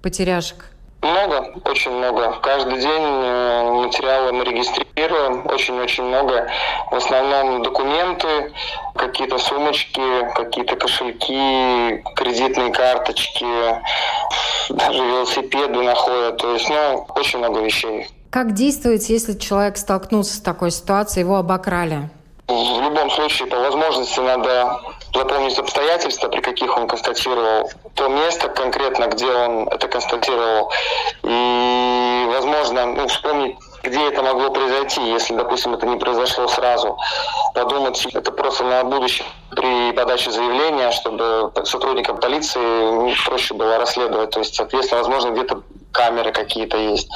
потеряшек? 0.00 0.66
Много, 1.02 1.54
очень 1.64 1.90
много. 1.90 2.36
Каждый 2.40 2.78
день 2.78 3.02
э, 3.02 3.70
материалы 3.84 4.32
мы 4.32 4.44
регистрируем, 4.44 5.44
очень-очень 5.44 6.04
много. 6.04 6.48
В 6.92 6.94
основном 6.94 7.64
документы, 7.64 8.52
какие-то 8.94 9.38
сумочки, 9.38 10.00
какие-то 10.36 10.76
кошельки, 10.76 12.00
кредитные 12.14 12.72
карточки, 12.72 13.46
даже 14.70 15.04
велосипеды 15.04 15.82
находят. 15.82 16.36
То 16.36 16.54
есть, 16.54 16.68
ну, 16.68 17.06
очень 17.16 17.40
много 17.40 17.60
вещей. 17.60 18.06
Как 18.30 18.54
действовать, 18.54 19.08
если 19.08 19.36
человек 19.36 19.78
столкнулся 19.78 20.36
с 20.36 20.40
такой 20.40 20.70
ситуацией, 20.70 21.24
его 21.24 21.36
обокрали? 21.36 22.08
В 22.46 22.82
любом 22.82 23.10
случае, 23.10 23.48
по 23.48 23.58
возможности 23.58 24.20
надо 24.20 24.80
запомнить 25.18 25.58
обстоятельства, 25.58 26.28
при 26.28 26.40
каких 26.40 26.76
он 26.76 26.86
констатировал 26.86 27.70
то 27.94 28.08
место 28.08 28.48
конкретно, 28.48 29.06
где 29.06 29.26
он 29.26 29.68
это 29.68 29.88
констатировал, 29.88 30.70
и, 31.24 32.26
возможно, 32.28 32.86
ну, 32.86 33.08
вспомнить 33.08 33.56
где 33.88 34.08
это 34.08 34.22
могло 34.22 34.50
произойти, 34.50 35.02
если, 35.02 35.34
допустим, 35.34 35.74
это 35.74 35.86
не 35.86 35.96
произошло 35.96 36.46
сразу. 36.48 36.98
Подумать 37.54 38.06
это 38.06 38.30
просто 38.30 38.64
на 38.64 38.84
будущее 38.84 39.26
при 39.50 39.92
подаче 39.92 40.30
заявления, 40.30 40.90
чтобы 40.92 41.50
сотрудникам 41.64 42.18
полиции 42.18 43.14
проще 43.24 43.54
было 43.54 43.78
расследовать. 43.78 44.30
То 44.30 44.40
есть, 44.40 44.54
соответственно, 44.54 45.02
возможно, 45.02 45.30
где-то 45.30 45.62
камеры 45.92 46.32
какие-то 46.32 46.76
есть. 46.76 47.08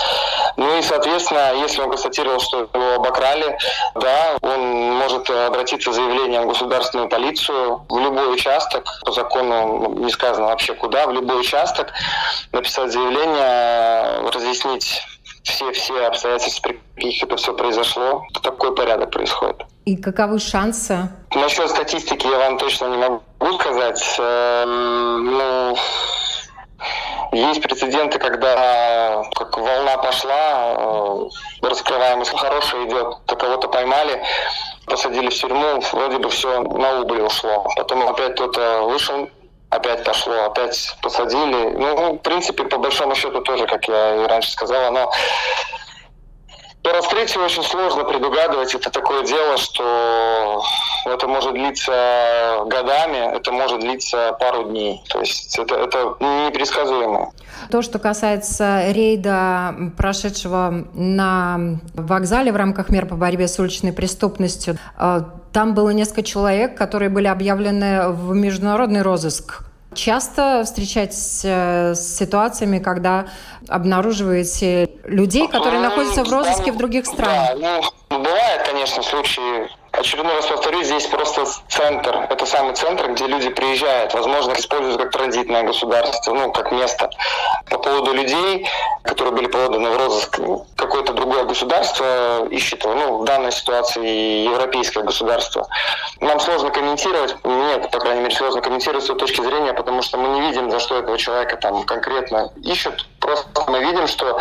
Ну 0.57 0.79
и, 0.79 0.83
соответственно, 0.83 1.53
если 1.55 1.83
он 1.83 1.91
констатировал, 1.91 2.41
что 2.41 2.69
его 2.73 2.95
обокрали, 2.97 3.57
да, 3.95 4.37
он 4.41 4.93
может 4.95 5.29
обратиться 5.31 5.93
с 5.93 5.95
заявлением 5.95 6.45
в 6.45 6.49
государственную 6.49 7.09
полицию 7.09 7.85
в 7.89 7.99
любой 7.99 8.33
участок, 8.33 8.85
по 9.05 9.13
закону 9.13 9.95
не 9.99 10.11
сказано 10.11 10.47
вообще 10.47 10.75
куда, 10.75 11.07
в 11.07 11.13
любой 11.13 11.41
участок, 11.41 11.93
написать 12.51 12.91
заявление, 12.91 14.31
разъяснить 14.31 15.03
все-все 15.43 16.07
обстоятельства, 16.07 16.69
при 16.69 16.81
каких 16.95 17.23
это 17.25 17.37
все 17.37 17.55
произошло, 17.55 18.25
такой 18.43 18.75
порядок 18.75 19.11
происходит. 19.11 19.63
И 19.85 19.97
каковы 19.97 20.39
шансы? 20.39 21.09
Насчет 21.35 21.69
статистики 21.71 22.27
я 22.27 22.39
вам 22.39 22.59
точно 22.59 22.87
не 22.87 22.97
могу 22.97 23.59
сказать. 23.59 24.17
Эм, 24.19 25.25
ну, 25.37 25.77
Есть 27.33 27.63
прецеденты, 27.63 28.19
когда 28.19 29.23
как 29.35 29.57
волна 29.57 29.97
пошла, 29.99 30.75
э, 30.77 31.29
раскрываемость 31.63 32.37
хорошая 32.37 32.87
идет, 32.87 33.17
кого-то 33.27 33.69
поймали, 33.69 34.23
посадили 34.87 35.31
в 35.31 35.35
тюрьму, 35.35 35.81
вроде 35.93 36.19
бы 36.19 36.29
все 36.29 36.61
на 36.63 37.01
убыль 37.01 37.23
ушло. 37.23 37.67
Потом 37.77 38.07
опять 38.07 38.35
кто-то 38.35 38.83
вышел, 38.83 39.29
опять 39.73 40.05
пошло, 40.05 40.45
опять 40.45 40.95
посадили. 41.01 41.71
Ну, 41.71 42.15
в 42.15 42.19
принципе, 42.19 42.65
по 42.65 42.79
большому 42.79 43.15
счету 43.15 43.41
тоже, 43.41 43.67
как 43.67 43.89
я 43.89 44.25
и 44.25 44.27
раньше 44.27 44.51
сказала, 44.51 44.91
но 44.91 45.11
по 46.83 46.91
раскрытию 46.91 47.45
очень 47.45 47.63
сложно 47.63 48.05
предугадывать. 48.05 48.75
Это 48.75 48.91
такое 48.91 49.25
дело, 49.25 49.57
что 49.57 50.63
это 51.07 51.29
может 51.29 51.55
длиться 51.55 52.65
годами, 52.67 53.37
это 53.37 53.53
может 53.53 53.81
длиться 53.81 54.37
пару 54.41 54.65
дней. 54.65 55.03
То 55.09 55.21
есть 55.21 55.59
это, 55.59 55.77
это 55.77 56.17
непредсказуемо. 56.21 57.33
То, 57.71 57.83
что 57.83 57.99
касается 57.99 58.91
рейда, 58.91 59.93
прошедшего 59.97 60.87
на 60.93 61.79
вокзале 61.95 62.53
в 62.53 62.57
рамках 62.57 62.91
мер 62.91 63.07
по 63.07 63.15
борьбе 63.15 63.47
с 63.47 63.59
уличной 63.59 63.93
преступностью, 63.93 64.77
э, 64.99 65.23
там 65.53 65.75
было 65.75 65.91
несколько 65.91 66.23
человек, 66.23 66.77
которые 66.77 67.11
были 67.11 67.29
объявлены 67.29 68.09
в 68.09 68.35
международный 68.35 69.03
розыск. 69.03 69.63
Часто 69.95 70.63
встречаетесь 70.65 71.43
э, 71.45 71.95
с 71.95 72.19
ситуациями, 72.19 72.79
когда 72.79 73.27
обнаруживаете 73.69 74.91
людей, 75.05 75.49
которые 75.49 75.81
находятся 75.81 76.25
в 76.25 76.33
розыске 76.33 76.73
в 76.73 76.77
других 76.77 77.07
странах? 77.07 77.59
Да, 77.61 77.81
ну, 78.11 78.19
бывает, 78.19 78.63
конечно, 78.67 79.03
случаи 79.03 79.69
Очередной 80.03 80.35
раз 80.35 80.47
повторюсь, 80.47 80.89
здесь 80.89 81.07
просто 81.07 81.45
центр. 81.69 82.27
Это 82.29 82.45
самый 82.45 82.75
центр, 82.75 83.13
где 83.13 83.25
люди 83.29 83.51
приезжают. 83.51 84.13
Возможно, 84.15 84.53
используют 84.55 85.01
как 85.01 85.13
транзитное 85.13 85.63
государство, 85.63 86.35
ну, 86.35 86.51
как 86.51 86.73
место. 86.73 87.09
По 87.71 87.79
поводу 87.79 88.13
людей, 88.13 88.67
которые 89.05 89.33
были 89.33 89.47
поданы 89.47 89.91
в 89.91 89.97
розыск, 89.97 90.41
какое-то 90.75 91.13
другое 91.13 91.45
государство 91.45 92.49
ищет. 92.51 92.85
Ну, 92.85 93.19
в 93.19 93.25
данной 93.25 93.53
ситуации 93.53 94.43
европейское 94.45 95.05
государство. 95.05 95.69
Нам 96.19 96.41
сложно 96.41 96.71
комментировать. 96.71 97.37
Нет, 97.45 97.89
по 97.93 98.01
крайней 98.01 98.23
мере, 98.23 98.35
сложно 98.35 98.61
комментировать 98.61 99.05
с 99.05 99.07
той 99.07 99.17
точки 99.17 99.41
зрения, 99.41 99.73
потому 99.73 100.03
что 100.03 100.19
мы 100.19 100.31
не 100.31 100.41
видим, 100.41 100.69
за 100.73 100.81
что 100.81 100.99
этого 100.99 101.17
человека 101.17 101.57
там 101.59 101.85
конкретно 101.85 102.53
ищут. 102.65 103.07
Просто 103.23 103.49
мы 103.69 103.79
видим, 103.79 104.07
что, 104.09 104.37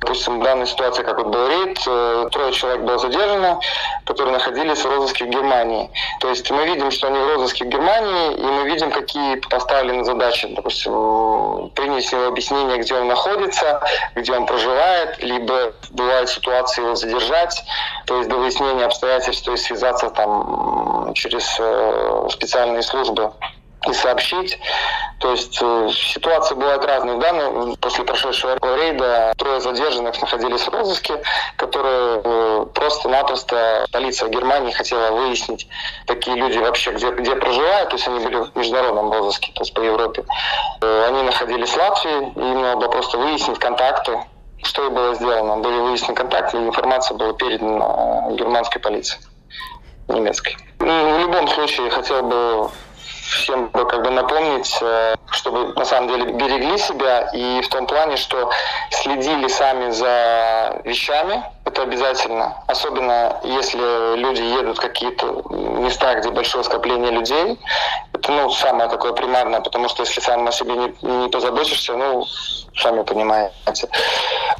допустим, 0.00 0.40
в 0.40 0.42
данной 0.42 0.66
ситуации, 0.66 1.02
как 1.02 1.18
вот 1.18 1.28
был 1.28 1.46
рейд, 1.46 1.78
э, 1.86 2.28
трое 2.32 2.52
человек 2.52 2.80
было 2.80 2.98
задержано, 2.98 3.60
которые 4.06 4.32
находились 4.32 4.82
в 4.82 4.86
розыске 4.86 5.26
в 5.26 5.28
Германии. 5.28 5.90
То 6.20 6.30
есть 6.30 6.50
мы 6.50 6.64
видим, 6.64 6.90
что 6.90 7.08
они 7.08 7.18
в 7.18 7.34
розыске 7.34 7.64
в 7.64 7.68
Германии, 7.68 8.34
и 8.34 8.42
мы 8.42 8.64
видим, 8.64 8.90
какие 8.90 9.36
поставлены 9.36 10.04
задачи. 10.04 10.48
Допустим, 10.56 10.92
его 10.92 12.28
объяснение, 12.28 12.78
где 12.78 12.94
он 12.94 13.08
находится, 13.08 13.82
где 14.14 14.32
он 14.32 14.46
проживает, 14.46 15.22
либо 15.22 15.72
бывают 15.90 16.30
ситуации 16.30 16.82
его 16.82 16.94
задержать, 16.94 17.62
то 18.06 18.16
есть 18.16 18.28
до 18.28 18.36
выяснения 18.36 18.86
обстоятельств, 18.86 19.44
то 19.44 19.52
есть 19.52 19.64
связаться 19.64 20.10
там 20.10 21.12
через 21.14 21.56
э, 21.58 22.28
специальные 22.30 22.82
службы 22.82 23.32
и 23.86 23.92
сообщить. 23.92 24.58
То 25.18 25.30
есть 25.30 25.58
э, 25.60 25.88
ситуации 25.92 26.54
бывают 26.54 26.84
разные. 26.84 27.18
Да? 27.18 27.32
Ну, 27.32 27.76
после 27.76 28.04
прошедшего 28.04 28.58
рейда 28.76 29.32
трое 29.36 29.60
задержанных 29.60 30.20
находились 30.20 30.62
в 30.62 30.68
розыске, 30.68 31.22
которые 31.56 32.20
э, 32.24 32.66
просто-напросто 32.74 33.86
полиция 33.92 34.28
Германии 34.28 34.72
хотела 34.72 35.12
выяснить, 35.12 35.68
такие 36.06 36.36
люди 36.36 36.58
вообще 36.58 36.92
где, 36.92 37.10
где 37.10 37.36
проживают. 37.36 37.90
То 37.90 37.96
есть 37.96 38.08
они 38.08 38.20
были 38.20 38.36
в 38.36 38.56
международном 38.56 39.12
розыске, 39.12 39.52
то 39.54 39.62
есть 39.62 39.74
по 39.74 39.80
Европе. 39.80 40.24
Э, 40.80 41.06
они 41.08 41.22
находились 41.22 41.70
в 41.70 41.76
Латвии, 41.76 42.32
и 42.36 42.40
им 42.40 42.62
надо 42.62 42.88
просто 42.88 43.18
выяснить 43.18 43.58
контакты, 43.58 44.18
что 44.62 44.86
и 44.86 44.90
было 44.90 45.14
сделано. 45.14 45.58
Были 45.58 45.78
выяснены 45.78 46.14
контакты, 46.14 46.58
и 46.58 46.60
информация 46.60 47.16
была 47.16 47.32
передана 47.32 48.30
германской 48.32 48.80
полиции 48.80 49.18
немецкой. 50.08 50.56
Ну, 50.80 51.16
в 51.16 51.20
любом 51.20 51.48
случае, 51.48 51.90
хотел 51.90 52.22
бы 52.22 52.70
всем 53.24 53.68
бы 53.68 53.86
как 53.86 54.02
бы 54.02 54.10
напомнить, 54.10 54.76
э, 54.80 55.14
чтобы 55.30 55.72
на 55.74 55.84
самом 55.84 56.08
деле 56.08 56.32
берегли 56.32 56.78
себя 56.78 57.30
и 57.32 57.60
в 57.62 57.68
том 57.68 57.86
плане, 57.86 58.16
что 58.16 58.50
следили 58.90 59.48
сами 59.48 59.90
за 59.90 60.80
вещами, 60.84 61.42
это 61.64 61.82
обязательно, 61.82 62.62
особенно 62.66 63.40
если 63.42 64.16
люди 64.16 64.42
едут 64.42 64.78
в 64.78 64.80
какие-то 64.80 65.42
места, 65.50 66.14
где 66.14 66.30
большое 66.30 66.62
скопление 66.64 67.10
людей, 67.10 67.58
это 68.12 68.32
ну, 68.32 68.50
самое 68.50 68.88
такое 68.88 69.12
примарное, 69.12 69.60
потому 69.60 69.88
что 69.88 70.02
если 70.02 70.20
сам 70.20 70.46
о 70.46 70.52
себе 70.52 70.74
не, 70.74 70.94
не 71.02 71.28
позаботишься, 71.28 71.94
ну, 71.94 72.24
сами 72.76 73.02
понимаете. 73.02 73.88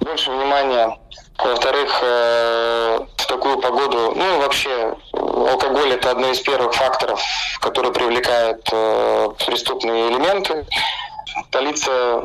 Больше 0.01 0.31
внимания 0.31 0.99
во-вторых, 1.39 1.99
э, 2.03 2.99
в 3.17 3.27
такую 3.27 3.59
погоду, 3.59 4.13
ну 4.15 4.39
вообще, 4.41 4.95
алкоголь 5.13 5.93
это 5.93 6.11
одно 6.13 6.29
из 6.29 6.41
первых 6.41 6.75
факторов, 6.75 7.21
который 7.61 7.93
привлекает 7.93 8.69
э, 8.73 9.29
преступные 9.47 10.11
элементы. 10.11 10.67
Полиция 11.51 12.23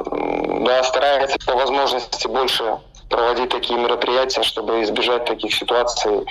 да, 0.66 0.84
старается 0.84 1.38
по 1.45 1.55
возможности 1.55 2.28
больше 2.28 2.78
проводить 3.10 3.49
такие 3.49 3.80
мероприятия, 3.80 4.43
чтобы 4.43 4.84
избежать 4.84 5.26
таких 5.26 5.55
ситуаций, 5.55 6.26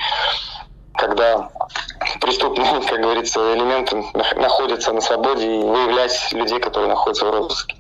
когда 0.95 1.51
преступные, 2.21 2.81
как 2.89 3.01
говорится, 3.01 3.55
элементы 3.55 4.05
находятся 4.37 4.93
на 4.93 5.01
свободе 5.01 5.47
и 5.47 5.65
выявлять 5.65 6.33
людей, 6.33 6.61
которые 6.61 6.89
находятся 6.89 7.27
в 7.27 7.31
розыске. 7.31 7.78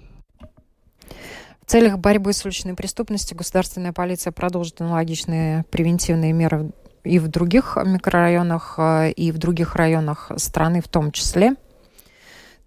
В 1.68 1.70
целях 1.70 1.98
борьбы 1.98 2.32
с 2.32 2.46
уличной 2.46 2.72
преступностью 2.72 3.36
государственная 3.36 3.92
полиция 3.92 4.32
продолжит 4.32 4.80
аналогичные 4.80 5.66
превентивные 5.70 6.32
меры 6.32 6.70
и 7.04 7.18
в 7.18 7.28
других 7.28 7.76
микрорайонах, 7.84 8.76
э, 8.78 9.10
и 9.10 9.30
в 9.32 9.36
других 9.36 9.76
районах 9.76 10.32
страны 10.38 10.80
в 10.80 10.88
том 10.88 11.12
числе. 11.12 11.56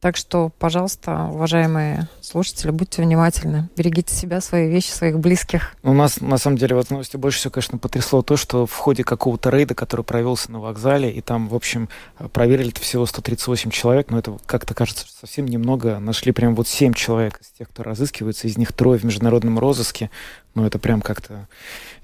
Так 0.02 0.18
что, 0.18 0.52
пожалуйста, 0.58 1.30
уважаемые 1.32 2.08
слушатели, 2.22 2.72
будьте 2.72 3.04
внимательны. 3.04 3.70
Берегите 3.78 4.12
себя, 4.12 4.42
свои 4.42 4.68
вещи, 4.68 4.90
своих 4.90 5.20
близких. 5.20 5.76
У 5.84 5.94
нас, 5.94 6.20
на 6.22 6.40
самом 6.40 6.58
деле, 6.58 6.76
в 6.76 6.80
этой 6.80 6.94
новости 6.94 7.18
больше 7.18 7.38
всего, 7.38 7.52
конечно, 7.52 7.78
потрясло 7.78 8.24
то, 8.24 8.36
что 8.36 8.66
в 8.66 8.76
ходе 8.76 9.04
какого-то 9.04 9.52
рейда, 9.52 9.76
который 9.76 10.04
провелся 10.04 10.52
на 10.52 10.60
вокзале, 10.60 11.12
и 11.12 11.22
там, 11.22 11.48
в 11.48 11.54
общем, 11.54 11.88
проверили 12.34 12.72
всего 12.80 13.06
138 13.06 13.70
человек, 13.70 14.10
но 14.10 14.18
это 14.18 14.36
как-то 14.48 14.74
кажется 14.74 15.06
совсем 15.08 15.46
немного. 15.46 16.00
Нашли 16.00 16.32
прям 16.32 16.56
вот 16.56 16.68
7 16.68 16.94
человек 16.94 17.40
из 17.40 17.52
тех, 17.52 17.70
кто 17.70 17.84
разыскивается, 17.84 18.48
из 18.48 18.58
них 18.58 18.74
трое 18.74 18.98
в 18.98 19.04
международном 19.04 19.60
розыске. 19.60 20.10
Ну, 20.54 20.66
это 20.66 20.80
прям 20.80 21.02
как-то... 21.02 21.48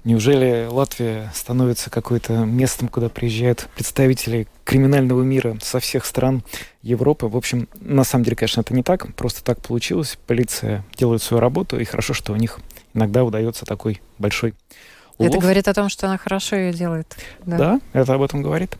Неужели 0.04 0.66
Латвия 0.70 1.30
становится 1.34 1.90
какой-то 1.90 2.32
местом, 2.44 2.88
куда 2.88 3.10
приезжают 3.10 3.68
представители 3.74 4.46
криминального 4.64 5.22
мира 5.22 5.58
со 5.60 5.80
всех 5.80 6.06
стран 6.06 6.42
Европы? 6.80 7.26
В 7.26 7.36
общем, 7.36 7.68
на 7.80 8.04
самом 8.04 8.24
деле, 8.24 8.36
конечно, 8.36 8.62
это 8.62 8.74
не 8.74 8.82
так. 8.82 9.14
Просто 9.14 9.44
так 9.44 9.60
получилось. 9.60 10.18
Полиция 10.26 10.84
делает 10.96 11.22
свою 11.22 11.40
работу, 11.40 11.78
и 11.78 11.84
хорошо, 11.84 12.14
что 12.14 12.32
у 12.32 12.36
них 12.36 12.58
иногда 12.94 13.22
удается 13.22 13.66
такой 13.66 14.00
большой 14.16 14.54
улов. 15.18 15.30
Это 15.30 15.40
говорит 15.40 15.68
о 15.68 15.74
том, 15.74 15.90
что 15.90 16.06
она 16.06 16.16
хорошо 16.16 16.56
ее 16.56 16.72
делает. 16.72 17.16
Да. 17.44 17.58
да, 17.58 17.80
это 17.92 18.14
об 18.14 18.22
этом 18.22 18.42
говорит. 18.42 18.78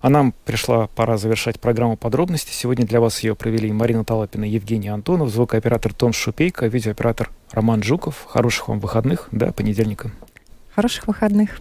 А 0.00 0.10
нам 0.10 0.32
пришла 0.44 0.86
пора 0.86 1.16
завершать 1.16 1.58
программу 1.58 1.96
подробности. 1.96 2.52
Сегодня 2.52 2.86
для 2.86 3.00
вас 3.00 3.20
ее 3.20 3.34
провели 3.34 3.72
Марина 3.72 4.04
Талапина, 4.04 4.44
Евгений 4.44 4.88
Антонов, 4.88 5.30
звукооператор 5.30 5.92
Том 5.92 6.12
Шупейко, 6.12 6.66
видеооператор 6.66 7.30
Роман 7.52 7.82
Жуков. 7.82 8.26
Хороших 8.28 8.68
вам 8.68 8.80
выходных, 8.80 9.28
до 9.32 9.52
понедельника. 9.52 10.10
Хороших 10.74 11.06
выходных. 11.06 11.60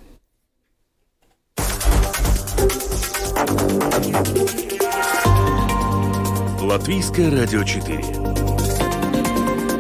Латвийское 6.61 7.31
радио 7.31 7.63
4. 7.63 8.03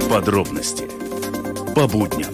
Подробности 0.09 0.87
по 1.75 1.87
будням. 1.87 2.31